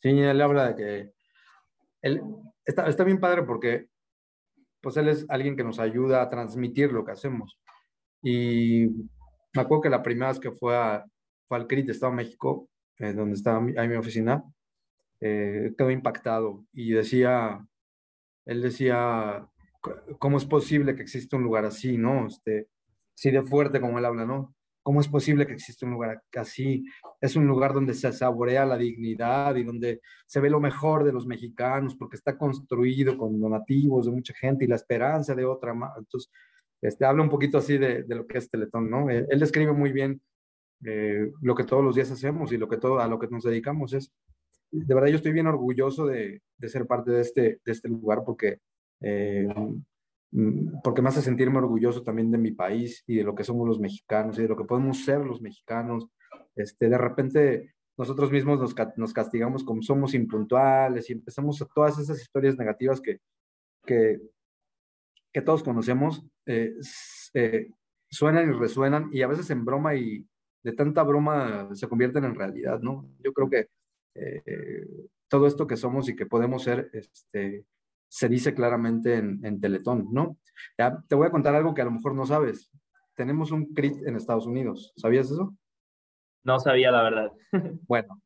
Sí, 0.00 0.10
él 0.10 0.40
habla 0.40 0.68
de 0.68 0.76
que 0.76 1.12
él 2.02 2.22
está, 2.64 2.88
está 2.88 3.04
bien 3.04 3.20
padre 3.20 3.42
porque 3.42 3.88
pues 4.80 4.96
él 4.96 5.08
es 5.08 5.26
alguien 5.28 5.56
que 5.56 5.64
nos 5.64 5.78
ayuda 5.78 6.22
a 6.22 6.30
transmitir 6.30 6.92
lo 6.92 7.04
que 7.04 7.12
hacemos. 7.12 7.58
Y 8.22 8.86
me 9.54 9.62
acuerdo 9.62 9.82
que 9.82 9.90
la 9.90 10.02
primera 10.02 10.28
vez 10.28 10.40
que 10.40 10.52
fue, 10.52 10.76
a, 10.76 11.04
fue 11.48 11.58
al 11.58 11.66
CRIT 11.66 11.86
de 11.86 11.92
Estado 11.92 12.12
de 12.12 12.16
México, 12.16 12.68
eh, 12.98 13.12
donde 13.12 13.34
estaba 13.34 13.60
mi, 13.60 13.72
mi 13.72 13.96
oficina, 13.96 14.44
eh, 15.20 15.74
quedó 15.76 15.90
impactado 15.90 16.64
y 16.72 16.92
decía, 16.92 17.66
él 18.44 18.62
decía, 18.62 19.48
¿cómo 20.18 20.38
es 20.38 20.44
posible 20.44 20.94
que 20.94 21.02
exista 21.02 21.36
un 21.36 21.42
lugar 21.42 21.64
así, 21.64 21.96
no? 21.98 22.26
Este, 22.26 22.68
así 23.14 23.30
de 23.30 23.42
fuerte 23.42 23.80
como 23.80 23.98
él 23.98 24.04
habla, 24.04 24.26
¿no? 24.26 24.55
¿Cómo 24.86 25.00
es 25.00 25.08
posible 25.08 25.48
que 25.48 25.54
exista 25.54 25.84
un 25.84 25.94
lugar 25.94 26.22
así? 26.36 26.84
Es 27.20 27.34
un 27.34 27.44
lugar 27.44 27.74
donde 27.74 27.92
se 27.92 28.12
saborea 28.12 28.64
la 28.64 28.78
dignidad 28.78 29.56
y 29.56 29.64
donde 29.64 30.00
se 30.26 30.38
ve 30.38 30.48
lo 30.48 30.60
mejor 30.60 31.02
de 31.02 31.12
los 31.12 31.26
mexicanos 31.26 31.96
porque 31.96 32.14
está 32.14 32.38
construido 32.38 33.18
con 33.18 33.40
donativos 33.40 34.06
de 34.06 34.12
mucha 34.12 34.32
gente 34.32 34.64
y 34.64 34.68
la 34.68 34.76
esperanza 34.76 35.34
de 35.34 35.44
otra. 35.44 35.72
Entonces, 35.98 36.30
este, 36.80 37.04
habla 37.04 37.24
un 37.24 37.28
poquito 37.28 37.58
así 37.58 37.78
de, 37.78 38.04
lo 38.06 38.28
que 38.28 38.38
es 38.38 38.48
Teletón, 38.48 38.88
¿no? 38.88 39.10
Él, 39.10 39.26
él 39.28 39.40
describe 39.40 39.72
muy 39.72 39.90
bien 39.90 40.20
eh, 40.84 41.32
lo 41.42 41.56
que 41.56 41.64
todos 41.64 41.82
los 41.82 41.96
días 41.96 42.12
hacemos 42.12 42.52
y 42.52 42.56
lo 42.56 42.68
que 42.68 42.76
todo, 42.76 43.00
a 43.00 43.08
lo 43.08 43.18
que 43.18 43.26
nos 43.26 43.42
dedicamos 43.42 43.92
es, 43.92 44.12
de 44.70 44.94
verdad 44.94 45.08
yo 45.08 45.16
estoy 45.16 45.32
bien 45.32 45.48
orgulloso 45.48 46.06
de, 46.06 46.42
ser 46.60 46.86
parte 46.86 47.10
de 47.10 47.22
este, 47.22 47.60
de 47.64 47.72
este 47.72 47.88
lugar 47.88 48.22
porque, 48.24 48.60
eh, 49.00 49.48
porque 50.82 51.02
me 51.02 51.08
hace 51.08 51.22
sentirme 51.22 51.58
orgulloso 51.58 52.02
también 52.02 52.30
de 52.30 52.38
mi 52.38 52.52
país 52.52 53.04
y 53.06 53.16
de 53.16 53.24
lo 53.24 53.34
que 53.34 53.44
somos 53.44 53.66
los 53.66 53.80
mexicanos 53.80 54.38
y 54.38 54.42
de 54.42 54.48
lo 54.48 54.56
que 54.56 54.64
podemos 54.64 55.04
ser 55.04 55.20
los 55.20 55.40
mexicanos. 55.40 56.08
Este, 56.54 56.88
de 56.88 56.98
repente 56.98 57.74
nosotros 57.96 58.30
mismos 58.30 58.60
nos, 58.60 58.74
nos 58.96 59.12
castigamos 59.12 59.64
como 59.64 59.82
somos 59.82 60.14
impuntuales 60.14 61.08
y 61.08 61.14
empezamos 61.14 61.60
a 61.62 61.66
todas 61.66 61.98
esas 61.98 62.20
historias 62.20 62.58
negativas 62.58 63.00
que, 63.00 63.20
que, 63.84 64.20
que 65.32 65.42
todos 65.42 65.62
conocemos, 65.62 66.26
eh, 66.44 66.74
eh, 67.34 67.70
suenan 68.10 68.50
y 68.50 68.52
resuenan 68.52 69.08
y 69.12 69.22
a 69.22 69.26
veces 69.26 69.48
en 69.50 69.64
broma 69.64 69.94
y, 69.94 70.26
de 70.62 70.72
tanta 70.72 71.04
broma 71.04 71.68
se 71.74 71.88
convierten 71.88 72.24
en 72.24 72.34
realidad, 72.34 72.80
¿no? 72.80 73.08
Yo 73.22 73.32
creo 73.32 73.48
que 73.48 73.68
eh, 74.14 74.88
todo 75.28 75.46
esto 75.46 75.64
que 75.68 75.76
somos 75.76 76.08
y 76.08 76.16
que 76.16 76.26
podemos 76.26 76.64
ser, 76.64 76.90
este, 76.92 77.64
se 78.08 78.28
dice 78.28 78.54
claramente 78.54 79.16
en, 79.16 79.44
en, 79.44 79.60
Teletón, 79.60 80.08
¿no? 80.12 80.38
Ya 80.78 81.02
te 81.08 81.14
voy 81.14 81.26
a 81.26 81.30
contar 81.30 81.54
algo 81.54 81.74
que 81.74 81.82
a 81.82 81.86
lo 81.86 81.90
mejor 81.90 82.14
no 82.14 82.26
sabes. 82.26 82.70
Tenemos 83.14 83.50
un 83.50 83.72
CRIT 83.74 84.06
en 84.06 84.16
Estados 84.16 84.46
Unidos. 84.46 84.92
¿Sabías 84.96 85.30
eso? 85.30 85.54
No 86.44 86.58
sabía, 86.60 86.90
la 86.90 87.02
verdad. 87.02 87.32
bueno, 87.88 88.22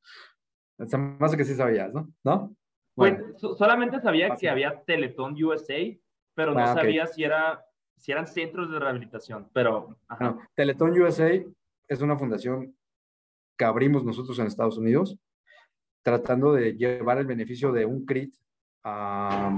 más 1.19 1.37
que 1.37 1.45
sí 1.45 1.55
sabías, 1.55 1.93
¿no? 1.93 2.09
¿No? 2.25 2.55
Bueno, 2.97 3.19
pues 3.41 3.57
solamente 3.57 4.01
sabía 4.01 4.35
que 4.37 4.49
había 4.49 4.83
Teletón 4.83 5.43
USA, 5.43 5.79
pero 6.35 6.53
no 6.53 6.61
ah, 6.61 6.75
sabía 6.75 7.07
si, 7.07 7.25
era, 7.25 7.65
si 7.97 8.13
eran 8.13 8.27
centros 8.27 8.71
de 8.71 8.79
rehabilitación, 8.79 9.49
pero... 9.53 9.97
Ajá. 10.09 10.37
Teletón 10.55 10.91
USA 11.01 11.31
es 11.89 12.01
una 12.03 12.19
fundación 12.19 12.77
que 13.57 13.65
abrimos 13.65 14.05
nosotros 14.05 14.39
en 14.39 14.47
Estados 14.47 14.77
Unidos, 14.77 15.19
tratando 16.03 16.53
de 16.53 16.75
llevar 16.77 17.19
el 17.19 17.27
beneficio 17.27 17.73
de 17.73 17.87
un 17.87 18.05
CRIT 18.05 18.35
a, 18.85 19.53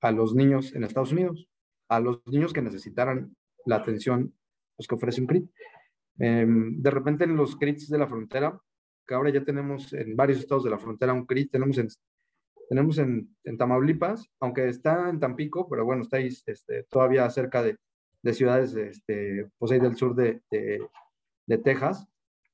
a 0.00 0.10
los 0.12 0.34
niños 0.34 0.74
en 0.74 0.84
Estados 0.84 1.12
Unidos, 1.12 1.48
a 1.88 2.00
los 2.00 2.26
niños 2.26 2.52
que 2.52 2.62
necesitaran 2.62 3.36
la 3.66 3.76
atención 3.76 4.34
pues, 4.76 4.88
que 4.88 4.94
ofrece 4.94 5.20
un 5.20 5.26
CRIT. 5.26 5.50
Eh, 6.18 6.46
de 6.46 6.90
repente 6.90 7.24
en 7.24 7.36
los 7.36 7.56
CRITs 7.56 7.88
de 7.88 7.98
la 7.98 8.06
frontera, 8.06 8.58
que 9.06 9.14
ahora 9.14 9.30
ya 9.30 9.44
tenemos 9.44 9.92
en 9.92 10.16
varios 10.16 10.38
estados 10.38 10.64
de 10.64 10.70
la 10.70 10.78
frontera 10.78 11.12
un 11.12 11.26
CRIT, 11.26 11.50
tenemos 11.50 11.78
en, 11.78 11.88
tenemos 12.68 12.98
en, 12.98 13.36
en 13.44 13.58
Tamaulipas, 13.58 14.30
aunque 14.40 14.68
está 14.68 15.10
en 15.10 15.20
Tampico, 15.20 15.68
pero 15.68 15.84
bueno, 15.84 16.02
está 16.02 16.16
ahí 16.16 16.28
este, 16.46 16.84
todavía 16.84 17.28
cerca 17.30 17.62
de, 17.62 17.76
de 18.22 18.32
ciudades 18.32 18.74
este, 18.74 19.50
pues 19.58 19.72
ahí 19.72 19.80
del 19.80 19.96
sur 19.96 20.14
de, 20.14 20.40
de, 20.50 20.80
de 21.46 21.58
Texas. 21.58 22.06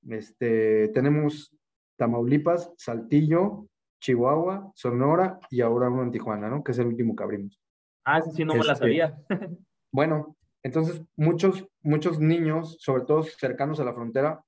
Este, 0.09 0.89
tenemos 0.89 1.57
Tamaulipas, 1.97 2.73
Saltillo, 2.77 3.69
Chihuahua, 4.01 4.73
Sonora 4.75 5.39
y 5.51 5.61
ahora 5.61 5.89
uno 5.89 6.03
en 6.03 6.11
Tijuana, 6.11 6.49
¿no? 6.49 6.65
Que 6.65 6.73
es 6.73 6.79
el 6.79 6.87
último 6.87 7.15
que 7.15 7.23
abrimos. 7.23 7.61
Ah, 8.05 8.19
ese 8.19 8.33
sí 8.33 8.45
no 8.45 8.55
me 8.55 8.65
la 8.65 8.73
este, 8.73 8.85
sabía. 8.85 9.19
bueno, 9.93 10.37
entonces 10.63 11.03
muchos, 11.17 11.67
muchos 11.83 12.19
niños, 12.19 12.77
sobre 12.81 13.05
todo 13.05 13.23
cercanos 13.23 13.81
a 13.81 13.85
la 13.85 13.95
frontera, 13.95 14.45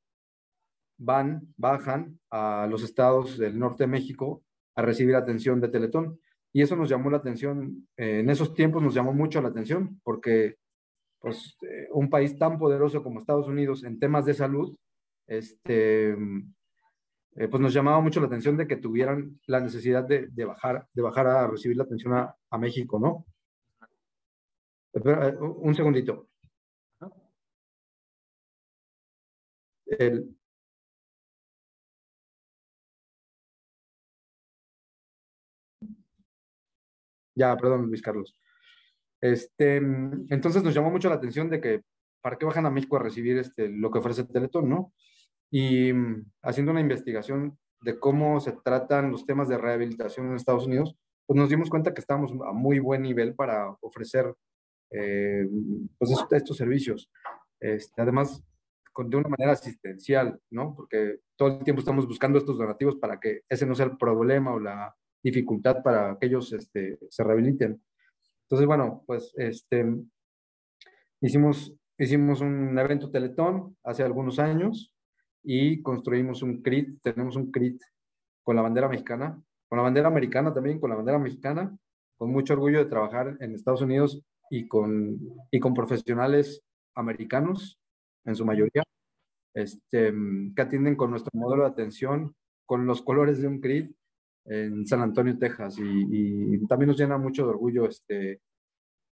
van, 0.98 1.42
bajan 1.56 2.18
a 2.30 2.66
los 2.68 2.82
estados 2.82 3.38
del 3.38 3.58
norte 3.58 3.84
de 3.84 3.88
México 3.88 4.42
a 4.74 4.82
recibir 4.82 5.14
atención 5.14 5.60
de 5.60 5.68
Teletón. 5.68 6.18
Y 6.54 6.62
eso 6.62 6.76
nos 6.76 6.90
llamó 6.90 7.10
la 7.10 7.16
atención, 7.16 7.88
eh, 7.96 8.20
en 8.20 8.28
esos 8.28 8.52
tiempos 8.54 8.82
nos 8.82 8.94
llamó 8.94 9.12
mucho 9.12 9.40
la 9.40 9.48
atención, 9.48 10.00
porque 10.02 10.56
pues, 11.18 11.56
eh, 11.62 11.88
un 11.92 12.10
país 12.10 12.36
tan 12.36 12.58
poderoso 12.58 13.02
como 13.02 13.20
Estados 13.20 13.48
Unidos 13.48 13.84
en 13.84 13.98
temas 13.98 14.26
de 14.26 14.34
salud, 14.34 14.76
este, 15.26 16.14
eh, 17.36 17.48
pues 17.48 17.60
nos 17.60 17.72
llamaba 17.72 18.00
mucho 18.00 18.20
la 18.20 18.26
atención 18.26 18.56
de 18.56 18.66
que 18.66 18.76
tuvieran 18.76 19.40
la 19.46 19.60
necesidad 19.60 20.04
de, 20.04 20.28
de 20.28 20.44
bajar, 20.44 20.86
de 20.92 21.02
bajar 21.02 21.26
a 21.26 21.46
recibir 21.46 21.76
la 21.76 21.84
atención 21.84 22.14
a, 22.14 22.58
México, 22.58 22.98
¿no? 22.98 23.26
Eh, 24.94 25.36
un 25.40 25.74
segundito. 25.74 26.28
Ya, 37.34 37.56
perdón, 37.56 37.86
Luis 37.86 38.02
Carlos. 38.02 38.36
Este, 39.20 39.76
entonces 39.76 40.62
nos 40.62 40.74
llamó 40.74 40.90
mucho 40.90 41.08
la 41.08 41.14
atención 41.16 41.48
de 41.48 41.60
que, 41.60 41.82
¿para 42.20 42.36
qué 42.36 42.44
bajan 42.44 42.66
a 42.66 42.70
México 42.70 42.96
a 42.96 43.02
recibir 43.02 43.38
este, 43.38 43.68
lo 43.68 43.90
que 43.90 43.98
ofrece 43.98 44.24
Teletón, 44.24 44.68
no? 44.68 44.92
Y 45.52 45.92
haciendo 46.42 46.72
una 46.72 46.80
investigación 46.80 47.58
de 47.82 47.98
cómo 47.98 48.40
se 48.40 48.52
tratan 48.52 49.10
los 49.10 49.26
temas 49.26 49.50
de 49.50 49.58
rehabilitación 49.58 50.26
en 50.26 50.36
Estados 50.36 50.66
Unidos, 50.66 50.96
pues 51.26 51.38
nos 51.38 51.50
dimos 51.50 51.68
cuenta 51.68 51.92
que 51.92 52.00
estamos 52.00 52.32
a 52.32 52.52
muy 52.52 52.78
buen 52.78 53.02
nivel 53.02 53.34
para 53.34 53.68
ofrecer 53.82 54.34
eh, 54.90 55.46
pues 55.98 56.10
estos, 56.30 56.56
servicios. 56.56 57.10
Este, 57.60 58.00
además, 58.00 58.42
de 58.96 59.16
una 59.16 59.28
manera 59.28 59.52
asistencial, 59.52 60.40
¿no? 60.50 60.74
Porque 60.74 61.20
todo 61.36 61.58
el 61.58 61.64
tiempo 61.64 61.80
estamos 61.80 62.08
buscando 62.08 62.38
estos 62.38 62.56
donativos 62.56 62.96
para 62.96 63.20
que 63.20 63.42
ese 63.46 63.66
no 63.66 63.74
sea 63.74 63.86
el 63.86 63.98
problema 63.98 64.54
o 64.54 64.58
la 64.58 64.96
dificultad 65.22 65.82
para 65.82 66.16
que 66.18 66.26
ellos 66.26 66.50
este, 66.54 66.98
se 67.10 67.24
rehabiliten. 67.24 67.82
Entonces, 68.44 68.66
bueno, 68.66 69.04
pues 69.06 69.34
este, 69.36 69.84
hicimos, 71.20 71.74
hicimos 71.98 72.40
un 72.40 72.78
evento 72.78 73.10
Teletón 73.10 73.76
hace 73.84 74.02
algunos 74.02 74.38
años 74.38 74.91
y 75.42 75.82
construimos 75.82 76.42
un 76.42 76.62
CRIT, 76.62 77.00
tenemos 77.02 77.36
un 77.36 77.50
CRIT 77.50 77.80
con 78.42 78.56
la 78.56 78.62
bandera 78.62 78.88
mexicana, 78.88 79.40
con 79.68 79.78
la 79.78 79.82
bandera 79.82 80.08
americana 80.08 80.52
también, 80.52 80.80
con 80.80 80.90
la 80.90 80.96
bandera 80.96 81.18
mexicana, 81.18 81.76
con 82.16 82.30
mucho 82.30 82.54
orgullo 82.54 82.78
de 82.78 82.90
trabajar 82.90 83.36
en 83.40 83.54
Estados 83.54 83.82
Unidos 83.82 84.22
y 84.50 84.68
con, 84.68 85.18
y 85.50 85.60
con 85.60 85.74
profesionales 85.74 86.62
americanos, 86.94 87.78
en 88.24 88.36
su 88.36 88.44
mayoría, 88.44 88.82
este, 89.54 90.12
que 90.54 90.62
atienden 90.62 90.96
con 90.96 91.10
nuestro 91.10 91.30
modelo 91.34 91.64
de 91.64 91.70
atención, 91.70 92.34
con 92.66 92.86
los 92.86 93.02
colores 93.02 93.40
de 93.40 93.48
un 93.48 93.60
CRIT 93.60 93.94
en 94.44 94.86
San 94.86 95.00
Antonio, 95.00 95.38
Texas, 95.38 95.78
y, 95.78 96.54
y 96.54 96.66
también 96.66 96.88
nos 96.88 96.98
llena 96.98 97.18
mucho 97.18 97.44
de 97.44 97.50
orgullo 97.50 97.86
este, 97.86 98.40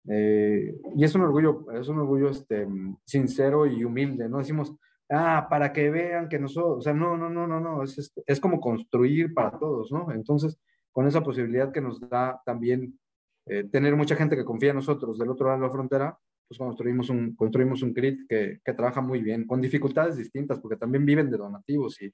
eh, 0.08 0.76
y 0.96 1.04
es 1.04 1.14
un 1.16 1.22
orgullo, 1.22 1.66
es 1.72 1.88
un 1.88 2.00
orgullo 2.00 2.30
este, 2.30 2.68
sincero 3.06 3.66
y 3.66 3.84
humilde, 3.84 4.30
no 4.30 4.38
decimos, 4.40 4.74
ah, 5.10 5.48
para 5.50 5.74
que 5.74 5.90
vean 5.90 6.30
que 6.30 6.40
nosotros, 6.40 6.78
o 6.80 6.82
sea, 6.82 6.94
no, 6.94 7.18
no, 7.18 7.30
no, 7.30 7.48
no, 7.48 7.60
no, 7.60 7.84
es, 7.84 8.14
es, 8.26 8.40
como 8.40 8.60
construir 8.60 9.34
para 9.34 9.58
todos, 9.58 9.92
¿no? 9.92 10.12
Entonces, 10.12 10.60
con 10.92 11.08
esa 11.08 11.24
posibilidad 11.24 11.72
que 11.72 11.82
nos 11.82 12.00
da 12.00 12.42
también 12.46 13.00
eh, 13.46 13.64
tener 13.66 13.96
mucha 13.96 14.16
gente 14.16 14.36
que 14.36 14.46
confía 14.46 14.70
en 14.70 14.78
nosotros 14.78 15.18
del 15.18 15.30
otro 15.30 15.48
lado 15.48 15.60
de 15.60 15.68
la 15.68 15.74
frontera, 15.74 16.18
pues 16.48 16.58
construimos 16.58 17.10
un, 17.10 17.36
construimos 17.36 17.84
un 17.84 17.94
CRIT 17.94 18.28
que, 18.28 18.60
que 18.64 18.74
trabaja 18.74 19.02
muy 19.02 19.22
bien, 19.22 19.46
con 19.46 19.62
dificultades 19.62 20.18
distintas, 20.18 20.60
porque 20.60 20.78
también 20.78 21.06
viven 21.06 21.30
de 21.30 21.38
donativos 21.38 22.02
y, 22.02 22.14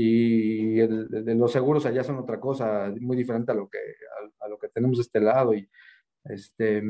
y 0.00 0.78
el, 0.78 1.08
de 1.08 1.34
los 1.34 1.50
seguros 1.50 1.84
allá 1.84 2.04
son 2.04 2.18
otra 2.18 2.38
cosa, 2.38 2.94
muy 3.00 3.16
diferente 3.16 3.50
a 3.50 3.54
lo 3.56 3.68
que, 3.68 3.78
a, 4.40 4.48
lo 4.48 4.56
que 4.56 4.68
tenemos 4.68 4.98
de 4.98 5.02
este 5.02 5.20
lado 5.20 5.54
y 5.54 5.68
este, 6.24 6.80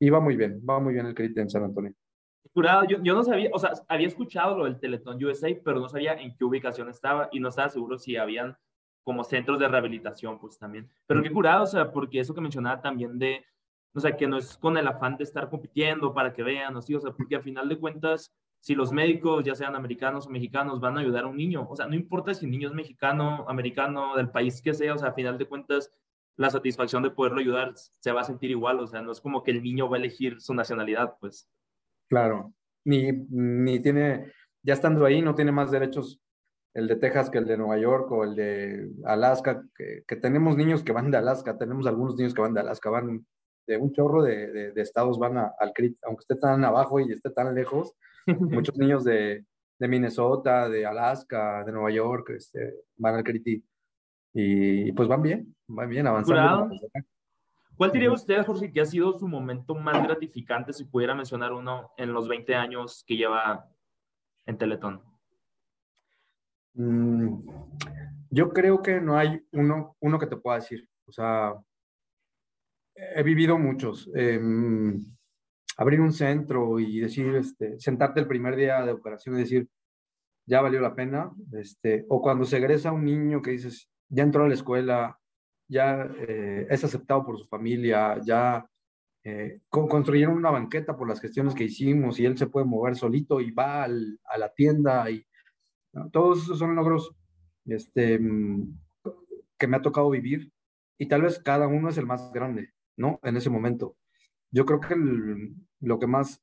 iba 0.00 0.18
muy 0.18 0.36
bien, 0.36 0.60
va 0.68 0.80
muy 0.80 0.94
bien 0.94 1.06
el 1.06 1.14
crédito 1.14 1.40
en 1.40 1.48
San 1.48 1.62
Antonio. 1.62 1.94
Jurado, 2.52 2.84
yo, 2.84 2.98
yo, 3.02 3.14
no 3.14 3.22
sabía, 3.22 3.50
o 3.52 3.58
sea, 3.58 3.72
había 3.88 4.08
escuchado 4.08 4.58
lo 4.58 4.64
del 4.64 4.80
Teletón 4.80 5.22
USA, 5.24 5.48
pero 5.64 5.78
no 5.78 5.88
sabía 5.88 6.14
en 6.14 6.36
qué 6.36 6.44
ubicación 6.44 6.88
estaba 6.88 7.28
y 7.30 7.38
no 7.38 7.48
estaba 7.48 7.68
seguro 7.68 7.96
si 7.98 8.16
habían 8.16 8.56
como 9.04 9.24
centros 9.24 9.58
de 9.58 9.68
rehabilitación, 9.68 10.38
pues 10.38 10.58
también. 10.58 10.90
Pero 11.06 11.22
qué 11.22 11.30
curado, 11.30 11.64
o 11.64 11.66
sea, 11.66 11.90
porque 11.90 12.20
eso 12.20 12.34
que 12.34 12.40
mencionaba 12.40 12.80
también 12.80 13.18
de, 13.18 13.44
o 13.94 14.00
sea, 14.00 14.16
que 14.16 14.26
no 14.26 14.36
es 14.36 14.56
con 14.56 14.76
el 14.76 14.86
afán 14.86 15.16
de 15.16 15.24
estar 15.24 15.48
compitiendo 15.48 16.12
para 16.12 16.32
que 16.32 16.42
vean, 16.42 16.76
o, 16.76 16.82
sí, 16.82 16.94
o 16.94 17.00
sea, 17.00 17.12
porque 17.12 17.36
a 17.36 17.40
final 17.40 17.68
de 17.68 17.78
cuentas, 17.78 18.32
si 18.60 18.74
los 18.74 18.92
médicos, 18.92 19.44
ya 19.44 19.54
sean 19.54 19.74
americanos 19.74 20.26
o 20.26 20.30
mexicanos, 20.30 20.80
van 20.80 20.98
a 20.98 21.00
ayudar 21.00 21.24
a 21.24 21.28
un 21.28 21.36
niño, 21.36 21.66
o 21.68 21.76
sea, 21.76 21.86
no 21.86 21.94
importa 21.94 22.34
si 22.34 22.44
el 22.44 22.50
niño 22.50 22.68
es 22.68 22.74
mexicano, 22.74 23.46
americano, 23.48 24.16
del 24.16 24.30
país 24.30 24.60
que 24.60 24.74
sea, 24.74 24.94
o 24.94 24.98
sea, 24.98 25.08
a 25.08 25.12
final 25.14 25.38
de 25.38 25.46
cuentas, 25.46 25.92
la 26.36 26.50
satisfacción 26.50 27.02
de 27.02 27.10
poderlo 27.10 27.40
ayudar 27.40 27.72
se 27.74 28.12
va 28.12 28.20
a 28.20 28.24
sentir 28.24 28.50
igual, 28.50 28.80
o 28.80 28.86
sea, 28.86 29.02
no 29.02 29.12
es 29.12 29.20
como 29.20 29.42
que 29.42 29.50
el 29.50 29.62
niño 29.62 29.88
va 29.88 29.96
a 29.96 30.00
elegir 30.00 30.40
su 30.40 30.54
nacionalidad, 30.54 31.16
pues. 31.20 31.48
Claro, 32.10 32.52
ni, 32.84 33.12
ni 33.30 33.78
tiene, 33.78 34.32
ya 34.64 34.74
estando 34.74 35.06
ahí, 35.06 35.22
no 35.22 35.36
tiene 35.36 35.52
más 35.52 35.70
derechos 35.70 36.20
el 36.74 36.88
de 36.88 36.96
Texas 36.96 37.30
que 37.30 37.38
el 37.38 37.46
de 37.46 37.56
Nueva 37.56 37.78
York 37.78 38.10
o 38.10 38.24
el 38.24 38.34
de 38.34 38.90
Alaska, 39.04 39.62
que, 39.76 40.16
tenemos 40.16 40.56
niños 40.56 40.82
que 40.82 40.92
van 40.92 41.10
de 41.10 41.18
Alaska, 41.18 41.56
tenemos 41.56 41.86
algunos 41.86 42.16
niños 42.16 42.34
que 42.34 42.42
van 42.42 42.54
de 42.54 42.60
Alaska, 42.60 42.90
van 42.90 43.24
de 43.66 43.76
un 43.76 43.92
chorro 43.92 44.22
de, 44.22 44.72
de, 44.72 44.82
estados 44.82 45.18
van 45.18 45.38
al 45.38 45.72
CRIT, 45.72 45.98
aunque 46.02 46.22
esté 46.22 46.34
tan 46.34 46.64
abajo 46.64 46.98
y 46.98 47.12
esté 47.12 47.30
tan 47.30 47.54
lejos, 47.54 47.94
muchos 48.26 48.76
niños 48.78 49.04
de, 49.04 49.44
de, 49.78 49.88
Minnesota, 49.88 50.68
de 50.68 50.84
Alaska, 50.86 51.62
de 51.64 51.72
Nueva 51.72 51.90
York, 51.90 52.30
este, 52.30 52.74
van 52.96 53.16
al 53.16 53.24
CRIT 53.24 53.64
y, 54.34 54.92
pues 54.92 55.08
van 55.08 55.22
bien, 55.22 55.54
van 55.68 55.88
bien 55.88 56.06
avanzando. 56.08 56.70
¿Cuál 57.80 57.92
diría 57.92 58.12
usted, 58.12 58.44
Jorge, 58.44 58.70
que 58.70 58.82
ha 58.82 58.84
sido 58.84 59.18
su 59.18 59.26
momento 59.26 59.74
más 59.74 60.02
gratificante, 60.02 60.70
si 60.70 60.84
pudiera 60.84 61.14
mencionar 61.14 61.54
uno, 61.54 61.92
en 61.96 62.12
los 62.12 62.28
20 62.28 62.54
años 62.54 63.02
que 63.06 63.16
lleva 63.16 63.70
en 64.44 64.58
Teletón? 64.58 65.00
Mm, 66.74 67.40
yo 68.28 68.50
creo 68.50 68.82
que 68.82 69.00
no 69.00 69.16
hay 69.16 69.42
uno, 69.52 69.96
uno 69.98 70.18
que 70.18 70.26
te 70.26 70.36
pueda 70.36 70.58
decir. 70.58 70.86
O 71.06 71.12
sea, 71.12 71.54
he 72.94 73.22
vivido 73.22 73.58
muchos. 73.58 74.10
Em, 74.14 75.02
abrir 75.78 76.02
un 76.02 76.12
centro 76.12 76.78
y 76.78 77.00
decir, 77.00 77.34
este, 77.34 77.80
sentarte 77.80 78.20
el 78.20 78.28
primer 78.28 78.56
día 78.56 78.84
de 78.84 78.92
operación 78.92 79.36
y 79.36 79.38
decir, 79.38 79.66
ya 80.44 80.60
valió 80.60 80.82
la 80.82 80.94
pena. 80.94 81.32
Este, 81.54 82.04
o 82.10 82.20
cuando 82.20 82.44
se 82.44 82.58
egresa 82.58 82.92
un 82.92 83.06
niño 83.06 83.40
que 83.40 83.52
dices, 83.52 83.88
ya 84.10 84.22
entró 84.22 84.44
a 84.44 84.48
la 84.48 84.54
escuela, 84.54 85.19
ya 85.70 86.10
eh, 86.18 86.66
es 86.68 86.82
aceptado 86.82 87.24
por 87.24 87.38
su 87.38 87.46
familia, 87.46 88.20
ya 88.24 88.68
eh, 89.22 89.60
construyeron 89.68 90.36
una 90.36 90.50
banqueta 90.50 90.96
por 90.96 91.08
las 91.08 91.20
gestiones 91.20 91.54
que 91.54 91.64
hicimos 91.64 92.18
y 92.18 92.26
él 92.26 92.36
se 92.36 92.48
puede 92.48 92.66
mover 92.66 92.96
solito 92.96 93.40
y 93.40 93.52
va 93.52 93.84
a 93.84 94.38
la 94.38 94.52
tienda 94.54 95.08
y 95.10 95.24
todos 96.10 96.42
esos 96.42 96.58
son 96.58 96.74
logros 96.74 97.14
este, 97.66 98.18
mm, 98.18 98.78
que 99.56 99.66
me 99.68 99.76
ha 99.76 99.82
tocado 99.82 100.10
vivir 100.10 100.50
y 100.98 101.06
tal 101.06 101.22
vez 101.22 101.38
cada 101.38 101.68
uno 101.68 101.88
es 101.88 101.98
el 101.98 102.06
más 102.06 102.32
grande, 102.32 102.70
¿no? 102.96 103.20
En 103.22 103.36
ese 103.36 103.50
momento. 103.50 103.96
Yo 104.50 104.66
creo 104.66 104.80
que 104.80 104.96
lo 105.80 105.98
que 105.98 106.06
más, 106.06 106.42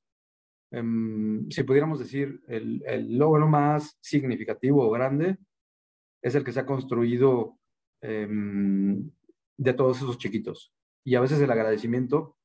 em, 0.71 1.49
si 1.49 1.63
pudiéramos 1.63 1.99
decir, 1.99 2.41
el, 2.47 2.81
el 2.85 3.17
logro 3.17 3.47
más 3.47 3.97
significativo 4.01 4.87
o 4.87 4.91
grande 4.91 5.37
es 6.21 6.35
el 6.35 6.43
que 6.43 6.53
se 6.53 6.61
ha 6.61 6.65
construido 6.65 7.57
em, 8.01 9.11
de 9.57 9.73
todos 9.73 9.97
esos 9.97 10.17
chiquitos. 10.17 10.73
Y 11.03 11.15
a 11.15 11.21
veces 11.21 11.39
el 11.41 11.51
agradecimiento, 11.51 12.37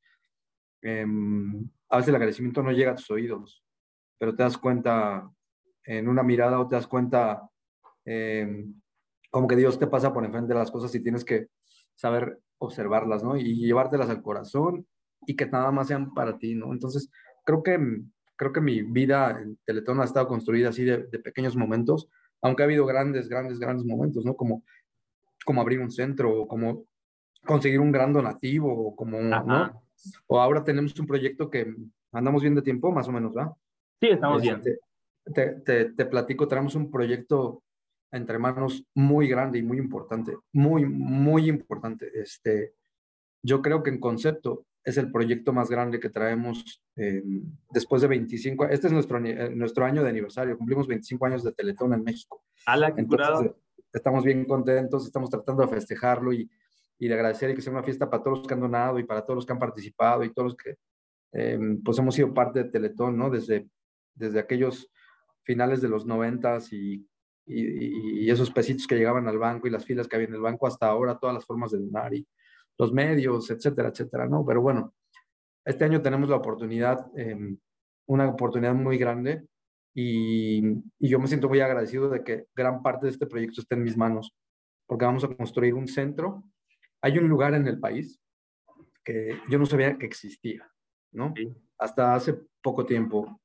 em, 0.81 1.69
a 1.89 1.97
veces 1.97 2.09
el 2.09 2.17
agradecimiento 2.17 2.63
no 2.63 2.73
llega 2.73 2.93
a 2.93 2.97
tus 2.97 3.11
oídos, 3.11 3.65
pero 4.19 4.35
te 4.35 4.43
das 4.43 4.57
cuenta 4.57 5.31
en 5.85 6.09
una 6.09 6.23
mirada 6.23 6.61
o 6.61 6.69
te 6.69 6.77
das 6.77 6.87
cuenta 6.87 7.49
em, 8.05 8.75
como 9.31 9.49
que 9.49 9.57
Dios 9.57 9.79
te 9.79 9.87
pasa 9.87 10.13
por 10.13 10.25
enfrente 10.25 10.53
de 10.53 10.59
las 10.59 10.71
cosas 10.71 10.95
y 10.95 11.01
tienes 11.01 11.25
que 11.25 11.49
saber 11.95 12.41
observarlas, 12.59 13.23
¿no? 13.25 13.37
Y 13.37 13.57
llevártelas 13.57 14.11
al 14.11 14.23
corazón 14.23 14.87
y 15.27 15.37
que 15.37 15.47
nada 15.47 15.71
más 15.71 15.89
sean 15.89 16.13
para 16.15 16.39
ti, 16.39 16.55
¿no? 16.55 16.73
Entonces, 16.73 17.11
creo 17.45 17.63
que, 17.63 17.79
creo 18.37 18.53
que 18.53 18.61
mi 18.61 18.83
vida 18.83 19.41
en 19.41 19.59
Teletón 19.65 20.01
ha 20.01 20.05
estado 20.05 20.29
construida 20.29 20.69
así 20.71 20.85
de, 20.85 21.05
de 21.05 21.19
pequeños 21.19 21.57
momentos, 21.57 22.09
aunque 22.43 22.63
ha 22.63 22.67
habido 22.67 22.87
grandes, 22.87 23.29
grandes, 23.29 23.59
grandes 23.59 23.87
momentos, 23.87 24.25
¿no? 24.25 24.35
Como, 24.37 24.65
como 25.45 25.61
abrir 25.61 25.81
un 25.81 25.91
centro, 25.91 26.43
o 26.43 26.49
como 26.49 26.87
conseguir 27.45 27.81
un 27.81 27.93
gran 27.93 28.13
donativo, 28.13 28.89
o 28.89 28.97
como, 28.97 29.21
¿no? 29.21 29.83
O 30.27 30.41
ahora 30.41 30.65
tenemos 30.65 30.99
un 30.99 31.07
proyecto 31.07 31.51
que 31.51 31.75
andamos 32.13 32.43
bien 32.43 32.55
de 32.55 32.63
tiempo, 32.63 32.91
más 32.91 33.09
o 33.09 33.13
menos, 33.13 33.35
¿verdad? 33.35 33.53
Sí, 34.01 34.09
estamos 34.09 34.43
bien. 34.43 34.57
Este, 34.57 34.79
te, 35.33 35.61
te, 35.61 35.85
te, 35.93 36.07
platico, 36.07 36.49
tenemos 36.49 36.75
un 36.75 36.91
proyecto 36.91 37.63
entre 38.11 38.39
manos 38.39 38.85
muy 38.95 39.29
grande 39.29 39.59
y 39.59 39.63
muy 39.63 39.79
importante, 39.79 40.37
muy, 40.53 40.85
muy 40.85 41.49
importante. 41.49 42.11
Este, 42.15 42.75
yo 43.43 43.63
creo 43.63 43.83
que 43.83 43.91
en 43.91 44.01
concepto 44.01 44.67
es 44.85 44.99
el 44.99 45.11
proyecto 45.11 45.53
más 45.53 45.71
grande 45.71 46.01
que 46.01 46.11
traemos 46.11 46.83
eh, 46.97 47.23
después 47.71 48.03
de 48.03 48.09
25, 48.09 48.67
este 48.67 48.89
es 48.89 48.93
nuestro, 48.93 49.25
eh, 49.25 49.51
nuestro 49.55 49.85
año 49.85 50.03
de 50.03 50.11
aniversario, 50.11 50.59
cumplimos 50.59 50.89
25 50.89 51.27
años 51.27 51.45
de 51.45 51.53
Teletón 51.53 51.95
en 51.95 52.03
México. 52.03 52.43
A 52.67 52.77
la 52.77 52.93
Entonces, 52.97 53.53
estamos 53.93 54.25
bien 54.25 54.45
contentos, 54.45 55.07
estamos 55.07 55.31
tratando 55.31 55.63
de 55.63 55.69
festejarlo 55.69 56.33
y, 56.33 56.51
y 57.03 57.09
de 57.09 57.15
agradecer 57.15 57.51
y 57.51 57.57
que 57.57 57.63
sea 57.63 57.73
una 57.73 57.83
fiesta 57.83 58.09
para 58.09 58.23
todos 58.23 58.39
los 58.39 58.47
que 58.47 58.55
han 58.55 58.61
donado 58.61 58.97
y 58.97 59.03
para 59.03 59.23
todos 59.23 59.35
los 59.35 59.45
que 59.45 59.53
han 59.53 59.59
participado 59.59 60.23
y 60.23 60.33
todos 60.33 60.53
los 60.53 60.57
que 60.57 60.77
eh, 61.33 61.59
pues 61.85 61.99
hemos 61.99 62.15
sido 62.15 62.33
parte 62.33 62.63
de 62.63 62.71
Teletón, 62.71 63.19
¿no? 63.19 63.29
Desde, 63.29 63.69
desde 64.15 64.39
aquellos 64.39 64.89
finales 65.43 65.83
de 65.83 65.89
los 65.89 66.07
noventas 66.07 66.73
y, 66.73 67.05
y, 67.45 68.25
y, 68.25 68.31
esos 68.31 68.53
pesitos 68.53 68.87
que 68.87 68.95
llegaban 68.95 69.27
al 69.27 69.37
banco 69.37 69.67
y 69.67 69.71
las 69.71 69.85
filas 69.85 70.07
que 70.07 70.15
había 70.15 70.29
en 70.29 70.35
el 70.35 70.41
banco 70.43 70.69
hasta 70.69 70.87
ahora, 70.87 71.19
todas 71.19 71.35
las 71.35 71.45
formas 71.45 71.73
de 71.73 71.81
donar 71.81 72.15
y 72.15 72.25
los 72.79 72.93
medios, 72.93 73.51
etcétera, 73.51 73.89
etcétera, 73.89 74.29
¿no? 74.29 74.47
Pero 74.47 74.63
bueno, 74.63 74.95
este 75.65 75.85
año 75.85 76.03
tenemos 76.03 76.29
la 76.29 76.37
oportunidad, 76.37 77.11
eh, 77.17 77.57
una 78.07 78.29
oportunidad 78.29 78.75
muy 78.75 78.97
grande 78.97 79.45
y, 79.93 80.65
y, 81.01 81.09
yo 81.09 81.19
me 81.19 81.27
siento 81.27 81.49
muy 81.49 81.59
agradecido 81.59 82.09
de 82.11 82.23
que 82.23 82.47
gran 82.55 82.81
parte 82.81 83.07
de 83.07 83.11
este 83.11 83.27
proyecto 83.27 83.61
esté 83.61 83.75
en 83.75 83.83
mis 83.83 83.97
manos, 83.97 84.33
porque 84.87 85.05
vamos 85.05 85.25
a 85.25 85.35
construir 85.35 85.75
un 85.75 85.89
centro. 85.89 86.45
Hay 87.03 87.19
un 87.19 87.29
lugar 87.29 87.55
en 87.55 87.67
el 87.67 87.79
país 87.79 88.21
que 89.05 89.37
yo 89.49 89.59
no 89.59 89.67
sabía 89.67 89.99
que 89.99 90.07
existía, 90.07 90.71
¿no? 91.13 91.35
Hasta 91.79 92.15
hace 92.15 92.39
poco 92.63 92.87
tiempo. 92.87 93.41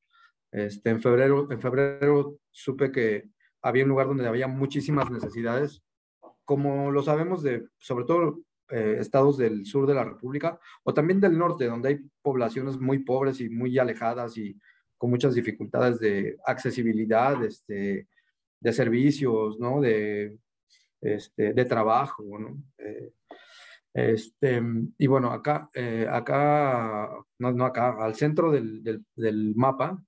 Este, 0.51 0.91
en, 0.91 1.01
febrero, 1.01 1.51
en 1.51 1.59
febrero 1.59 2.39
supe 2.51 2.91
que 2.91 3.29
había 3.61 3.83
un 3.83 3.89
lugar 3.89 4.07
donde 4.07 4.27
había 4.27 4.47
muchísimas 4.47 5.09
necesidades, 5.11 5.83
como 6.45 6.91
lo 6.91 7.01
sabemos 7.01 7.43
de, 7.43 7.67
sobre 7.79 8.05
todo, 8.05 8.39
eh, 8.69 8.97
estados 8.99 9.37
del 9.37 9.65
sur 9.65 9.87
de 9.87 9.95
la 9.95 10.03
República, 10.03 10.59
o 10.83 10.93
también 10.93 11.19
del 11.19 11.37
norte, 11.37 11.65
donde 11.65 11.89
hay 11.89 11.99
poblaciones 12.21 12.77
muy 12.77 12.99
pobres 12.99 13.41
y 13.41 13.49
muy 13.49 13.77
alejadas 13.77 14.37
y 14.37 14.57
con 14.97 15.09
muchas 15.09 15.33
dificultades 15.35 15.99
de 15.99 16.37
accesibilidad, 16.45 17.43
este, 17.43 18.07
de 18.59 18.73
servicios, 18.73 19.59
¿no? 19.59 19.81
De, 19.81 20.37
este, 21.01 21.53
de 21.53 21.65
trabajo, 21.65 22.23
¿no? 22.39 22.57
Eh, 22.77 23.11
este, 23.97 24.61
y 24.99 25.07
bueno, 25.07 25.31
acá, 25.31 25.71
eh, 25.73 26.05
acá, 26.07 27.09
no, 27.39 27.51
no, 27.51 27.65
acá, 27.65 27.95
al 27.99 28.13
centro 28.13 28.51
del, 28.51 28.83
del, 29.15 29.55
mapa, 29.55 29.99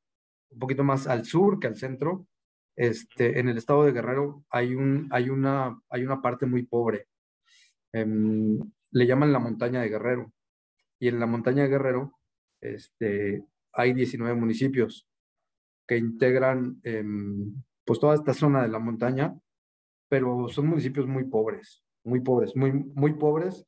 un 0.52 0.60
poquito 0.60 0.84
más 0.84 1.08
al 1.08 1.26
sur 1.26 1.60
que 1.60 1.66
al 1.66 1.76
centro, 1.76 2.28
este, 2.76 3.40
en 3.40 3.50
el 3.50 3.58
estado 3.58 3.86
de 3.86 3.92
Guerrero 3.92 4.46
hay, 4.52 4.76
un, 4.76 5.08
hay, 5.10 5.32
una, 5.32 5.82
hay 5.90 6.04
una 6.04 6.22
parte 6.22 6.46
muy 6.46 6.68
pobre. 6.68 7.08
Em, 7.92 8.60
le 8.92 9.08
llaman 9.08 9.34
la 9.34 9.40
montaña 9.40 9.82
de 9.82 9.90
Guerrero. 9.90 10.32
Y 11.00 11.08
en 11.08 11.20
la 11.20 11.26
montaña 11.26 11.64
de 11.64 11.70
Guerrero 11.70 12.14
este, 12.62 13.44
hay 13.74 13.94
19 13.94 14.36
municipios 14.40 15.08
que 15.88 15.98
integran 15.98 16.80
em, 16.84 17.56
pues 17.86 18.00
toda 18.00 18.14
esta 18.14 18.36
zona 18.36 18.62
de 18.62 18.70
la 18.70 18.78
montaña, 18.78 19.36
pero 20.10 20.48
son 20.48 20.68
municipios 20.68 21.08
muy 21.08 21.24
pobres, 21.24 21.84
muy 22.04 22.20
pobres, 22.20 22.56
muy, 22.56 22.72
muy 22.72 23.14
pobres, 23.14 23.66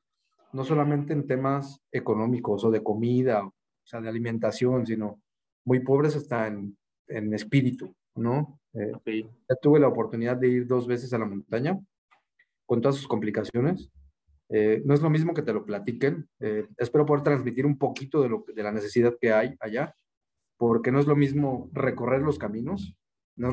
no 0.53 0.63
solamente 0.63 1.13
en 1.13 1.27
temas 1.27 1.81
económicos 1.91 2.63
o 2.63 2.71
de 2.71 2.83
comida, 2.83 3.45
o 3.45 3.53
sea, 3.83 4.01
de 4.01 4.09
alimentación, 4.09 4.85
sino 4.85 5.21
muy 5.65 5.79
pobres 5.79 6.15
hasta 6.15 6.47
en, 6.47 6.77
en 7.07 7.33
espíritu, 7.33 7.95
¿no? 8.15 8.59
Eh, 8.73 9.23
ya 9.49 9.55
tuve 9.61 9.79
la 9.79 9.87
oportunidad 9.87 10.37
de 10.37 10.47
ir 10.47 10.67
dos 10.67 10.87
veces 10.87 11.13
a 11.13 11.17
la 11.17 11.25
montaña 11.25 11.79
con 12.65 12.81
todas 12.81 12.95
sus 12.95 13.07
complicaciones. 13.07 13.89
Eh, 14.49 14.81
no 14.85 14.93
es 14.93 15.01
lo 15.01 15.09
mismo 15.09 15.33
que 15.33 15.41
te 15.41 15.53
lo 15.53 15.65
platiquen. 15.65 16.27
Eh, 16.39 16.67
espero 16.77 17.05
poder 17.05 17.23
transmitir 17.23 17.65
un 17.65 17.77
poquito 17.77 18.21
de, 18.21 18.29
lo, 18.29 18.45
de 18.53 18.63
la 18.63 18.71
necesidad 18.71 19.15
que 19.19 19.31
hay 19.31 19.55
allá, 19.59 19.95
porque 20.57 20.91
no 20.91 20.99
es 20.99 21.07
lo 21.07 21.15
mismo 21.15 21.69
recorrer 21.73 22.21
los 22.21 22.37
caminos, 22.37 22.95
no, 23.35 23.51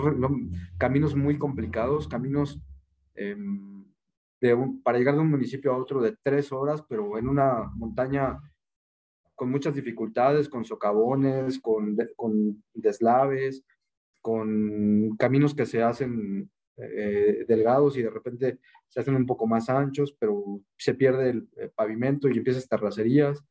caminos 0.77 1.15
muy 1.15 1.39
complicados, 1.39 2.09
caminos 2.09 2.61
de 4.41 4.57
para 4.83 4.99
llegar 4.99 5.15
de 5.15 5.21
un 5.21 5.31
municipio 5.31 5.73
a 5.73 5.77
otro 5.77 6.01
de 6.01 6.17
tres 6.23 6.53
horas, 6.53 6.83
pero 6.89 7.19
en 7.19 7.29
una 7.29 7.71
montaña 7.75 8.39
con 9.35 9.51
muchas 9.51 9.75
dificultades, 9.75 10.49
con 10.49 10.65
socavones, 10.65 11.61
con, 11.61 11.97
con 12.17 12.63
deslaves, 12.75 13.65
con 14.21 15.17
caminos 15.17 15.55
que 15.55 15.65
se 15.65 15.83
hacen 15.83 16.51
eh, 16.77 17.45
delgados 17.47 17.97
y 17.97 18.03
de 18.03 18.11
repente 18.11 18.59
se 18.89 19.01
hacen 19.01 19.15
un 19.15 19.27
poco 19.27 19.47
más 19.47 19.69
anchos, 19.69 20.15
pero 20.19 20.61
se 20.77 20.95
pierde 20.95 21.31
el, 21.31 21.49
pavimento 21.75 22.29
y 22.29 22.39
empiezas 22.39 22.69
terracerías, 22.69 23.45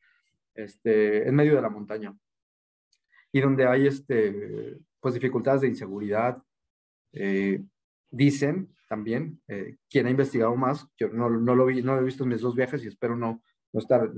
este, 0.56 1.28
en 1.28 1.36
medio 1.36 1.56
de 1.56 1.62
la 1.62 1.70
montaña. 1.70 2.18
Y 3.32 3.42
donde 3.42 3.66
hay 3.66 3.88
este, 3.88 4.78
pues 5.00 5.14
dificultades 5.14 5.62
de 5.62 5.68
inseguridad. 5.68 6.42
Eh, 7.14 7.64
dicen 8.10 8.70
también, 8.90 9.42
eh, 9.48 9.78
quien 9.90 10.08
ha 10.08 10.12
investigado 10.12 10.56
más, 10.56 10.88
yo 10.98 11.10
no, 11.10 11.30
no, 11.30 11.56
lo 11.56 11.66
vi, 11.66 11.82
no 11.82 11.96
lo 11.96 12.02
he 12.02 12.06
visto 12.06 12.24
en 12.24 12.30
mis 12.30 12.42
dos 12.42 12.56
viajes 12.56 12.84
y 12.84 12.88
espero 12.88 13.16
no, 13.16 13.42
no 13.74 13.80
estar 13.80 14.10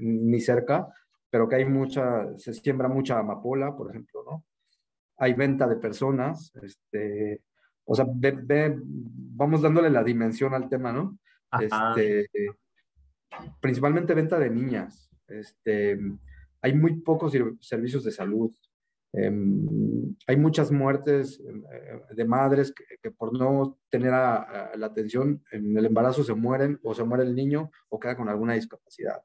ni 0.00 0.40
cerca, 0.40 0.88
pero 1.30 1.48
que 1.48 1.56
hay 1.56 1.64
mucha, 1.66 2.26
se 2.38 2.54
siembra 2.54 2.88
mucha 2.88 3.18
amapola, 3.18 3.76
por 3.76 3.90
ejemplo, 3.90 4.24
¿no? 4.24 4.44
hay 5.16 5.34
venta 5.34 5.66
de 5.66 5.76
personas, 5.76 6.52
este, 6.62 7.42
o 7.84 7.94
sea, 7.94 8.06
vamos 8.08 9.62
dándole 9.62 9.90
la 9.90 10.02
dimensión 10.02 10.54
al 10.54 10.68
tema, 10.68 10.92
¿no? 10.92 11.18
Este, 11.60 12.26
principalmente 13.60 14.14
venta 14.14 14.38
de 14.38 14.50
niñas. 14.50 15.10
Este, 15.28 15.98
hay 16.60 16.74
muy 16.74 17.00
pocos 17.00 17.32
servicios 17.60 18.04
de 18.04 18.10
salud. 18.10 18.50
Em, 19.16 20.16
hay 20.26 20.36
muchas 20.36 20.72
muertes 20.72 21.40
eh, 21.40 22.14
de 22.14 22.24
madres 22.24 22.72
que, 22.72 23.10
por 23.10 23.38
no 23.38 23.78
tener 23.90 24.10
la 24.10 24.86
atención 24.86 25.42
en 25.52 25.76
el 25.76 25.86
embarazo 25.86 26.24
se 26.24 26.34
mueren 26.34 26.80
o 26.82 26.94
se 26.94 27.04
muere 27.04 27.24
el 27.24 27.34
niño 27.34 27.70
o 27.88 28.00
queda 28.00 28.16
con 28.16 28.28
alguna 28.28 28.54
discapacidad. 28.54 29.22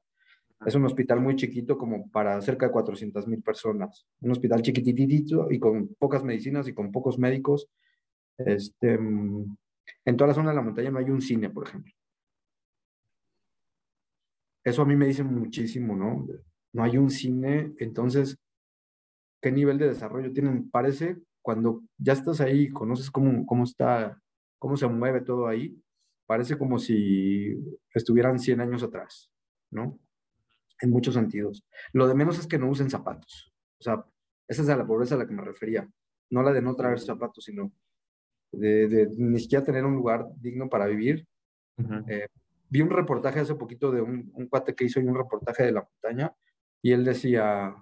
Es 0.65 0.75
un 0.75 0.85
hospital 0.85 1.21
muy 1.21 1.35
chiquito 1.35 1.77
como 1.77 2.09
para 2.11 2.41
cerca 2.41 2.65
de 2.65 2.71
400 2.73 3.27
mil 3.27 3.41
personas. 3.41 4.05
Un 4.19 4.31
hospital 4.31 4.61
chiquititito 4.61 5.49
y 5.49 5.57
con 5.57 5.95
pocas 5.95 6.23
medicinas 6.23 6.67
y 6.67 6.73
con 6.73 6.91
pocos 6.91 7.17
médicos. 7.17 7.69
Este, 8.37 8.93
en 8.93 10.17
toda 10.17 10.27
la 10.29 10.33
zona 10.33 10.49
de 10.49 10.55
la 10.55 10.61
montaña 10.61 10.91
no 10.91 10.99
hay 10.99 11.09
un 11.09 11.21
cine, 11.21 11.49
por 11.49 11.67
ejemplo. 11.67 11.93
Eso 14.63 14.81
a 14.81 14.85
mí 14.85 14.95
me 14.97 15.07
dice 15.07 15.23
muchísimo, 15.23 15.95
¿no? 15.95 16.27
No 16.73 16.83
hay 16.83 16.97
un 16.97 17.09
cine, 17.09 17.69
entonces, 17.79 18.37
¿qué 19.41 19.51
nivel 19.51 19.77
de 19.77 19.89
desarrollo 19.89 20.31
tienen? 20.31 20.69
Parece 20.69 21.17
cuando 21.41 21.83
ya 21.97 22.13
estás 22.13 22.41
ahí 22.41 22.69
conoces 22.69 23.09
cómo, 23.09 23.45
cómo 23.45 23.63
está, 23.63 24.21
cómo 24.57 24.77
se 24.77 24.87
mueve 24.87 25.21
todo 25.21 25.47
ahí, 25.47 25.81
parece 26.25 26.57
como 26.57 26.79
si 26.79 27.55
estuvieran 27.93 28.39
100 28.39 28.61
años 28.61 28.83
atrás, 28.83 29.31
¿no? 29.71 29.99
En 30.81 30.91
muchos 30.91 31.13
sentidos. 31.13 31.65
Lo 31.93 32.07
de 32.07 32.15
menos 32.15 32.39
es 32.39 32.47
que 32.47 32.59
no 32.59 32.69
usen 32.69 32.89
zapatos. 32.89 33.53
O 33.79 33.83
sea, 33.83 34.05
esa 34.47 34.61
es 34.61 34.67
la 34.67 34.85
pobreza 34.85 35.15
a 35.15 35.17
la 35.17 35.27
que 35.27 35.33
me 35.33 35.43
refería. 35.43 35.89
No 36.29 36.43
la 36.43 36.51
de 36.51 36.61
no 36.61 36.75
traer 36.75 36.99
zapatos, 36.99 37.45
sino 37.45 37.71
de, 38.51 39.09
ni 39.17 39.39
siquiera 39.39 39.63
tener 39.63 39.85
un 39.85 39.95
lugar 39.95 40.27
digno 40.39 40.69
para 40.69 40.85
vivir 40.85 41.27
vi 42.69 42.81
un 42.81 42.89
reportaje 42.89 43.39
hace 43.39 43.55
poquito 43.55 43.91
de 43.91 44.01
un, 44.01 44.31
un 44.33 44.47
cuate 44.47 44.75
que 44.75 44.85
hizo 44.85 44.99
un 44.99 45.15
reportaje 45.15 45.63
de 45.63 45.71
la 45.71 45.81
montaña 45.81 46.33
y 46.81 46.91
él 46.91 47.03
decía, 47.03 47.75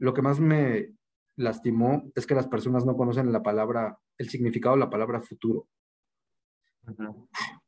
lo 0.00 0.12
que 0.14 0.22
más 0.22 0.40
me 0.40 0.94
lastimó 1.36 2.02
es 2.14 2.26
que 2.26 2.34
las 2.34 2.48
personas 2.48 2.84
no 2.84 2.96
conocen 2.96 3.32
la 3.32 3.42
palabra, 3.42 3.98
el 4.18 4.28
significado 4.28 4.74
de 4.74 4.80
la 4.80 4.90
palabra 4.90 5.20
futuro. 5.20 5.68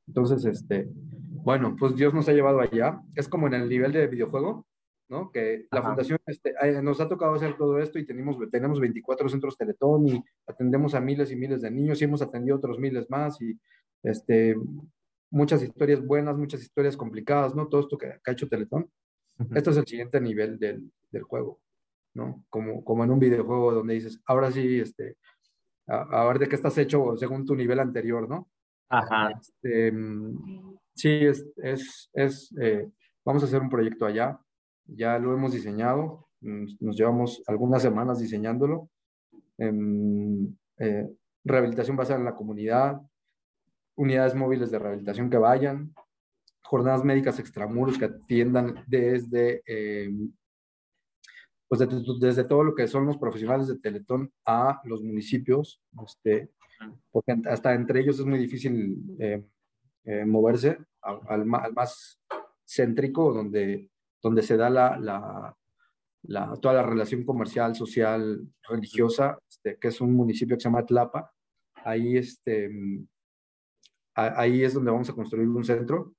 Entonces, 0.07 0.45
este, 0.45 0.89
bueno, 0.91 1.77
pues 1.79 1.95
Dios 1.95 2.13
nos 2.13 2.29
ha 2.29 2.33
llevado 2.33 2.61
allá. 2.61 3.01
Es 3.15 3.29
como 3.29 3.47
en 3.47 3.55
el 3.55 3.69
nivel 3.69 3.93
de 3.93 4.07
videojuego, 4.07 4.67
¿no? 5.09 5.31
Que 5.31 5.67
la 5.71 5.83
fundación 5.83 6.19
este, 6.27 6.55
nos 6.83 7.01
ha 7.01 7.09
tocado 7.09 7.35
hacer 7.35 7.57
todo 7.57 7.79
esto 7.79 7.99
y 7.99 8.07
tenemos, 8.07 8.37
tenemos 8.51 8.81
24 8.81 9.29
centros 9.29 9.57
Teletón 9.57 10.09
y 10.09 10.25
atendemos 10.47 10.95
a 10.95 11.01
miles 11.01 11.31
y 11.31 11.37
miles 11.37 11.61
de 11.63 11.71
niños 11.71 12.01
y 12.01 12.05
hemos 12.05 12.23
atendido 12.23 12.57
otros 12.57 12.79
miles 12.79 13.09
más 13.11 13.41
y 13.41 13.59
este, 14.03 14.57
muchas 15.31 15.63
historias 15.63 16.05
buenas, 16.05 16.37
muchas 16.37 16.63
historias 16.63 16.97
complicadas, 16.97 17.55
¿no? 17.55 17.69
Todo 17.69 17.83
esto 17.83 17.99
que, 17.99 18.07
ha 18.25 18.33
hecho 18.33 18.49
Teletón. 18.49 18.91
Esto 19.55 19.71
es 19.71 19.77
el 19.79 19.87
siguiente 19.87 20.21
nivel 20.21 20.59
del, 20.59 20.93
del, 21.11 21.23
juego, 21.23 21.61
¿no? 22.15 22.45
Como, 22.49 22.85
como 22.85 23.05
en 23.05 23.11
un 23.11 23.19
videojuego 23.19 23.73
donde 23.73 23.95
dices, 23.95 24.21
ahora 24.27 24.51
sí, 24.51 24.81
este, 24.81 25.17
a, 25.87 26.25
ver 26.25 26.39
de 26.39 26.49
qué 26.49 26.57
estás 26.57 26.77
hecho 26.79 27.17
según 27.17 27.45
tu 27.45 27.55
nivel 27.55 27.81
anterior, 27.81 28.29
¿no? 28.29 28.49
Ajá. 28.89 29.31
Este, 29.41 29.93
sí, 30.95 31.11
es, 31.11 31.47
es, 31.57 32.11
es 32.13 32.55
eh, 32.61 32.89
vamos 33.25 33.43
a 33.43 33.47
hacer 33.47 33.61
un 33.61 33.71
proyecto 33.71 34.07
allá, 34.07 34.39
ya 34.87 35.19
lo 35.19 35.35
hemos 35.35 35.53
diseñado, 35.53 36.29
nos, 36.41 36.97
llevamos 36.97 37.43
algunas 37.47 37.83
semanas 37.83 38.19
diseñándolo. 38.19 38.91
Em, 39.59 40.55
eh, 40.79 41.09
rehabilitación 41.45 41.97
basada 41.97 42.19
en 42.19 42.25
la 42.25 42.35
comunidad, 42.35 43.01
unidades 43.97 44.35
móviles 44.35 44.71
de 44.71 44.79
rehabilitación 44.79 45.31
que 45.31 45.37
vayan, 45.37 45.95
jornadas 46.63 47.05
médicas 47.05 47.39
extramuros 47.39 47.99
que 47.99 48.07
atiendan 48.07 48.83
desde, 48.87 49.63
eh, 49.67 50.11
pues 51.73 51.89
desde, 52.21 52.45
todo 52.45 52.65
lo 52.65 52.75
que 52.75 52.87
son 52.87 53.07
los 53.07 53.17
profesionales 53.17 53.67
de 53.67 53.79
Teletón 53.79 54.31
a 54.45 54.83
los 54.85 55.03
municipios, 55.03 55.81
este, 56.07 56.51
porque 57.11 57.35
hasta 57.47 57.73
entre 57.73 58.01
ellos 58.01 58.19
es 58.19 58.27
muy 58.27 58.39
difícil 58.39 59.03
eh, 59.19 59.43
eh, 60.05 60.27
moverse 60.27 60.77
al, 61.01 61.47
más 61.47 62.21
céntrico, 62.67 63.33
donde, 63.33 63.89
donde 64.21 64.43
se 64.43 64.59
da 64.59 64.69
la, 64.69 64.99
la, 64.99 65.57
la, 66.25 66.55
toda 66.61 66.75
la 66.75 66.83
relación 66.83 67.25
comercial, 67.25 67.75
social, 67.75 68.47
religiosa, 68.69 69.39
este, 69.49 69.79
que 69.79 69.89
es 69.89 69.99
un 70.03 70.13
municipio 70.13 70.57
que 70.57 70.61
se 70.61 70.69
llama 70.69 70.85
Tlapa. 70.85 71.33
Ahí 71.87 72.19
este, 72.19 72.71
ahí 74.15 74.63
es 74.63 74.75
donde 74.75 74.91
vamos 74.91 75.09
a 75.09 75.15
construir 75.15 75.49
un 75.49 75.65
centro. 75.65 76.13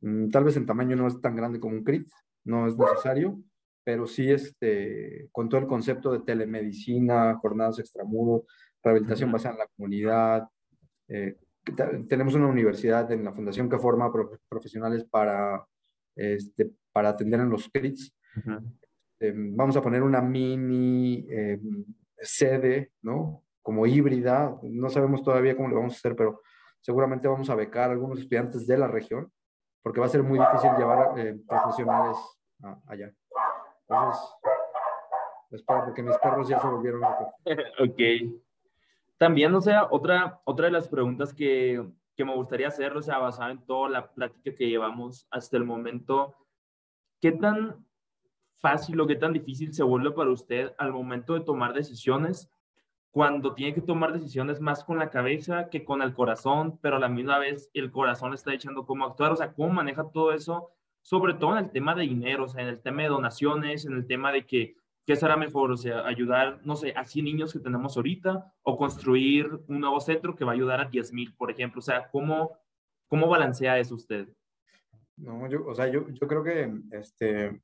Mm, 0.00 0.30
tal 0.30 0.44
vez 0.44 0.56
en 0.56 0.64
tamaño 0.64 0.96
no 0.96 1.06
es 1.06 1.20
tan 1.20 1.36
grande 1.36 1.60
como 1.60 1.74
un 1.74 1.84
CRIT, 1.84 2.08
no 2.44 2.66
es 2.66 2.78
necesario, 2.78 3.38
pero 3.84 4.06
sí 4.06 4.30
este, 4.30 5.28
con 5.30 5.48
todo 5.48 5.60
el 5.60 5.66
concepto 5.66 6.10
de 6.10 6.20
telemedicina, 6.20 7.36
jornadas 7.36 7.78
extramuros, 7.78 8.42
rehabilitación 8.82 9.30
basada 9.30 9.54
en 9.54 9.58
la 9.60 9.68
comunidad. 9.76 10.48
Eh, 11.08 11.36
tenemos 12.08 12.34
una 12.34 12.48
universidad 12.48 13.10
en 13.12 13.24
la 13.24 13.32
fundación 13.32 13.68
que 13.68 13.78
forma 13.78 14.10
profesionales 14.48 15.04
para, 15.04 15.64
este, 16.16 16.70
para 16.92 17.10
atender 17.10 17.40
en 17.40 17.50
los 17.50 17.68
CRITs. 17.68 18.14
Em, 19.20 19.56
vamos 19.56 19.76
a 19.76 19.82
poner 19.82 20.02
una 20.02 20.20
mini 20.20 21.26
em, 21.30 21.84
sede, 22.18 22.92
¿no? 23.02 23.44
Como 23.62 23.86
híbrida, 23.86 24.58
no 24.62 24.90
sabemos 24.90 25.22
todavía 25.22 25.56
cómo 25.56 25.68
lo 25.68 25.76
vamos 25.76 25.94
a 25.94 25.96
hacer, 25.96 26.16
pero 26.16 26.42
seguramente 26.80 27.28
vamos 27.28 27.48
a 27.48 27.54
becar 27.54 27.88
a 27.88 27.92
algunos 27.92 28.18
estudiantes 28.18 28.66
de 28.66 28.76
la 28.76 28.88
región, 28.88 29.32
porque 29.82 30.00
va 30.00 30.06
a 30.06 30.10
ser 30.10 30.22
muy 30.22 30.38
difícil 30.38 30.70
llevar 30.76 31.18
eh, 31.18 31.40
profesionales 31.46 32.18
allá. 32.86 33.12
Entonces, 33.88 34.22
espero 35.50 35.84
porque 35.84 36.02
mis 36.02 36.16
perros 36.18 36.48
ya 36.48 36.60
se 36.60 36.66
volvieron 36.66 37.00
locos. 37.00 37.28
ok. 37.80 38.34
También, 39.18 39.54
o 39.54 39.60
sea, 39.60 39.88
otra, 39.90 40.40
otra 40.44 40.66
de 40.66 40.72
las 40.72 40.88
preguntas 40.88 41.32
que, 41.32 41.86
que 42.16 42.24
me 42.24 42.34
gustaría 42.34 42.68
hacer, 42.68 42.96
o 42.96 43.02
sea, 43.02 43.18
basada 43.18 43.50
en 43.50 43.64
toda 43.64 43.88
la 43.88 44.12
plática 44.12 44.54
que 44.54 44.68
llevamos 44.68 45.26
hasta 45.30 45.56
el 45.56 45.64
momento, 45.64 46.34
¿qué 47.20 47.32
tan 47.32 47.86
fácil 48.56 49.00
o 49.00 49.06
qué 49.06 49.16
tan 49.16 49.32
difícil 49.32 49.74
se 49.74 49.82
vuelve 49.82 50.10
para 50.12 50.30
usted 50.30 50.72
al 50.78 50.92
momento 50.92 51.34
de 51.34 51.40
tomar 51.40 51.74
decisiones 51.74 52.50
cuando 53.10 53.54
tiene 53.54 53.74
que 53.74 53.80
tomar 53.80 54.12
decisiones 54.12 54.60
más 54.60 54.82
con 54.82 54.98
la 54.98 55.10
cabeza 55.10 55.68
que 55.70 55.84
con 55.84 56.02
el 56.02 56.14
corazón, 56.14 56.78
pero 56.82 56.96
a 56.96 56.98
la 56.98 57.08
misma 57.08 57.38
vez 57.38 57.70
el 57.72 57.92
corazón 57.92 58.34
está 58.34 58.52
echando 58.52 58.86
cómo 58.86 59.04
actuar, 59.04 59.30
o 59.30 59.36
sea, 59.36 59.52
cómo 59.52 59.72
maneja 59.72 60.10
todo 60.10 60.32
eso, 60.32 60.70
sobre 61.04 61.34
todo 61.34 61.58
en 61.58 61.66
el 61.66 61.70
tema 61.70 61.94
de 61.94 62.02
dinero, 62.02 62.44
o 62.44 62.48
sea, 62.48 62.62
en 62.62 62.68
el 62.68 62.80
tema 62.80 63.02
de 63.02 63.08
donaciones, 63.08 63.84
en 63.84 63.92
el 63.92 64.06
tema 64.06 64.32
de 64.32 64.46
que, 64.46 64.74
¿qué 65.04 65.14
será 65.16 65.36
mejor? 65.36 65.70
O 65.70 65.76
sea, 65.76 66.06
ayudar, 66.06 66.60
no 66.64 66.76
sé, 66.76 66.94
a 66.96 67.04
100 67.04 67.24
niños 67.26 67.52
que 67.52 67.58
tenemos 67.58 67.94
ahorita 67.96 68.54
o 68.62 68.78
construir 68.78 69.50
un 69.68 69.80
nuevo 69.80 70.00
centro 70.00 70.34
que 70.34 70.46
va 70.46 70.52
a 70.52 70.54
ayudar 70.54 70.80
a 70.80 70.86
10 70.86 71.12
mil, 71.12 71.34
por 71.34 71.50
ejemplo, 71.50 71.80
o 71.80 71.82
sea, 71.82 72.08
¿cómo, 72.10 72.58
cómo 73.06 73.28
balancea 73.28 73.78
eso 73.78 73.94
usted? 73.94 74.28
No, 75.18 75.46
yo, 75.46 75.66
o 75.66 75.74
sea, 75.74 75.88
yo, 75.88 76.08
yo 76.08 76.26
creo 76.26 76.42
que 76.42 76.72
este, 76.92 77.60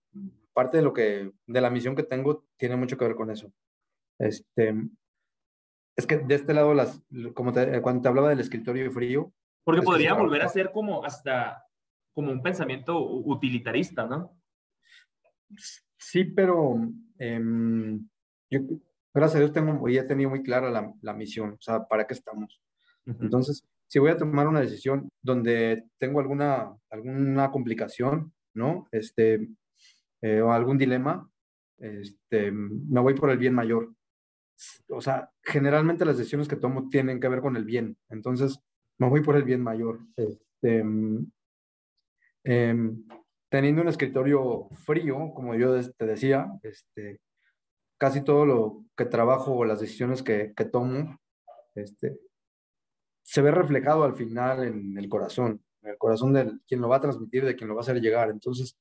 parte 0.52 0.76
de 0.76 0.82
lo 0.82 0.92
que, 0.92 1.32
de 1.46 1.60
la 1.62 1.70
misión 1.70 1.96
que 1.96 2.02
tengo 2.02 2.44
tiene 2.58 2.76
mucho 2.76 2.98
que 2.98 3.06
ver 3.06 3.16
con 3.16 3.30
eso. 3.30 3.50
Este, 4.18 4.74
es 5.96 6.06
que 6.06 6.18
de 6.18 6.34
este 6.34 6.52
lado, 6.52 6.74
las, 6.74 7.02
como 7.32 7.54
cuando 7.54 8.02
te 8.02 8.08
hablaba 8.08 8.28
del 8.28 8.40
escritorio 8.40 8.90
frío. 8.90 9.32
Porque 9.64 9.80
podría 9.80 10.12
volver 10.12 10.42
a 10.42 10.48
ser 10.48 10.72
como 10.72 11.06
hasta 11.06 11.64
como 12.12 12.32
un 12.32 12.42
pensamiento 12.42 13.00
utilitarista, 13.00 14.06
¿no? 14.06 14.36
Sí, 15.98 16.24
pero 16.24 16.76
em, 17.18 18.08
yo, 18.50 18.60
gracias 19.12 19.36
a 19.36 19.38
Dios, 19.40 19.52
tengo, 19.52 19.88
he 19.88 20.02
tenido 20.04 20.30
muy 20.30 20.42
clara 20.42 20.70
la, 20.70 20.92
la, 21.02 21.14
misión, 21.14 21.52
o 21.52 21.60
sea, 21.60 21.86
¿para 21.86 22.06
qué 22.06 22.14
estamos? 22.14 22.60
Entonces, 23.06 23.64
si 23.88 23.98
voy 23.98 24.10
a 24.10 24.16
tomar 24.16 24.46
una 24.46 24.60
decisión 24.60 25.08
donde 25.20 25.84
tengo 25.98 26.20
alguna, 26.20 26.72
alguna 26.90 27.50
complicación, 27.50 28.32
¿no? 28.54 28.86
Este, 28.92 29.48
eh, 30.22 30.40
o 30.40 30.52
algún 30.52 30.78
dilema, 30.78 31.28
este, 31.78 32.52
me 32.52 33.00
voy 33.00 33.14
por 33.14 33.30
el 33.30 33.38
bien 33.38 33.54
mayor 33.54 33.90
o 34.88 35.00
sea, 35.00 35.30
generalmente 35.42 36.04
las 36.04 36.18
decisiones 36.18 36.48
que 36.48 36.56
tomo 36.56 36.88
tienen 36.88 37.20
que 37.20 37.28
ver 37.28 37.40
con 37.40 37.56
el 37.56 37.64
bien. 37.64 37.96
Entonces, 38.08 38.60
me 38.98 39.08
voy 39.08 39.22
por 39.22 39.36
el 39.36 39.44
bien 39.44 39.62
mayor. 39.62 40.00
Este, 40.16 40.84
em, 42.44 43.04
teniendo 43.48 43.82
un 43.82 43.88
escritorio 43.88 44.68
frío, 44.84 45.32
como 45.34 45.54
yo 45.54 45.74
te 45.92 46.06
decía, 46.06 46.50
este, 46.62 47.20
casi 47.98 48.22
todo 48.22 48.46
lo 48.46 48.84
que 48.96 49.04
trabajo 49.04 49.54
o 49.54 49.64
las 49.64 49.80
decisiones 49.80 50.22
que, 50.22 50.52
que 50.56 50.64
tomo, 50.64 51.18
este, 51.74 52.18
se 53.22 53.42
ve 53.42 53.50
reflejado 53.50 54.04
al 54.04 54.16
final 54.16 54.64
en 54.64 54.98
el 54.98 55.08
corazón, 55.08 55.62
en 55.82 55.90
el 55.90 55.98
corazón 55.98 56.32
de 56.32 56.52
quien 56.66 56.80
lo 56.80 56.88
va 56.88 56.96
a 56.96 57.00
transmitir, 57.00 57.44
de 57.44 57.56
quien 57.56 57.68
lo 57.68 57.74
va 57.74 57.80
a 57.80 57.82
hacer 57.82 58.00
llegar. 58.00 58.30
Entonces, 58.30 58.78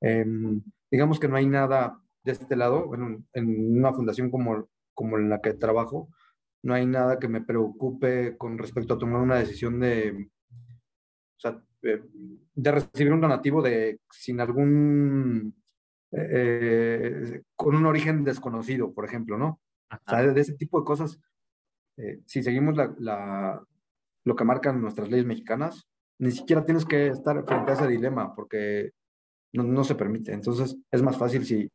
em, 0.00 0.62
digamos 0.90 1.20
que 1.20 1.28
no 1.28 1.36
hay 1.36 1.46
nada 1.46 2.00
de 2.24 2.32
este 2.32 2.56
lado, 2.56 2.86
bueno, 2.86 3.24
en 3.32 3.78
una 3.78 3.92
fundación 3.92 4.30
como 4.30 4.68
como 4.98 5.16
en 5.16 5.28
la 5.28 5.40
que 5.40 5.54
trabajo, 5.54 6.08
no 6.64 6.74
hay 6.74 6.84
nada 6.84 7.20
que 7.20 7.28
me 7.28 7.40
preocupe 7.40 8.36
con 8.36 8.58
respecto 8.58 8.94
a 8.94 8.98
tomar 8.98 9.20
una 9.20 9.36
decisión 9.36 9.78
de, 9.78 10.28
o 10.40 11.40
sea, 11.40 11.62
de 11.80 12.72
recibir 12.72 13.12
un 13.12 13.20
donativo 13.20 13.62
de 13.62 14.00
sin 14.10 14.40
algún, 14.40 15.54
eh, 16.12 17.42
con 17.56 17.76
un 17.76 17.86
origen 17.86 18.24
desconocido, 18.24 18.92
por 18.92 19.04
ejemplo, 19.04 19.38
¿no? 19.38 19.60
O 19.90 20.10
sea, 20.10 20.22
de 20.22 20.40
ese 20.40 20.54
tipo 20.54 20.78
de 20.78 20.84
cosas, 20.84 21.20
eh, 21.96 22.20
si 22.26 22.42
seguimos 22.42 22.76
la, 22.76 22.94
la, 22.98 23.62
lo 24.24 24.36
que 24.36 24.44
marcan 24.44 24.80
nuestras 24.80 25.08
leyes 25.08 25.26
mexicanas, 25.26 25.88
ni 26.18 26.32
siquiera 26.32 26.64
tienes 26.64 26.84
que 26.84 27.08
estar 27.08 27.44
frente 27.46 27.70
a 27.70 27.74
ese 27.74 27.86
dilema 27.86 28.34
porque 28.34 28.92
no, 29.52 29.62
no 29.62 29.84
se 29.84 29.94
permite. 29.94 30.32
Entonces, 30.32 30.76
es 30.90 31.02
más 31.02 31.16
fácil 31.16 31.44
si, 31.44 31.70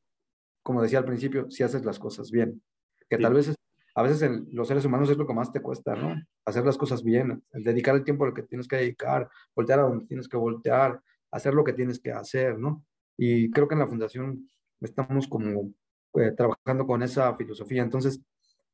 como 0.62 0.82
decía 0.82 1.00
al 1.00 1.06
principio, 1.06 1.50
si 1.50 1.64
haces 1.64 1.86
las 1.86 2.00
cosas 2.00 2.30
bien. 2.30 2.62
Que 3.10 3.18
tal 3.18 3.34
vez 3.34 3.56
a 3.96 4.02
veces 4.02 4.30
los 4.52 4.68
seres 4.68 4.86
humanos 4.86 5.10
es 5.10 5.18
lo 5.18 5.28
que 5.28 5.34
más 5.34 5.52
te 5.52 5.62
cuesta, 5.62 5.96
¿no? 5.96 6.16
Hacer 6.46 6.66
las 6.66 6.78
cosas 6.78 7.04
bien, 7.04 7.44
el 7.52 7.64
dedicar 7.64 7.96
el 7.96 8.04
tiempo 8.04 8.26
al 8.26 8.34
que 8.34 8.44
tienes 8.44 8.68
que 8.68 8.78
dedicar, 8.78 9.30
voltear 9.56 9.80
a 9.80 9.84
donde 9.84 10.06
tienes 10.06 10.28
que 10.28 10.38
voltear, 10.38 11.00
hacer 11.32 11.54
lo 11.54 11.64
que 11.64 11.74
tienes 11.74 12.00
que 12.00 12.12
hacer, 12.12 12.58
¿no? 12.58 12.84
Y 13.18 13.52
creo 13.52 13.68
que 13.68 13.76
en 13.76 13.80
la 13.80 13.88
fundación 13.88 14.50
estamos 14.82 15.28
como 15.28 15.74
eh, 16.16 16.32
trabajando 16.32 16.88
con 16.88 17.04
esa 17.04 17.36
filosofía. 17.36 17.84
Entonces, 17.84 18.22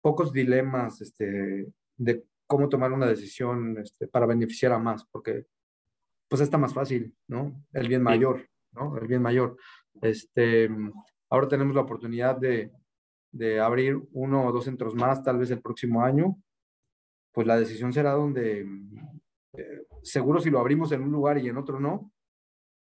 pocos 0.01 0.31
dilemas 0.31 1.01
este, 1.01 1.67
de 1.97 2.23
cómo 2.47 2.69
tomar 2.69 2.91
una 2.93 3.05
decisión 3.05 3.77
este, 3.77 4.07
para 4.07 4.25
beneficiar 4.25 4.71
a 4.71 4.79
más, 4.79 5.05
porque 5.11 5.45
pues 6.29 6.41
está 6.41 6.57
más 6.57 6.73
fácil, 6.73 7.13
¿no? 7.27 7.65
El 7.73 7.87
bien 7.89 8.03
mayor, 8.03 8.47
¿no? 8.71 8.97
El 8.97 9.07
bien 9.07 9.21
mayor. 9.21 9.57
Este, 10.01 10.69
ahora 11.29 11.47
tenemos 11.47 11.75
la 11.75 11.81
oportunidad 11.81 12.37
de, 12.37 12.71
de 13.31 13.59
abrir 13.59 13.99
uno 14.11 14.47
o 14.47 14.51
dos 14.51 14.65
centros 14.65 14.95
más, 14.95 15.23
tal 15.23 15.37
vez 15.37 15.51
el 15.51 15.61
próximo 15.61 16.03
año, 16.03 16.37
pues 17.31 17.45
la 17.47 17.59
decisión 17.59 17.93
será 17.93 18.11
donde, 18.11 18.67
eh, 19.53 19.81
seguro 20.03 20.39
si 20.39 20.49
lo 20.49 20.59
abrimos 20.59 20.91
en 20.91 21.01
un 21.03 21.11
lugar 21.11 21.37
y 21.37 21.47
en 21.47 21.57
otro 21.57 21.79
no, 21.79 22.11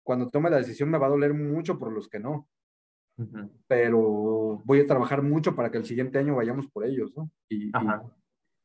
cuando 0.02 0.30
tome 0.30 0.50
la 0.50 0.58
decisión 0.58 0.90
me 0.90 0.98
va 0.98 1.06
a 1.06 1.10
doler 1.10 1.34
mucho 1.34 1.78
por 1.78 1.92
los 1.92 2.08
que 2.08 2.20
no. 2.20 2.48
Pero 3.66 4.62
voy 4.64 4.80
a 4.80 4.86
trabajar 4.86 5.22
mucho 5.22 5.54
para 5.54 5.70
que 5.70 5.76
el 5.76 5.84
siguiente 5.84 6.18
año 6.18 6.36
vayamos 6.36 6.66
por 6.68 6.86
ellos, 6.86 7.12
¿no? 7.14 7.30
Y, 7.50 7.70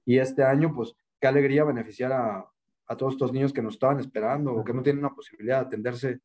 y, 0.05 0.18
este 0.18 0.43
año, 0.43 0.74
pues, 0.74 0.95
qué 1.20 1.28
alegría 1.28 1.66
beneficiar 1.66 2.13
a, 2.13 2.45
a, 2.88 2.95
todos 2.95 3.16
estos 3.16 3.34
niños 3.34 3.51
que 3.51 3.61
nos 3.61 3.74
estaban 3.74 3.99
esperando 3.99 4.53
o 4.53 4.63
que 4.63 4.74
no 4.74 4.82
tienen 4.82 5.03
una 5.03 5.13
posibilidad 5.13 5.59
de 5.59 5.66
atenderse 5.66 6.20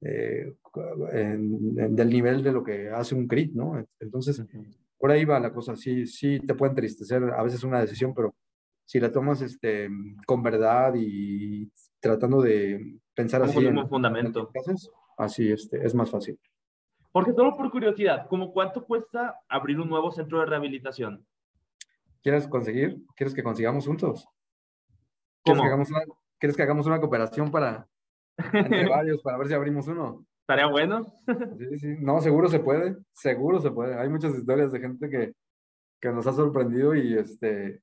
eh, 0.00 0.54
en, 1.12 1.94
del 1.94 2.08
nivel 2.10 2.42
de 2.42 2.52
lo 2.52 2.62
que 2.62 2.90
hace 2.90 3.14
un 3.14 3.26
CRIT, 3.26 3.54
¿no? 3.54 3.82
Entonces, 4.00 4.42
por 5.04 5.10
ahí 5.10 5.26
va 5.26 5.38
la 5.38 5.52
cosa, 5.52 5.76
sí, 5.76 6.06
sí 6.06 6.40
te 6.40 6.54
puede 6.54 6.70
entristecer 6.70 7.22
a 7.24 7.42
veces 7.42 7.62
una 7.62 7.78
decisión, 7.78 8.14
pero 8.14 8.34
si 8.86 8.98
la 8.98 9.12
tomas 9.12 9.42
este, 9.42 9.90
con 10.24 10.42
verdad 10.42 10.94
y 10.96 11.70
tratando 12.00 12.40
de 12.40 13.00
pensar 13.12 13.42
así. 13.42 13.66
En, 13.66 13.86
fundamento. 13.86 14.50
así 15.18 15.52
este, 15.52 15.84
es 15.84 15.94
más 15.94 16.10
fácil. 16.10 16.40
Porque 17.12 17.34
solo 17.34 17.54
por 17.54 17.70
curiosidad, 17.70 18.26
¿cómo 18.30 18.50
cuánto 18.50 18.86
cuesta 18.86 19.40
abrir 19.46 19.78
un 19.78 19.90
nuevo 19.90 20.10
centro 20.10 20.40
de 20.40 20.46
rehabilitación? 20.46 21.26
¿Quieres 22.22 22.48
conseguir? 22.48 22.96
¿Quieres 23.14 23.34
que 23.34 23.42
consigamos 23.42 23.86
juntos? 23.86 24.26
¿Quieres, 25.42 25.60
Que, 25.60 25.68
hagamos 25.68 25.90
una, 25.90 26.00
¿quieres 26.38 26.56
que 26.56 26.62
hagamos 26.62 26.86
una 26.86 26.98
cooperación 26.98 27.50
para 27.50 27.86
entre 28.54 28.88
varios 28.88 29.20
para 29.20 29.36
ver 29.36 29.48
si 29.48 29.52
abrimos 29.52 29.86
uno? 29.86 30.24
Estaría 30.44 30.66
bueno. 30.66 31.06
Sí, 31.58 31.78
sí. 31.78 31.96
No, 32.00 32.20
seguro 32.20 32.48
se 32.48 32.60
puede. 32.60 32.98
Seguro 33.14 33.60
se 33.62 33.70
puede. 33.70 33.98
Hay 33.98 34.10
muchas 34.10 34.34
historias 34.34 34.72
de 34.72 34.80
gente 34.80 35.08
que, 35.08 35.32
que 35.98 36.10
nos 36.10 36.26
ha 36.26 36.32
sorprendido 36.32 36.94
y 36.94 37.16
este. 37.16 37.80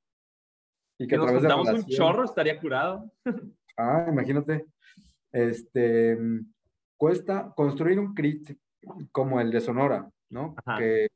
Y 0.99 1.07
que, 1.07 1.17
nos 1.17 1.31
juntamos 1.31 1.69
un 1.69 1.85
chorro, 1.87 2.23
estaría 2.23 2.59
curado. 2.59 3.11
Ah, 3.77 4.05
imagínate. 4.07 4.65
Este. 5.31 6.19
Cuesta 6.97 7.51
construir 7.55 7.97
un 7.99 8.13
CRIT 8.13 8.55
como 9.11 9.39
el 9.39 9.49
de 9.49 9.61
Sonora, 9.61 10.07
¿no? 10.29 10.53
Que 10.77 11.07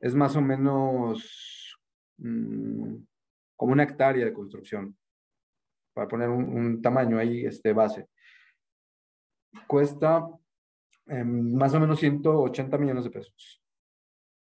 es 0.00 0.14
más 0.14 0.36
o 0.36 0.42
menos 0.42 1.78
mm, 2.18 2.96
como 3.56 3.72
una 3.72 3.84
hectárea 3.84 4.26
de 4.26 4.32
construcción, 4.34 4.94
para 5.94 6.08
poner 6.08 6.28
un, 6.28 6.44
un 6.44 6.82
tamaño 6.82 7.18
ahí, 7.18 7.46
este 7.46 7.72
base 7.72 8.08
cuesta 9.66 10.26
em, 11.06 11.54
más 11.54 11.74
o 11.74 11.80
menos 11.80 11.98
180 12.00 12.78
millones 12.78 13.04
de 13.04 13.10
pesos. 13.10 13.62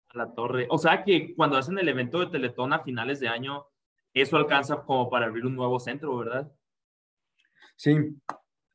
A 0.08 0.18
la 0.18 0.34
torre. 0.34 0.66
O 0.70 0.78
sea 0.78 1.04
que 1.04 1.34
cuando 1.34 1.56
hacen 1.56 1.78
el 1.78 1.88
evento 1.88 2.20
de 2.20 2.26
Teletón 2.26 2.72
a 2.72 2.82
finales 2.82 3.20
de 3.20 3.28
año, 3.28 3.66
eso 4.14 4.36
alcanza 4.36 4.82
como 4.82 5.08
para 5.08 5.26
abrir 5.26 5.46
un 5.46 5.56
nuevo 5.56 5.78
centro, 5.80 6.16
¿verdad? 6.16 6.52
Sí, 7.76 7.96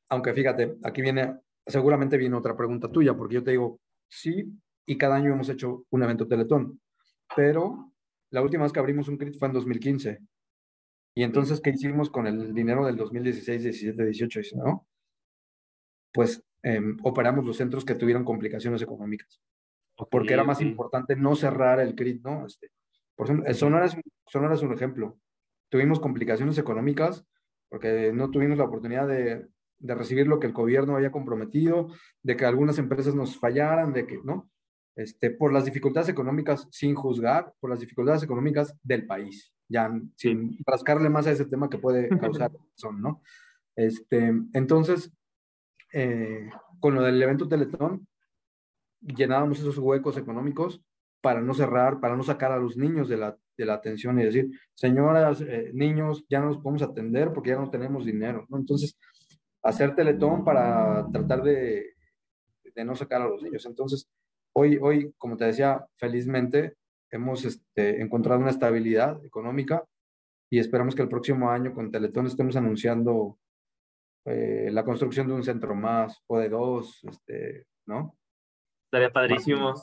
aunque 0.09 0.33
fíjate, 0.33 0.77
aquí 0.83 1.01
viene, 1.01 1.39
seguramente 1.65 2.17
viene 2.17 2.35
otra 2.35 2.57
pregunta 2.57 2.91
tuya, 2.91 3.15
porque 3.15 3.35
yo 3.35 3.43
te 3.43 3.51
digo, 3.51 3.79
sí, 4.09 4.51
y 4.85 4.97
cada 4.97 5.15
año 5.15 5.33
hemos 5.33 5.49
hecho 5.49 5.85
un 5.89 6.03
evento 6.03 6.27
Teletón, 6.27 6.81
pero 7.35 7.91
la 8.31 8.41
última 8.41 8.63
vez 8.63 8.73
que 8.73 8.79
abrimos 8.79 9.07
un 9.07 9.17
CRIT 9.17 9.38
fue 9.38 9.47
en 9.47 9.53
2015. 9.53 10.19
Y 11.15 11.23
entonces, 11.23 11.61
¿qué 11.61 11.71
hicimos 11.71 12.09
con 12.09 12.27
el 12.27 12.53
dinero 12.53 12.85
del 12.85 12.95
2016, 12.95 13.63
17, 13.63 14.05
18, 14.05 14.41
¿no? 14.57 14.88
Pues 16.14 16.43
em, 16.64 16.97
operamos 17.03 17.45
los 17.45 17.58
centros 17.58 17.86
que 17.86 17.95
tuvieron 17.95 18.24
complicaciones 18.24 18.82
económicas. 18.82 19.41
porque 20.12 20.34
era 20.34 20.43
más 20.43 20.62
importante 20.62 21.16
no 21.16 21.36
cerrar 21.36 21.80
el 21.80 21.95
CRIT, 21.95 22.24
¿no? 22.24 22.45
Este, 22.45 22.70
por 23.16 23.26
ejemplo, 23.26 23.51
Sonora 23.53 23.88
es, 23.88 23.97
Sonora 24.28 24.53
es 24.53 24.62
un 24.62 24.74
ejemplo. 24.74 25.18
Tuvimos 25.70 25.99
complicaciones 25.99 26.58
económicas 26.60 27.26
porque 27.70 28.12
no 28.14 28.30
tuvimos 28.30 28.58
la 28.58 28.66
oportunidad 28.66 29.08
de, 29.08 29.47
de, 29.80 29.95
recibir 29.95 30.28
lo 30.28 30.39
que 30.39 30.47
el 30.47 30.53
gobierno 30.53 30.95
había 30.95 31.12
comprometido, 31.12 31.89
de 32.22 32.38
que 32.38 32.45
algunas 32.45 32.78
empresas 32.78 33.16
nos 33.16 33.39
fallaran, 33.39 33.91
de 33.91 34.05
que, 34.05 34.20
¿no? 34.24 34.49
Este, 34.97 35.30
por 35.30 35.53
las 35.53 35.64
dificultades 35.64 36.10
económicas, 36.10 36.68
sin 36.72 36.95
juzgar, 36.95 37.53
por 37.60 37.70
las 37.70 37.80
dificultades 37.80 38.24
económicas 38.24 38.76
del 38.82 39.05
país, 39.05 39.53
ya 39.70 39.91
sin 40.16 40.58
rascarle 40.66 41.08
más 41.08 41.28
a 41.28 41.32
ese 41.32 41.45
tema 41.45 41.70
que 41.70 41.78
puede 41.78 42.10
causar 42.41 42.51
son, 42.74 42.99
¿no? 42.99 43.22
Este, 43.76 44.34
entonces, 44.53 45.14
eh, 45.93 46.49
con 46.79 46.95
lo 46.95 47.01
del 47.01 47.21
evento 47.21 47.47
Teletón, 47.47 48.07
llenábamos 49.01 49.59
esos 49.59 49.77
huecos 49.77 50.17
económicos 50.17 50.81
para 51.21 51.41
no 51.41 51.53
cerrar, 51.53 51.99
para 51.99 52.15
no 52.15 52.23
sacar 52.23 52.51
a 52.51 52.57
los 52.57 52.77
niños 52.77 53.09
de 53.09 53.17
la, 53.17 53.38
de 53.57 53.65
la 53.65 53.75
atención 53.75 54.19
y 54.19 54.25
decir, 54.25 54.49
señoras, 54.73 55.41
eh, 55.41 55.71
niños, 55.73 56.25
ya 56.29 56.39
no 56.39 56.47
los 56.47 56.57
podemos 56.57 56.81
atender 56.81 57.33
porque 57.33 57.49
ya 57.49 57.57
no 57.57 57.69
tenemos 57.69 58.05
dinero, 58.05 58.45
¿no? 58.49 58.57
Entonces, 58.57 58.97
hacer 59.63 59.95
Teletón 59.95 60.43
para 60.43 61.07
tratar 61.11 61.41
de, 61.43 61.95
de 62.75 62.85
no 62.85 62.95
sacar 62.95 63.21
a 63.21 63.27
los 63.27 63.41
niños. 63.41 63.65
Entonces, 63.65 64.07
hoy, 64.53 64.77
hoy, 64.81 65.13
como 65.17 65.35
te 65.35 65.45
decía, 65.45 65.85
felizmente 65.95 66.75
hemos 67.09 67.45
este, 67.45 68.01
encontrado 68.01 68.39
una 68.39 68.51
estabilidad 68.51 69.23
económica 69.25 69.83
y 70.49 70.59
esperamos 70.59 70.95
que 70.95 71.01
el 71.01 71.09
próximo 71.09 71.49
año 71.49 71.73
con 71.73 71.91
Teletón 71.91 72.27
estemos 72.27 72.55
anunciando 72.55 73.38
eh, 74.30 74.69
la 74.71 74.84
construcción 74.84 75.28
de 75.28 75.34
un 75.34 75.43
centro 75.43 75.73
más 75.73 76.21
o 76.28 76.38
de 76.38 76.49
dos, 76.49 77.01
este, 77.05 77.65
¿no? 77.86 78.13
Estaría 78.86 79.09
padrísimo. 79.09 79.73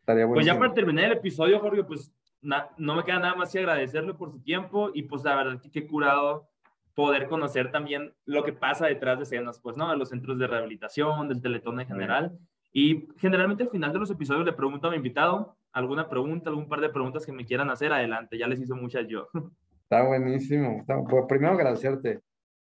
Estaría 0.00 0.28
pues 0.28 0.44
ya 0.44 0.58
para 0.58 0.74
terminar 0.74 1.06
el 1.06 1.12
episodio, 1.12 1.58
Jorge, 1.60 1.84
pues 1.84 2.12
no 2.42 2.94
me 2.94 3.02
queda 3.02 3.18
nada 3.18 3.34
más 3.34 3.50
que 3.50 3.60
agradecerle 3.60 4.12
por 4.12 4.30
su 4.30 4.42
tiempo 4.42 4.90
y 4.92 5.04
pues 5.04 5.24
la 5.24 5.34
verdad 5.34 5.60
que 5.62 5.70
qué 5.70 5.86
curado 5.86 6.50
poder 6.94 7.28
conocer 7.28 7.70
también 7.70 8.12
lo 8.26 8.44
que 8.44 8.52
pasa 8.52 8.86
detrás 8.86 9.16
de 9.16 9.24
escenas, 9.24 9.58
pues, 9.58 9.78
¿no? 9.78 9.90
De 9.90 9.96
los 9.96 10.10
centros 10.10 10.38
de 10.38 10.46
rehabilitación, 10.48 11.26
del 11.28 11.40
teletón 11.40 11.80
en 11.80 11.86
general. 11.86 12.38
Y 12.72 13.08
generalmente 13.16 13.62
al 13.62 13.70
final 13.70 13.92
de 13.92 14.00
los 14.00 14.10
episodios 14.10 14.44
le 14.44 14.52
pregunto 14.52 14.88
a 14.88 14.90
mi 14.90 14.98
invitado 14.98 15.56
alguna 15.72 16.10
pregunta, 16.10 16.50
algún 16.50 16.68
par 16.68 16.82
de 16.82 16.90
preguntas 16.90 17.24
que 17.24 17.32
me 17.32 17.46
quieran 17.46 17.70
hacer, 17.70 17.90
adelante, 17.92 18.36
ya 18.36 18.46
les 18.46 18.60
hice 18.60 18.74
muchas 18.74 19.08
yo. 19.08 19.28
Está 19.82 20.02
buenísimo. 20.02 20.80
Está, 20.80 21.02
pues, 21.02 21.24
primero 21.26 21.54
agradecerte 21.54 22.20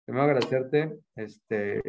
Primero 0.08 0.24
agradecerte. 0.24 1.02
Este, 1.18 1.82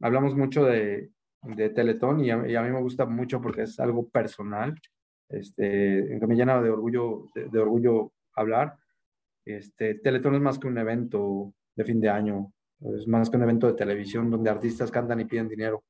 hablamos 0.00 0.34
mucho 0.34 0.64
de, 0.64 1.10
de 1.42 1.70
Teletón 1.70 2.24
y 2.24 2.30
a, 2.30 2.38
mí 2.38 2.52
me 2.52 2.80
gusta 2.80 3.06
mucho 3.06 3.40
porque 3.40 3.62
es 3.62 3.78
algo 3.78 4.08
personal, 4.08 4.74
este, 5.28 6.18
que 6.18 6.26
me 6.26 6.34
llena 6.34 6.60
de 6.60 6.70
orgullo, 6.70 7.26
de, 7.32 7.58
orgullo 7.60 8.12
hablar. 8.34 8.76
Este, 9.44 9.94
Teletón 9.94 10.34
es 10.34 10.40
más 10.40 10.58
que 10.58 10.66
un 10.66 10.76
evento 10.76 11.54
de 11.76 11.84
fin 11.84 12.00
de 12.00 12.08
año, 12.08 12.52
es 12.80 13.06
más 13.06 13.30
que 13.30 13.36
un 13.36 13.44
evento 13.44 13.68
de 13.68 13.74
televisión 13.74 14.28
donde 14.28 14.50
artistas 14.50 14.90
cantan 14.90 15.20
y 15.20 15.26
piden 15.26 15.48
dinero. 15.48 15.84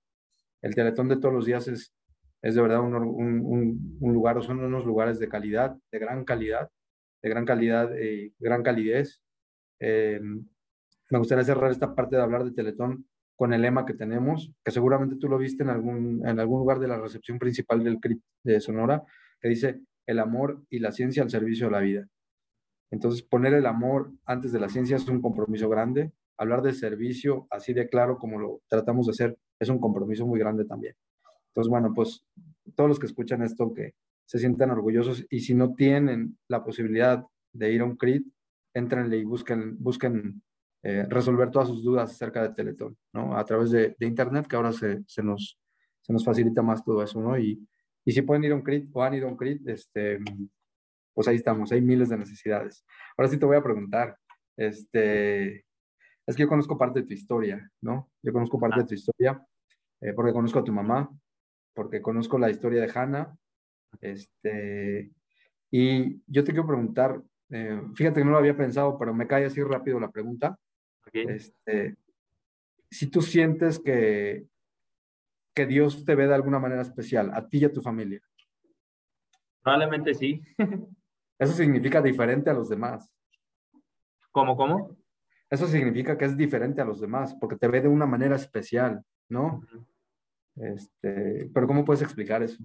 El 0.60 0.74
Teletón 0.74 1.08
de 1.08 1.16
todos 1.16 1.32
los 1.32 1.46
días 1.46 1.66
es, 1.68 1.94
es 2.42 2.54
de 2.54 2.60
verdad 2.60 2.80
un, 2.80 2.94
un, 2.96 3.98
un 3.98 4.12
lugar, 4.12 4.42
son 4.42 4.62
unos 4.62 4.84
lugares 4.84 5.18
de 5.18 5.30
calidad, 5.30 5.74
de 5.90 5.98
gran 5.98 6.22
calidad, 6.26 6.68
de 7.22 7.30
gran 7.30 7.46
calidad 7.46 7.96
y 7.96 8.34
gran 8.38 8.62
calidez. 8.62 9.22
Eh, 9.80 10.20
me 11.10 11.18
gustaría 11.18 11.44
cerrar 11.44 11.70
esta 11.70 11.94
parte 11.94 12.16
de 12.16 12.22
hablar 12.22 12.44
de 12.44 12.52
Teletón 12.52 13.06
con 13.36 13.52
el 13.52 13.62
lema 13.62 13.84
que 13.84 13.94
tenemos, 13.94 14.52
que 14.64 14.70
seguramente 14.70 15.16
tú 15.16 15.28
lo 15.28 15.38
viste 15.38 15.62
en 15.62 15.70
algún, 15.70 16.26
en 16.26 16.38
algún 16.38 16.60
lugar 16.60 16.78
de 16.78 16.88
la 16.88 16.98
recepción 16.98 17.38
principal 17.38 17.82
del 17.82 18.00
CRIP 18.00 18.22
de 18.44 18.60
Sonora, 18.60 19.02
que 19.40 19.48
dice 19.48 19.80
el 20.06 20.18
amor 20.20 20.62
y 20.70 20.78
la 20.78 20.92
ciencia 20.92 21.22
al 21.22 21.30
servicio 21.30 21.66
de 21.66 21.72
la 21.72 21.80
vida. 21.80 22.06
Entonces, 22.90 23.22
poner 23.22 23.54
el 23.54 23.66
amor 23.66 24.12
antes 24.24 24.52
de 24.52 24.60
la 24.60 24.68
ciencia 24.68 24.96
es 24.96 25.08
un 25.08 25.20
compromiso 25.20 25.68
grande. 25.68 26.12
Hablar 26.36 26.62
de 26.62 26.72
servicio, 26.72 27.46
así 27.50 27.72
de 27.72 27.88
claro 27.88 28.18
como 28.18 28.38
lo 28.38 28.60
tratamos 28.68 29.06
de 29.06 29.10
hacer, 29.10 29.38
es 29.58 29.68
un 29.68 29.80
compromiso 29.80 30.26
muy 30.26 30.38
grande 30.38 30.64
también. 30.64 30.94
Entonces, 31.48 31.70
bueno, 31.70 31.92
pues 31.94 32.24
todos 32.74 32.88
los 32.88 32.98
que 32.98 33.06
escuchan 33.06 33.42
esto, 33.42 33.72
que 33.74 33.94
se 34.26 34.38
sientan 34.38 34.70
orgullosos 34.70 35.26
y 35.28 35.40
si 35.40 35.54
no 35.54 35.74
tienen 35.74 36.38
la 36.48 36.64
posibilidad 36.64 37.24
de 37.52 37.72
ir 37.72 37.80
a 37.80 37.84
un 37.84 37.96
CRIT, 37.96 38.26
entrenle 38.74 39.18
y 39.18 39.24
busquen, 39.24 39.76
busquen 39.82 40.42
eh, 40.86 41.06
resolver 41.08 41.50
todas 41.50 41.68
sus 41.68 41.82
dudas 41.82 42.10
acerca 42.12 42.42
de 42.42 42.54
Teletón, 42.54 42.94
¿no? 43.14 43.36
A 43.36 43.44
través 43.44 43.70
de, 43.70 43.96
de 43.98 44.06
Internet, 44.06 44.46
que 44.46 44.54
ahora 44.54 44.70
se, 44.70 45.02
se, 45.06 45.22
nos, 45.22 45.58
se 46.02 46.12
nos 46.12 46.22
facilita 46.22 46.60
más 46.60 46.84
todo 46.84 47.02
eso, 47.02 47.20
¿no? 47.20 47.38
Y, 47.38 47.66
y 48.04 48.12
si 48.12 48.20
pueden 48.20 48.44
ir 48.44 48.52
a 48.52 48.54
un 48.54 48.62
CRIT 48.62 48.90
o 48.92 49.02
han 49.02 49.14
ido 49.14 49.26
a 49.26 49.30
un 49.30 49.36
CRIT, 49.36 49.66
este, 49.66 50.18
pues 51.14 51.26
ahí 51.26 51.36
estamos, 51.36 51.72
hay 51.72 51.80
miles 51.80 52.10
de 52.10 52.18
necesidades. 52.18 52.84
Ahora 53.16 53.30
sí 53.30 53.38
te 53.38 53.46
voy 53.46 53.56
a 53.56 53.62
preguntar, 53.62 54.18
este, 54.58 55.64
es 56.26 56.36
que 56.36 56.42
yo 56.42 56.48
conozco 56.48 56.76
parte 56.76 57.00
de 57.00 57.06
tu 57.06 57.14
historia, 57.14 57.70
¿no? 57.80 58.10
Yo 58.22 58.32
conozco 58.34 58.60
parte 58.60 58.80
de 58.80 58.86
tu 58.86 58.94
historia 58.94 59.42
eh, 60.02 60.12
porque 60.12 60.34
conozco 60.34 60.58
a 60.58 60.64
tu 60.64 60.72
mamá, 60.72 61.10
porque 61.74 62.02
conozco 62.02 62.38
la 62.38 62.50
historia 62.50 62.82
de 62.82 62.92
Hannah, 62.94 63.34
este, 64.02 65.12
y 65.70 66.20
yo 66.26 66.44
te 66.44 66.52
quiero 66.52 66.66
preguntar, 66.66 67.22
eh, 67.48 67.80
fíjate 67.94 68.20
que 68.20 68.24
no 68.24 68.32
lo 68.32 68.38
había 68.38 68.54
pensado, 68.54 68.98
pero 68.98 69.14
me 69.14 69.26
cae 69.26 69.46
así 69.46 69.62
rápido 69.62 69.98
la 69.98 70.10
pregunta. 70.10 70.58
Este, 71.12 71.96
si 72.90 73.08
tú 73.08 73.22
sientes 73.22 73.78
que, 73.78 74.46
que 75.54 75.66
Dios 75.66 76.04
te 76.04 76.14
ve 76.14 76.26
de 76.26 76.34
alguna 76.34 76.58
manera 76.58 76.82
especial, 76.82 77.30
a 77.34 77.48
ti 77.48 77.58
y 77.58 77.64
a 77.64 77.72
tu 77.72 77.80
familia. 77.80 78.20
Probablemente 79.62 80.14
sí. 80.14 80.42
Eso 81.38 81.52
significa 81.52 82.00
diferente 82.00 82.50
a 82.50 82.54
los 82.54 82.68
demás. 82.68 83.12
¿Cómo, 84.30 84.56
cómo? 84.56 84.96
Eso 85.50 85.66
significa 85.66 86.18
que 86.18 86.24
es 86.24 86.36
diferente 86.36 86.80
a 86.80 86.84
los 86.84 87.00
demás, 87.00 87.34
porque 87.40 87.56
te 87.56 87.68
ve 87.68 87.80
de 87.80 87.88
una 87.88 88.06
manera 88.06 88.36
especial, 88.36 89.04
¿no? 89.28 89.62
este, 90.56 91.50
pero 91.52 91.66
¿cómo 91.66 91.84
puedes 91.84 92.02
explicar 92.02 92.42
eso? 92.42 92.62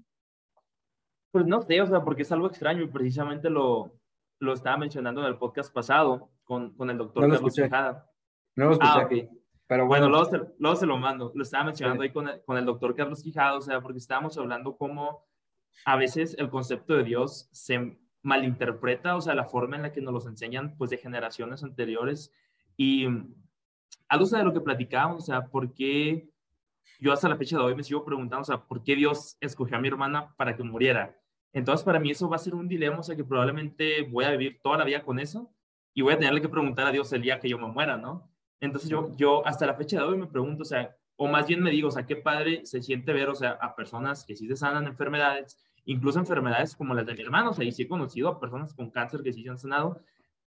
Pues 1.32 1.46
no 1.46 1.62
sé, 1.62 1.82
o 1.82 1.88
sea, 1.88 2.04
porque 2.04 2.24
es 2.24 2.32
algo 2.32 2.48
extraño 2.48 2.84
y 2.84 2.88
precisamente 2.88 3.50
lo, 3.50 4.00
lo 4.40 4.54
estaba 4.54 4.78
mencionando 4.78 5.22
en 5.22 5.28
el 5.28 5.38
podcast 5.38 5.74
pasado 5.74 6.32
con, 6.44 6.76
con 6.76 6.90
el 6.90 6.98
doctor 6.98 7.28
no 7.28 7.34
Carlos 7.36 7.54
Quijada. 7.54 8.09
No 8.60 8.66
lo 8.66 8.72
escuché. 8.74 9.30
Ah, 9.32 9.38
Pero 9.68 9.88
bueno, 9.88 10.10
luego, 10.10 10.26
se, 10.26 10.38
luego, 10.58 10.76
se, 10.76 10.86
lo 10.86 10.98
mando. 10.98 11.32
Lo 11.34 11.44
estaba 11.44 11.64
mencionando 11.64 12.04
ahí 12.04 12.12
con 12.12 12.28
el, 12.28 12.44
con 12.44 12.58
el 12.58 12.66
doctor 12.66 12.94
Carlos 12.94 13.24
Quijada, 13.24 13.56
o 13.56 13.62
sea, 13.62 13.80
porque 13.80 14.00
estábamos 14.00 14.38
hablando 14.38 14.76
cómo 14.76 15.26
a 15.86 15.96
veces 15.96 16.36
el 16.38 16.50
concepto 16.50 16.94
de 16.94 17.06
Dios 17.06 17.48
se 17.54 17.98
malinterpreta, 18.22 19.16
o 19.16 19.22
sea, 19.22 19.34
la 19.34 19.46
forma 19.46 19.78
en 19.78 19.84
la 19.84 19.94
que 19.94 20.02
nos 20.02 20.14
los 20.14 20.26
enseñan, 20.26 20.76
pues, 20.78 20.90
de 20.90 20.98
generaciones 20.98 21.64
anteriores. 21.64 22.34
Y 22.76 23.08
algo 24.10 24.26
de 24.26 24.44
lo 24.44 24.54
que 24.54 24.60
platicábamos, 24.60 25.24
o 25.24 25.26
sea, 25.26 25.46
¿por 25.46 25.74
qué 25.74 26.30
yo 27.00 27.14
hasta 27.14 27.30
la 27.30 27.38
fecha 27.38 27.58
de 27.58 27.64
hoy 27.64 27.76
me 27.76 27.84
sigo 27.84 28.04
preguntando, 28.04 28.42
o 28.42 28.46
sea, 28.46 28.58
¿por 28.58 28.84
qué 28.84 28.98
Dios 28.98 29.38
escogió 29.40 29.78
a 29.78 29.80
mi 29.80 29.88
hermana 29.88 30.36
para 30.36 30.58
que 30.58 30.64
muriera? 30.64 31.18
Entonces, 31.54 31.86
para 31.86 31.98
mí 31.98 32.12
eso 32.12 32.28
va 32.28 32.36
a 32.36 32.40
ser 32.40 32.56
un 32.56 32.68
dilema, 32.68 33.00
o 33.00 33.04
sea, 33.04 33.16
que 33.16 33.24
probablemente 33.24 34.02
voy 34.02 34.26
a 34.26 34.32
vivir 34.32 34.60
toda 34.62 34.80
la 34.80 34.84
vida 34.84 35.02
con 35.02 35.18
eso 35.18 35.50
y 35.94 36.02
voy 36.02 36.14
a 36.14 36.20
tenerle 36.20 36.42
que 36.42 36.50
preguntar 36.50 36.88
a 36.88 36.92
Dios 36.92 37.12
el 37.14 37.22
día 37.22 37.40
que 37.40 37.48
yo 37.48 37.58
me 37.58 37.68
muera, 37.68 37.96
¿no? 37.96 38.29
Entonces, 38.60 38.90
yo, 38.90 39.16
yo 39.16 39.46
hasta 39.46 39.66
la 39.66 39.76
fecha 39.76 39.98
de 39.98 40.04
hoy 40.04 40.18
me 40.18 40.28
pregunto, 40.28 40.64
o 40.64 40.66
sea, 40.66 40.96
o 41.16 41.28
más 41.28 41.48
bien 41.48 41.62
me 41.62 41.72
digo, 41.72 41.90
o 41.90 41.92
sea, 41.92 42.06
qué 42.06 42.16
padre 42.16 42.66
se 42.66 42.82
siente 42.82 43.14
ver, 43.14 43.30
o 43.30 43.36
sea, 43.36 43.52
a 43.62 43.76
personas 43.76 44.26
que 44.26 44.36
sí 44.36 44.48
se 44.48 44.56
sanan 44.56 44.88
enfermedades, 44.88 45.58
incluso 45.86 46.20
enfermedades 46.20 46.76
como 46.76 46.94
las 46.94 47.06
de 47.06 47.14
mi 47.14 47.22
hermano, 47.22 47.52
o 47.52 47.54
sea, 47.54 47.66
y 47.66 47.72
sí 47.72 47.84
he 47.84 47.88
conocido 47.88 48.30
a 48.30 48.40
personas 48.40 48.74
con 48.74 48.90
cáncer 48.90 49.22
que 49.22 49.34
sí 49.34 49.44
se 49.44 49.50
han 49.50 49.58
sanado, 49.58 50.02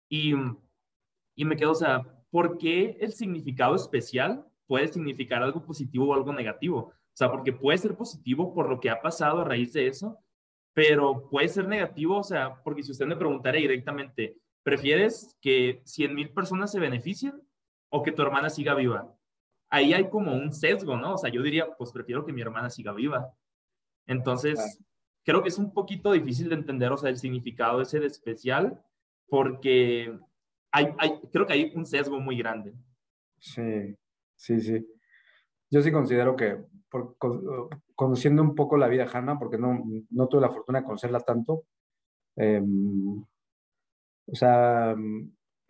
y, 0.09 0.35
y 1.35 1.45
me 1.45 1.57
quedo, 1.57 1.73
o 1.73 1.75
sea, 1.75 2.03
¿por 2.31 2.59
qué 2.59 2.97
el 3.01 3.13
significado 3.13 3.75
especial 3.75 4.47
puede 4.67 4.89
significar 4.89 5.43
algo 5.43 5.65
positivo 5.65 6.09
o 6.09 6.15
algo 6.15 6.33
negativo? 6.33 6.79
O 6.79 7.17
sea, 7.17 7.31
porque 7.31 7.53
puede 7.53 7.77
ser 7.79 7.95
positivo 7.95 8.55
por 8.55 8.69
lo 8.71 8.81
que 8.81 8.89
ha 8.89 9.01
pasado 9.01 9.41
a 9.41 9.45
raíz 9.45 9.73
de 9.75 9.87
eso, 9.87 10.19
pero 10.73 11.29
puede 11.29 11.49
ser 11.49 11.69
negativo, 11.69 12.19
o 12.19 12.25
sea, 12.25 12.63
porque 12.63 12.83
si 12.83 12.93
usted 12.93 13.07
me 13.07 13.17
preguntara 13.17 13.59
directamente, 13.59 14.39
¿prefieres 14.63 15.37
que 15.43 15.83
100 15.85 16.15
mil 16.15 16.31
personas 16.31 16.73
se 16.73 16.81
beneficien 16.81 17.43
o 17.93 18.03
que 18.03 18.11
tu 18.11 18.22
hermana 18.22 18.49
siga 18.49 18.74
viva? 18.74 19.14
Ahí 19.68 19.93
hay 19.93 20.09
como 20.09 20.34
un 20.34 20.53
sesgo, 20.53 20.97
¿no? 20.97 21.14
O 21.14 21.18
sea, 21.18 21.30
yo 21.30 21.43
diría, 21.43 21.66
pues 21.76 21.93
prefiero 21.93 22.24
que 22.24 22.32
mi 22.32 22.40
hermana 22.40 22.70
siga 22.70 22.93
viva. 22.93 23.32
Entonces, 24.07 24.80
creo 25.24 25.43
que 25.43 25.51
es 25.51 25.59
un 25.59 25.72
poquito 25.72 26.12
difícil 26.12 26.49
de 26.49 26.57
entender, 26.57 26.90
o 26.90 26.97
sea, 26.97 27.11
el 27.11 27.18
significado 27.18 27.80
ese 27.80 28.01
de 28.01 28.07
especial, 28.07 28.82
porque 29.28 30.18
hay, 30.72 30.88
hay, 30.99 31.20
creo 31.30 31.47
que 31.47 31.53
hay 31.53 31.72
un 31.74 31.84
sesgo 31.84 32.18
muy 32.18 32.36
grande. 32.38 32.74
Sí, 33.38 33.95
sí, 34.36 34.61
sí. 34.61 34.86
Yo 35.70 35.82
sí 35.82 35.93
considero 35.93 36.34
que 36.34 36.59
por, 36.90 37.16
conociendo 37.95 38.43
un 38.43 38.55
poco 38.55 38.76
la 38.76 38.88
vida 38.88 39.05
de 39.05 39.11
Hannah, 39.12 39.38
porque 39.38 39.59
no, 39.59 39.82
no 40.11 40.28
tuve 40.28 40.40
la 40.40 40.51
fortuna 40.51 40.80
de 40.80 40.84
conocerla 40.84 41.20
tanto, 41.20 41.64
em, 42.36 43.22
o 44.26 44.34
sea, 44.34 44.95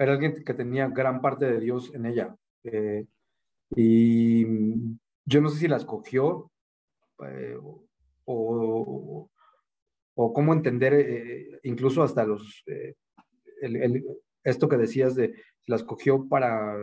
era 0.03 0.13
alguien 0.13 0.45
que 0.45 0.55
tenía 0.55 0.89
gran 0.89 1.21
parte 1.21 1.47
de 1.47 1.61
Dios 1.61 1.93
en 1.95 2.07
ella. 2.07 2.37
Eh, 2.65 3.07
y 3.75 4.45
yo 5.25 5.41
no 5.41 5.49
sé 5.49 5.59
si 5.61 5.69
la 5.69 5.77
escogió 5.77 6.51
eh, 7.27 7.57
o, 8.25 9.29
o, 10.15 10.33
cómo 10.33 10.53
entender, 10.53 10.95
eh, 10.95 11.61
incluso 11.63 12.03
hasta 12.03 12.25
los, 12.25 12.65
esto 14.45 14.69
que 14.69 14.77
decías 14.77 15.15
de 15.15 15.35
la 15.67 15.77
escogió 15.77 16.29
para 16.29 16.77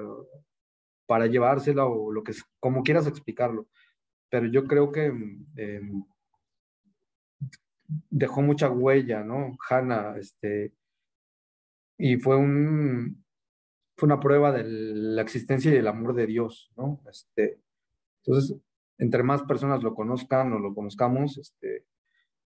para 1.10 1.26
llevársela 1.26 1.88
o 1.88 2.12
lo 2.12 2.24
que 2.24 2.34
como 2.60 2.84
quieras 2.84 3.08
explicarlo. 3.08 3.68
Pero 4.30 4.46
yo 4.46 4.66
creo 4.68 4.92
que 4.92 5.06
em, 5.08 6.04
dejó 8.12 8.44
mucha 8.44 8.70
huella, 8.70 9.24
¿no? 9.24 9.58
Hannah, 9.68 10.20
este, 10.20 10.72
y 12.00 12.18
fue 12.18 12.36
un 12.38 13.24
fue 13.96 14.08
una 14.08 14.20
prueba 14.20 14.52
de 14.52 14.64
la 14.64 15.22
existencia 15.22 15.70
y 15.70 15.76
del 15.76 15.88
amor 15.88 16.16
de 16.16 16.26
Dios, 16.26 16.72
¿no? 16.78 17.02
Este, 17.10 17.62
entonces, 18.24 18.58
entre 18.98 19.24
más 19.24 19.44
personas 19.44 19.84
lo 19.84 19.94
conozcan 19.94 20.54
o 20.54 20.60
lo 20.60 20.74
conozcamos, 20.74 21.38
este, 21.38 21.86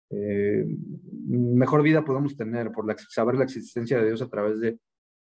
eh, 0.10 0.66
mejor 1.28 1.82
vida 1.82 2.04
podemos 2.04 2.36
tener 2.36 2.72
por 2.74 2.86
la, 2.86 2.98
saber 2.98 3.36
la 3.36 3.46
existencia 3.46 4.00
de 4.00 4.08
Dios 4.08 4.22
a 4.22 4.30
través 4.30 4.60
de, 4.60 4.80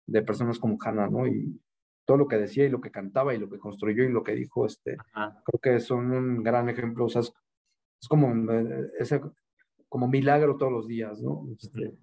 de 0.05 0.21
personas 0.21 0.59
como 0.59 0.77
Hannah, 0.83 1.07
¿no? 1.09 1.25
Y, 1.25 1.57
todo 2.05 2.17
lo 2.17 2.27
que 2.27 2.37
decía 2.37 2.65
y 2.65 2.69
lo 2.69 2.81
que 2.81 2.91
cantaba 2.91 3.33
y 3.33 3.39
lo 3.39 3.49
que 3.49 3.59
construyó 3.59 4.03
y 4.03 4.09
lo 4.09 4.23
que 4.23 4.35
dijo, 4.35 4.65
este, 4.65 4.97
creo 5.13 5.59
que 5.61 5.79
son 5.79 6.11
un 6.11 6.43
gran 6.43 6.69
ejemplo, 6.69 7.05
o 7.05 7.09
sea, 7.09 7.21
es, 7.21 7.31
como, 8.09 8.51
eh, 8.51 8.87
ese, 8.99 9.21
como 9.87 10.07
milagro 10.07 10.57
todos 10.57 10.71
los 10.71 10.87
días, 10.87 11.21
¿no? 11.21 11.47
Este, 11.57 11.97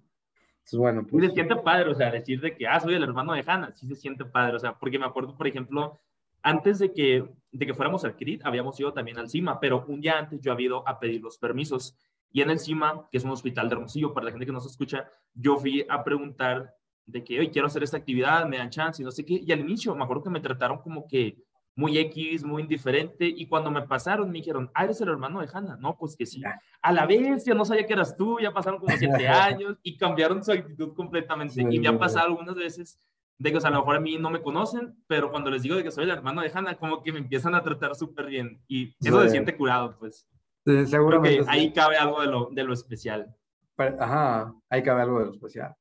bueno, 0.73 1.05
pues. 1.05 1.23
Y 1.23 1.27
se 1.27 1.33
siente 1.33 1.55
padre, 1.57 1.91
o 1.91 1.95
sea, 1.95 2.11
decir 2.11 2.39
de 2.41 2.55
que, 2.55 2.67
ah, 2.67 2.79
soy 2.79 2.95
el 2.95 3.03
hermano 3.03 3.33
de 3.33 3.43
Hannah, 3.45 3.71
sí 3.73 3.87
se 3.87 3.95
siente 3.95 4.25
padre, 4.25 4.55
o 4.55 4.59
sea, 4.59 4.77
porque 4.77 4.99
me 4.99 5.05
acuerdo, 5.05 5.35
por 5.35 5.47
ejemplo, 5.47 5.99
antes 6.43 6.79
de 6.79 6.93
que, 6.93 7.25
de 7.51 7.65
que 7.65 7.73
fuéramos 7.73 8.03
al 8.05 8.15
CRIT, 8.15 8.45
habíamos 8.45 8.79
ido 8.79 8.93
también 8.93 9.17
al 9.19 9.29
CIMA, 9.29 9.59
pero 9.59 9.85
un 9.87 10.01
día 10.01 10.17
antes 10.17 10.41
yo 10.41 10.51
había 10.51 10.67
ido 10.67 10.87
a 10.87 10.99
pedir 10.99 11.21
los 11.21 11.37
permisos. 11.37 11.95
Y 12.31 12.41
en 12.41 12.49
el 12.49 12.59
CIMA, 12.59 13.07
que 13.11 13.17
es 13.17 13.23
un 13.23 13.31
hospital 13.31 13.69
de 13.69 13.75
Hermosillo, 13.75 14.13
para 14.13 14.25
la 14.25 14.31
gente 14.31 14.45
que 14.45 14.51
no 14.51 14.61
se 14.61 14.69
escucha, 14.69 15.09
yo 15.33 15.57
fui 15.57 15.85
a 15.87 16.03
preguntar 16.03 16.73
de 17.05 17.23
que 17.23 17.39
hoy 17.39 17.49
quiero 17.49 17.67
hacer 17.67 17.83
esta 17.83 17.97
actividad, 17.97 18.47
me 18.47 18.57
dan 18.57 18.69
chance 18.69 19.01
y 19.01 19.05
no 19.05 19.11
sé 19.11 19.25
qué. 19.25 19.41
Y 19.45 19.51
al 19.51 19.59
inicio 19.59 19.93
me 19.95 20.03
acuerdo 20.03 20.23
que 20.23 20.29
me 20.29 20.39
trataron 20.39 20.79
como 20.79 21.07
que 21.07 21.43
muy 21.75 21.97
X, 21.97 22.43
muy 22.43 22.63
indiferente. 22.63 23.25
Y 23.25 23.47
cuando 23.47 23.71
me 23.71 23.81
pasaron, 23.83 24.29
me 24.29 24.39
dijeron, 24.39 24.69
ah, 24.73 24.85
eres 24.85 25.01
el 25.01 25.09
hermano 25.09 25.41
de 25.41 25.49
Hannah. 25.51 25.77
No, 25.77 25.97
pues 25.97 26.15
que 26.15 26.25
sí. 26.25 26.41
A 26.81 26.91
la 26.91 27.05
vez, 27.05 27.45
ya 27.45 27.53
no 27.53 27.65
sabía 27.65 27.85
que 27.85 27.93
eras 27.93 28.15
tú, 28.15 28.39
ya 28.39 28.51
pasaron 28.51 28.79
como 28.79 28.95
siete 28.97 29.27
años 29.27 29.77
y 29.83 29.97
cambiaron 29.97 30.43
su 30.43 30.51
actitud 30.51 30.93
completamente. 30.93 31.61
y 31.61 31.79
me 31.79 31.87
ha 31.87 31.97
pasado 31.97 32.27
algunas 32.27 32.55
veces 32.55 32.99
de 33.37 33.51
que, 33.51 33.57
o 33.57 33.61
sea, 33.61 33.69
a 33.69 33.73
lo 33.73 33.79
mejor 33.79 33.95
a 33.95 33.99
mí 33.99 34.17
no 34.17 34.29
me 34.29 34.41
conocen, 34.41 34.95
pero 35.07 35.31
cuando 35.31 35.49
les 35.49 35.63
digo 35.63 35.75
de 35.75 35.83
que 35.83 35.91
soy 35.91 36.03
el 36.03 36.11
hermano 36.11 36.41
de 36.41 36.51
Hannah, 36.53 36.75
como 36.75 37.01
que 37.01 37.11
me 37.11 37.19
empiezan 37.19 37.55
a 37.55 37.63
tratar 37.63 37.95
súper 37.95 38.27
bien. 38.27 38.61
Y 38.67 38.95
eso 39.01 39.21
se 39.23 39.29
siente 39.29 39.57
curado, 39.57 39.97
pues. 39.99 40.27
Sí, 40.65 40.85
seguramente. 40.85 41.45
ahí 41.47 41.73
cabe 41.73 41.97
algo 41.97 42.21
de 42.21 42.27
lo, 42.27 42.49
de 42.51 42.63
lo 42.63 42.73
especial. 42.73 43.35
ajá, 43.77 44.53
ahí 44.69 44.83
cabe 44.83 45.01
algo 45.01 45.19
de 45.19 45.25
lo 45.25 45.31
especial 45.31 45.75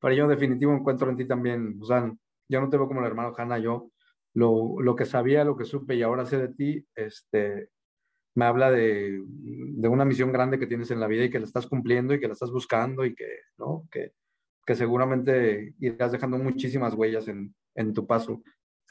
pero 0.00 0.14
yo 0.14 0.26
definitivo 0.26 0.72
encuentro 0.72 1.10
en 1.10 1.16
ti 1.16 1.26
también, 1.26 1.78
o 1.80 1.84
sea, 1.84 2.10
yo 2.48 2.60
no 2.60 2.68
te 2.68 2.76
veo 2.76 2.88
como 2.88 3.00
el 3.00 3.06
hermano 3.06 3.34
Hanna, 3.36 3.58
yo 3.58 3.90
lo, 4.34 4.80
lo 4.80 4.96
que 4.96 5.06
sabía, 5.06 5.44
lo 5.44 5.56
que 5.56 5.64
supe 5.64 5.94
y 5.94 6.02
ahora 6.02 6.24
sé 6.24 6.38
de 6.38 6.48
ti, 6.48 6.86
este, 6.94 7.70
me 8.34 8.44
habla 8.44 8.70
de, 8.70 9.22
de, 9.26 9.88
una 9.88 10.04
misión 10.04 10.32
grande 10.32 10.58
que 10.58 10.66
tienes 10.66 10.90
en 10.90 11.00
la 11.00 11.06
vida 11.06 11.24
y 11.24 11.30
que 11.30 11.40
la 11.40 11.46
estás 11.46 11.66
cumpliendo 11.66 12.14
y 12.14 12.20
que 12.20 12.28
la 12.28 12.34
estás 12.34 12.50
buscando 12.50 13.04
y 13.04 13.14
que, 13.14 13.28
¿no? 13.58 13.88
Que, 13.90 14.12
que 14.64 14.74
seguramente 14.74 15.74
irás 15.80 16.12
dejando 16.12 16.38
muchísimas 16.38 16.94
huellas 16.94 17.26
en, 17.28 17.54
en 17.74 17.92
tu 17.92 18.06
paso. 18.06 18.42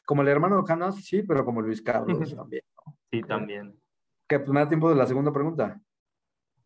Como 0.05 0.23
el 0.23 0.27
hermano 0.27 0.61
de 0.61 0.73
Hanna, 0.73 0.91
sí, 0.91 1.23
pero 1.23 1.45
como 1.45 1.61
Luis 1.61 1.81
Carlos 1.81 2.35
también. 2.35 2.63
¿no? 2.75 2.97
Sí, 3.11 3.21
también. 3.21 3.79
¿Qué, 4.27 4.39
pues 4.39 4.49
me 4.49 4.59
da 4.59 4.67
tiempo 4.67 4.89
de 4.89 4.95
la 4.95 5.07
segunda 5.07 5.31
pregunta. 5.31 5.79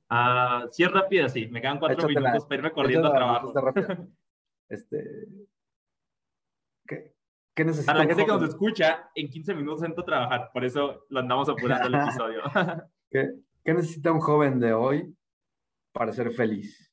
Ah, 0.09 0.65
sí, 0.71 0.83
es 0.83 0.91
rápida, 0.91 1.29
sí. 1.29 1.47
Me 1.47 1.61
quedan 1.61 1.79
cuatro 1.79 2.07
minutos 2.07 2.45
para 2.45 2.55
irme 2.55 2.71
corriendo 2.71 3.07
a 3.07 3.13
trabajo. 3.13 3.53
Este, 4.69 5.27
¿qué, 7.55 7.63
qué 7.63 7.65
necesita? 7.65 7.93
Para 7.93 8.03
la 8.03 8.09
gente 8.09 8.25
que 8.25 8.31
nos 8.31 8.49
escucha, 8.49 9.09
en 9.15 9.29
15 9.29 9.53
minutos 9.55 9.83
entro 9.83 10.03
a 10.03 10.05
trabajar, 10.05 10.51
por 10.53 10.63
eso 10.65 11.05
lo 11.09 11.19
andamos 11.19 11.49
apurando 11.49 11.87
el 11.87 11.95
episodio. 11.95 12.41
¿Qué, 13.09 13.33
qué 13.63 13.73
necesita 13.73 14.11
un 14.11 14.19
joven 14.19 14.59
de 14.59 14.73
hoy 14.73 15.15
para 15.91 16.11
ser 16.11 16.31
feliz? 16.31 16.91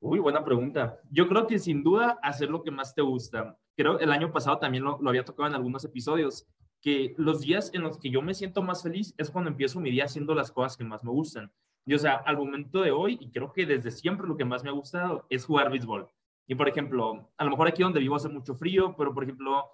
Uy, 0.00 0.18
buena 0.18 0.44
pregunta. 0.44 1.00
Yo 1.10 1.28
creo 1.28 1.46
que 1.46 1.58
sin 1.58 1.82
duda 1.82 2.18
hacer 2.22 2.50
lo 2.50 2.62
que 2.62 2.70
más 2.70 2.94
te 2.94 3.02
gusta. 3.02 3.58
Creo 3.76 3.98
el 3.98 4.12
año 4.12 4.32
pasado 4.32 4.58
también 4.58 4.84
lo, 4.84 4.98
lo 5.00 5.08
había 5.10 5.24
tocado 5.24 5.48
en 5.48 5.54
algunos 5.54 5.84
episodios, 5.84 6.46
que 6.80 7.14
los 7.18 7.40
días 7.40 7.70
en 7.74 7.82
los 7.82 7.98
que 7.98 8.10
yo 8.10 8.22
me 8.22 8.34
siento 8.34 8.62
más 8.62 8.82
feliz 8.82 9.14
es 9.18 9.30
cuando 9.30 9.50
empiezo 9.50 9.80
mi 9.80 9.90
día 9.90 10.04
haciendo 10.04 10.34
las 10.34 10.52
cosas 10.52 10.76
que 10.76 10.84
más 10.84 11.02
me 11.02 11.10
gustan. 11.10 11.50
Y 11.84 11.94
o 11.94 11.98
sea, 11.98 12.14
al 12.14 12.36
momento 12.36 12.82
de 12.82 12.90
hoy, 12.90 13.16
y 13.20 13.30
creo 13.30 13.52
que 13.52 13.64
desde 13.64 13.90
siempre 13.90 14.26
lo 14.26 14.36
que 14.36 14.44
más 14.44 14.64
me 14.64 14.70
ha 14.70 14.72
gustado 14.72 15.26
es 15.30 15.44
jugar 15.44 15.70
béisbol. 15.70 16.08
Y 16.46 16.54
por 16.54 16.68
ejemplo, 16.68 17.30
a 17.36 17.44
lo 17.44 17.50
mejor 17.50 17.68
aquí 17.68 17.82
donde 17.82 18.00
vivo 18.00 18.16
hace 18.16 18.28
mucho 18.28 18.54
frío, 18.54 18.94
pero 18.96 19.12
por 19.12 19.24
ejemplo, 19.24 19.64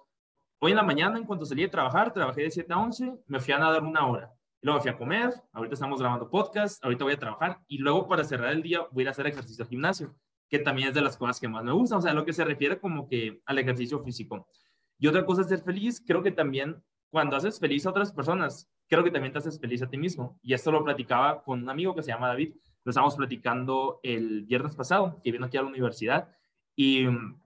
hoy 0.59 0.71
en 0.71 0.77
la 0.77 0.83
mañana, 0.83 1.17
en 1.17 1.25
cuanto 1.25 1.45
salí 1.45 1.61
de 1.61 1.69
trabajar, 1.69 2.13
trabajé 2.13 2.41
de 2.41 2.51
7 2.51 2.73
a 2.73 2.77
11, 2.79 3.13
me 3.27 3.39
fui 3.39 3.53
a 3.53 3.59
nadar 3.59 3.83
una 3.83 4.07
hora. 4.07 4.33
Luego 4.61 4.79
me 4.79 4.81
fui 4.81 4.91
a 4.91 4.97
comer, 4.97 5.33
ahorita 5.51 5.73
estamos 5.73 5.99
grabando 5.99 6.29
podcast, 6.29 6.83
ahorita 6.83 7.03
voy 7.03 7.13
a 7.13 7.19
trabajar 7.19 7.59
y 7.67 7.77
luego 7.79 8.07
para 8.07 8.23
cerrar 8.23 8.53
el 8.53 8.63
día 8.63 8.81
voy 8.91 9.01
a 9.01 9.03
ir 9.03 9.07
a 9.09 9.11
hacer 9.11 9.27
ejercicio 9.27 9.63
al 9.63 9.69
gimnasio, 9.69 10.15
que 10.49 10.59
también 10.59 10.87
es 10.87 10.95
de 10.95 11.01
las 11.01 11.17
cosas 11.17 11.39
que 11.39 11.47
más 11.47 11.63
me 11.63 11.73
gustan, 11.73 11.99
o 11.99 12.01
sea, 12.01 12.13
lo 12.13 12.25
que 12.25 12.33
se 12.33 12.45
refiere 12.45 12.79
como 12.79 13.07
que 13.07 13.41
al 13.45 13.59
ejercicio 13.59 14.01
físico. 14.03 14.47
Y 14.97 15.07
otra 15.07 15.25
cosa 15.25 15.41
es 15.41 15.49
ser 15.49 15.61
feliz, 15.63 16.01
creo 16.05 16.23
que 16.23 16.31
también 16.31 16.81
cuando 17.09 17.35
haces 17.35 17.59
feliz 17.59 17.85
a 17.85 17.91
otras 17.91 18.11
personas, 18.11 18.71
creo 18.87 19.03
que 19.03 19.11
también 19.11 19.33
te 19.33 19.39
haces 19.39 19.59
feliz 19.59 19.83
a 19.83 19.89
ti 19.89 19.97
mismo. 19.97 20.39
Y 20.41 20.53
esto 20.53 20.71
lo 20.71 20.83
platicaba 20.83 21.43
con 21.43 21.61
un 21.61 21.69
amigo 21.69 21.93
que 21.93 22.01
se 22.01 22.11
llama 22.11 22.29
David, 22.29 22.55
lo 22.83 22.89
estábamos 22.89 23.15
platicando 23.15 23.99
el 24.01 24.45
viernes 24.45 24.75
pasado, 24.75 25.19
que 25.23 25.31
vino 25.31 25.45
aquí 25.45 25.57
a 25.57 25.61
la 25.61 25.67
universidad, 25.67 26.29
y 26.75 27.05
mm, 27.05 27.41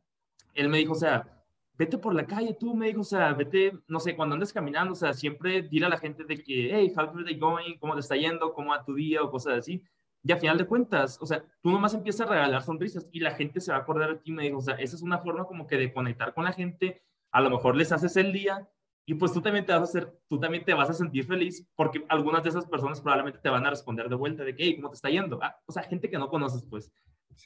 él 0.56 0.70
me 0.70 0.78
dijo, 0.80 0.94
o 0.94 0.96
sea, 0.96 1.38
vete 1.78 1.98
por 1.98 2.14
la 2.16 2.26
calle 2.26 2.56
tú, 2.60 2.76
me 2.76 2.88
dijo, 2.88 3.02
o 3.02 3.04
sea, 3.04 3.34
vete, 3.34 3.78
no 3.88 4.00
sé, 4.00 4.16
cuando 4.16 4.34
andes 4.34 4.52
caminando, 4.52 4.94
o 4.94 4.96
sea, 4.96 5.14
siempre 5.14 5.62
dile 5.62 5.86
a 5.86 5.90
la 5.90 6.00
gente 6.00 6.24
de 6.24 6.38
que, 6.44 6.76
hey, 6.76 6.92
how 6.96 7.04
are 7.04 7.24
they 7.24 7.38
going? 7.38 7.78
¿Cómo 7.80 7.94
te 7.94 8.00
está 8.00 8.16
yendo? 8.16 8.54
¿Cómo 8.54 8.72
va 8.72 8.84
tu 8.84 8.96
día? 8.96 9.22
O 9.22 9.32
cosas 9.32 9.60
así. 9.60 9.84
Y 10.24 10.32
a 10.32 10.38
final 10.38 10.58
de 10.58 10.66
cuentas, 10.66 11.18
o 11.22 11.26
sea, 11.26 11.44
tú 11.62 11.72
nomás 11.72 11.94
empiezas 11.94 12.28
a 12.28 12.32
regalar 12.32 12.64
sonrisas 12.64 13.08
y 13.12 13.20
la 13.20 13.32
gente 13.32 13.62
se 13.62 13.72
va 13.72 13.78
a 13.78 13.82
acordar 13.82 14.10
de 14.10 14.20
ti, 14.20 14.32
me 14.32 14.44
dijo, 14.44 14.58
o 14.58 14.62
sea, 14.62 14.76
esa 14.76 14.96
es 14.96 15.02
una 15.02 15.20
forma 15.20 15.46
como 15.46 15.68
que 15.68 15.78
de 15.78 15.94
conectar 15.94 16.34
con 16.34 16.44
la 16.44 16.52
gente, 16.52 17.02
a 17.32 17.42
lo 17.42 17.50
mejor 17.50 17.76
les 17.76 17.92
haces 17.92 18.18
el 18.18 18.34
día 18.34 18.68
y 19.06 19.14
pues 19.14 19.32
tú 19.32 19.42
también 19.42 19.66
te 19.66 19.72
vas 19.72 19.82
a 19.82 19.84
hacer, 19.86 20.20
tú 20.28 20.38
también 20.38 20.66
te 20.66 20.74
vas 20.74 20.90
a 20.90 20.94
sentir 20.94 21.24
feliz 21.24 21.66
porque 21.76 22.04
algunas 22.10 22.44
de 22.44 22.50
esas 22.50 22.66
personas 22.66 23.00
probablemente 23.00 23.40
te 23.40 23.50
van 23.50 23.66
a 23.66 23.70
responder 23.70 24.10
de 24.10 24.16
vuelta 24.16 24.44
de 24.44 24.54
que, 24.54 24.64
hey, 24.64 24.76
¿cómo 24.76 24.90
te 24.90 24.96
está 24.96 25.10
yendo? 25.10 25.40
Ah, 25.42 25.58
o 25.66 25.72
sea, 25.72 25.84
gente 25.84 26.10
que 26.10 26.18
no 26.18 26.28
conoces, 26.28 26.66
pues. 26.70 26.92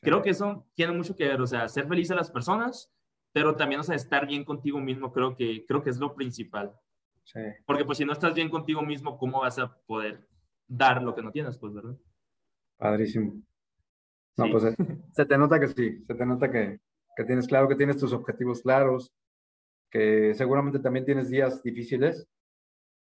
Creo 0.02 0.22
que 0.22 0.30
eso 0.30 0.66
tiene 0.76 0.94
mucho 0.94 1.16
que 1.16 1.28
ver, 1.28 1.42
o 1.42 1.48
sea, 1.48 1.68
ser 1.68 1.88
feliz 1.88 2.10
a 2.12 2.16
las 2.16 2.32
personas, 2.32 2.89
pero 3.34 3.56
también, 3.56 3.82
o 3.82 3.84
sea, 3.84 3.96
estar 3.96 4.26
bien 4.28 4.44
contigo 4.46 4.80
mismo, 4.80 5.12
creo 5.12 5.36
que, 5.36 5.66
creo 5.66 5.84
que 5.84 5.89
es 5.89 5.98
lo 5.98 6.14
principal. 6.16 6.74
Sí. 7.24 7.39
Porque 7.66 7.86
pues 7.86 7.98
si 7.98 8.06
no 8.06 8.14
estás 8.14 8.34
bien 8.34 8.50
contigo 8.50 8.82
mismo, 8.82 9.18
¿cómo 9.18 9.42
vas 9.42 9.60
a 9.60 9.74
poder 9.86 10.28
dar 10.68 11.02
lo 11.04 11.14
que 11.16 11.22
no 11.22 11.32
tienes, 11.32 11.58
pues, 11.58 11.74
verdad? 11.74 11.96
Padrísimo. 12.78 13.34
No, 14.38 14.46
Sí. 14.46 14.52
pues 14.52 14.64
se, 14.64 14.76
se 15.12 15.26
te 15.26 15.38
nota 15.38 15.60
que 15.60 15.68
sí, 15.68 16.04
se 16.06 16.16
te 16.16 16.26
nota 16.26 16.50
que, 16.52 16.80
que 17.16 17.24
tienes 17.26 17.48
claro, 17.48 17.68
que 17.68 17.76
tienes 17.76 17.98
tus 17.98 18.14
objetivos 18.14 18.62
claros, 18.62 19.12
que 19.89 20.34
seguramente 20.36 20.80
también 20.80 21.06
tienes 21.06 21.30
días 21.30 21.62
difíciles, 21.64 22.26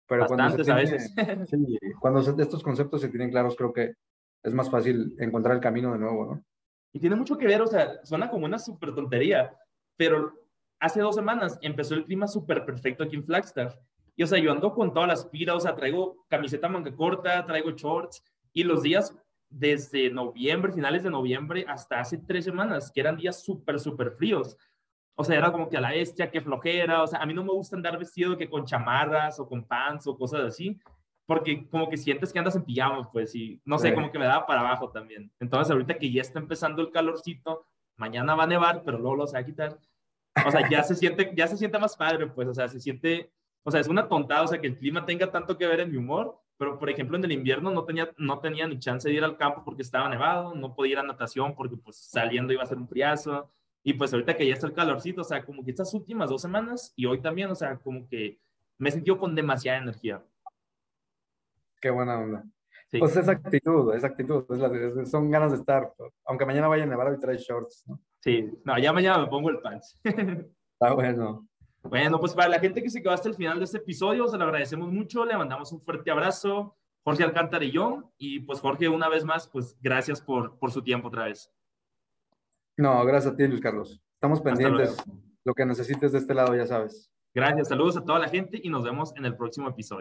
pero 0.07 0.26
cuando 0.26 0.51
se 0.57 0.72
Bastantes 0.72 1.14
a 1.14 1.14
tiene- 1.14 1.36
veces. 1.36 1.49
sí, 1.51 1.78
cuando 2.01 2.22
se- 2.22 2.43
estos 2.43 2.62
conceptos 2.62 3.01
se 3.03 3.09
tienen 3.11 3.30
claros, 3.30 3.57
creo 3.57 3.72
que 3.72 3.95
es 4.43 4.55
más 4.55 4.70
fácil 4.70 5.14
encontrar 5.18 5.55
el 5.55 5.61
camino 5.62 5.93
de 5.93 5.99
nuevo, 5.99 6.26
¿no? 6.34 6.45
Y 6.93 7.01
tiene 7.01 7.16
mucho 7.16 7.36
que 7.36 7.47
ver, 7.47 7.62
o 7.62 7.66
sea, 7.66 8.05
suena 8.05 8.30
como 8.30 8.47
una 8.47 8.59
súper 8.59 8.95
tontería, 8.95 9.55
pero 9.97 10.32
hace 10.80 11.01
dos 11.01 11.14
semanas 11.14 11.59
empezó 11.61 11.95
el 11.95 12.05
clima 12.05 12.26
súper 12.26 12.64
perfecto 12.64 13.05
aquí 13.05 13.16
en 13.16 13.24
Flagstaff. 13.24 13.76
Y, 14.16 14.22
o 14.22 14.26
sea, 14.26 14.39
yo 14.39 14.51
ando 14.51 14.72
con 14.72 14.93
todas 14.93 15.09
las 15.09 15.26
pilas, 15.26 15.57
o 15.57 15.61
sea, 15.61 15.76
traigo 15.76 16.24
camiseta 16.28 16.68
manga 16.68 16.95
corta, 16.95 17.45
traigo 17.47 17.70
shorts, 17.70 18.22
y 18.53 18.64
los 18.64 18.82
días 18.82 19.14
desde 19.49 20.11
noviembre, 20.11 20.72
finales 20.72 21.03
de 21.03 21.11
noviembre, 21.11 21.64
hasta 21.68 22.01
hace 22.01 22.18
tres 22.18 22.45
semanas, 22.45 22.91
que 22.91 23.01
eran 23.01 23.16
días 23.16 23.43
súper, 23.43 23.78
súper 23.78 24.12
fríos. 24.12 24.57
O 25.14 25.24
sea, 25.24 25.36
era 25.36 25.51
como 25.51 25.68
que 25.68 25.76
a 25.76 25.80
la 25.80 25.91
bestia, 25.91 26.30
que 26.30 26.41
flojera, 26.41 27.03
o 27.03 27.07
sea, 27.07 27.20
a 27.20 27.26
mí 27.26 27.34
no 27.34 27.45
me 27.45 27.53
gusta 27.53 27.76
andar 27.76 27.99
vestido 27.99 28.36
que 28.36 28.49
con 28.49 28.64
chamarras 28.64 29.41
o 29.41 29.49
con 29.49 29.64
pants 29.64 30.07
o 30.07 30.16
cosas 30.16 30.41
así, 30.41 30.78
porque 31.28 31.68
como 31.68 31.90
que 31.90 31.98
sientes 31.98 32.32
que 32.32 32.38
andas 32.38 32.56
en 32.56 32.64
pijama, 32.64 33.12
pues, 33.12 33.34
y 33.34 33.60
no 33.66 33.78
sé, 33.78 33.90
Sí. 33.90 33.94
como 33.94 34.10
que 34.10 34.18
me 34.18 34.24
daba 34.24 34.46
para 34.46 34.60
abajo 34.60 34.88
también. 34.90 35.30
Entonces, 35.38 35.70
ahorita 35.70 35.98
que 35.98 36.10
ya 36.10 36.22
está 36.22 36.38
empezando 36.38 36.80
el 36.80 36.90
calorcito, 36.90 37.66
mañana 37.98 38.34
va 38.34 38.44
a 38.44 38.46
nevar, 38.46 38.82
pero 38.82 38.96
luego 38.98 39.14
lo 39.16 39.26
se 39.26 39.34
va 39.34 39.40
a 39.40 39.44
quitar. 39.44 39.78
O 40.46 40.50
sea, 40.50 40.66
ya 40.70 40.82
se 40.82 40.94
siente, 40.94 41.30
ya 41.36 41.46
se 41.46 41.58
siente 41.58 41.78
más 41.78 41.96
padre, 41.98 42.28
pues, 42.28 42.48
o 42.48 42.54
sea, 42.54 42.66
se 42.66 42.80
siente, 42.80 43.30
o 43.62 43.70
sea, 43.70 43.78
es 43.80 43.88
una 43.88 44.08
tontada, 44.08 44.42
o 44.42 44.46
sea, 44.48 44.58
que 44.58 44.68
el 44.68 44.78
clima 44.78 45.04
tenga 45.04 45.30
tanto 45.30 45.58
que 45.58 45.66
ver 45.66 45.80
en 45.80 45.90
mi 45.90 45.98
humor, 45.98 46.40
pero, 46.56 46.78
por 46.78 46.88
ejemplo, 46.88 47.18
en 47.18 47.24
el 47.24 47.32
invierno 47.32 47.70
no 47.72 47.84
tenía, 47.84 48.10
no 48.16 48.38
tenía 48.38 48.66
ni 48.66 48.78
chance 48.78 49.06
de 49.06 49.14
ir 49.14 49.22
al 49.22 49.36
campo 49.36 49.62
porque 49.66 49.82
estaba 49.82 50.08
nevado, 50.08 50.54
no 50.54 50.74
podía 50.74 50.92
ir 50.92 50.98
a 51.00 51.02
natación 51.02 51.54
porque, 51.54 51.76
pues, 51.76 51.96
saliendo 51.98 52.54
iba 52.54 52.62
a 52.62 52.66
ser 52.66 52.78
un 52.78 52.88
friazo, 52.88 53.50
y 53.84 53.92
pues 53.92 54.12
ahorita 54.14 54.34
que 54.34 54.46
ya 54.46 54.54
está 54.54 54.66
el 54.66 54.72
calorcito, 54.72 55.20
o 55.20 55.24
sea, 55.24 55.44
como 55.44 55.62
que 55.62 55.70
estas 55.72 55.92
últimas 55.92 56.30
dos 56.30 56.40
semanas, 56.40 56.94
y 56.96 57.04
hoy 57.04 57.20
también, 57.20 57.50
o 57.50 57.54
sea, 57.54 57.76
como 57.76 58.08
que 58.08 58.40
me 58.78 58.88
he 58.88 58.92
sentido 58.92 59.18
con 59.18 59.34
demasiada 59.34 59.78
energía. 59.78 60.24
Qué 61.80 61.90
buena 61.90 62.18
onda. 62.18 62.44
Sí. 62.90 62.98
Pues 62.98 63.16
es 63.16 63.28
actitud, 63.28 63.94
es 63.94 64.02
actitud, 64.04 64.44
es 64.50 64.58
la- 64.58 65.02
es- 65.02 65.10
son 65.10 65.30
ganas 65.30 65.52
de 65.52 65.58
estar, 65.58 65.92
aunque 66.24 66.46
mañana 66.46 66.68
vaya 66.68 66.84
a 66.84 66.86
nevar 66.86 67.12
y 67.14 67.20
trae 67.20 67.36
shorts, 67.36 67.84
¿no? 67.86 68.00
Sí, 68.20 68.50
no, 68.64 68.78
ya 68.78 68.92
mañana 68.92 69.18
me 69.18 69.26
pongo 69.28 69.50
el 69.50 69.60
pants. 69.60 70.00
Está 70.04 70.94
bueno. 70.94 71.46
Bueno, 71.82 72.18
pues 72.18 72.34
para 72.34 72.48
la 72.48 72.58
gente 72.58 72.82
que 72.82 72.90
se 72.90 73.00
quedó 73.02 73.12
hasta 73.12 73.28
el 73.28 73.34
final 73.34 73.58
de 73.58 73.64
este 73.64 73.78
episodio, 73.78 74.26
se 74.26 74.36
lo 74.38 74.44
agradecemos 74.44 74.90
mucho, 74.90 75.24
le 75.24 75.36
mandamos 75.36 75.70
un 75.72 75.80
fuerte 75.82 76.10
abrazo, 76.10 76.76
Jorge 77.04 77.24
Alcántara 77.24 77.64
y 77.64 77.70
yo, 77.70 78.12
y 78.18 78.40
pues 78.40 78.60
Jorge, 78.60 78.88
una 78.88 79.08
vez 79.08 79.24
más, 79.24 79.46
pues 79.48 79.76
gracias 79.80 80.20
por, 80.20 80.58
por 80.58 80.70
su 80.72 80.82
tiempo 80.82 81.08
otra 81.08 81.24
vez. 81.26 81.52
No, 82.76 83.04
gracias 83.04 83.32
a 83.32 83.36
ti, 83.36 83.46
Luis 83.46 83.60
Carlos. 83.60 84.00
Estamos 84.14 84.40
pendientes. 84.40 84.96
Lo 85.44 85.54
que 85.54 85.64
necesites 85.64 86.12
de 86.12 86.18
este 86.18 86.34
lado, 86.34 86.54
ya 86.56 86.66
sabes. 86.66 87.10
Gracias, 87.34 87.68
saludos 87.68 87.96
a 87.96 88.04
toda 88.04 88.18
la 88.18 88.28
gente 88.28 88.60
y 88.62 88.68
nos 88.68 88.82
vemos 88.82 89.14
en 89.16 89.24
el 89.24 89.36
próximo 89.36 89.68
episodio. 89.68 89.96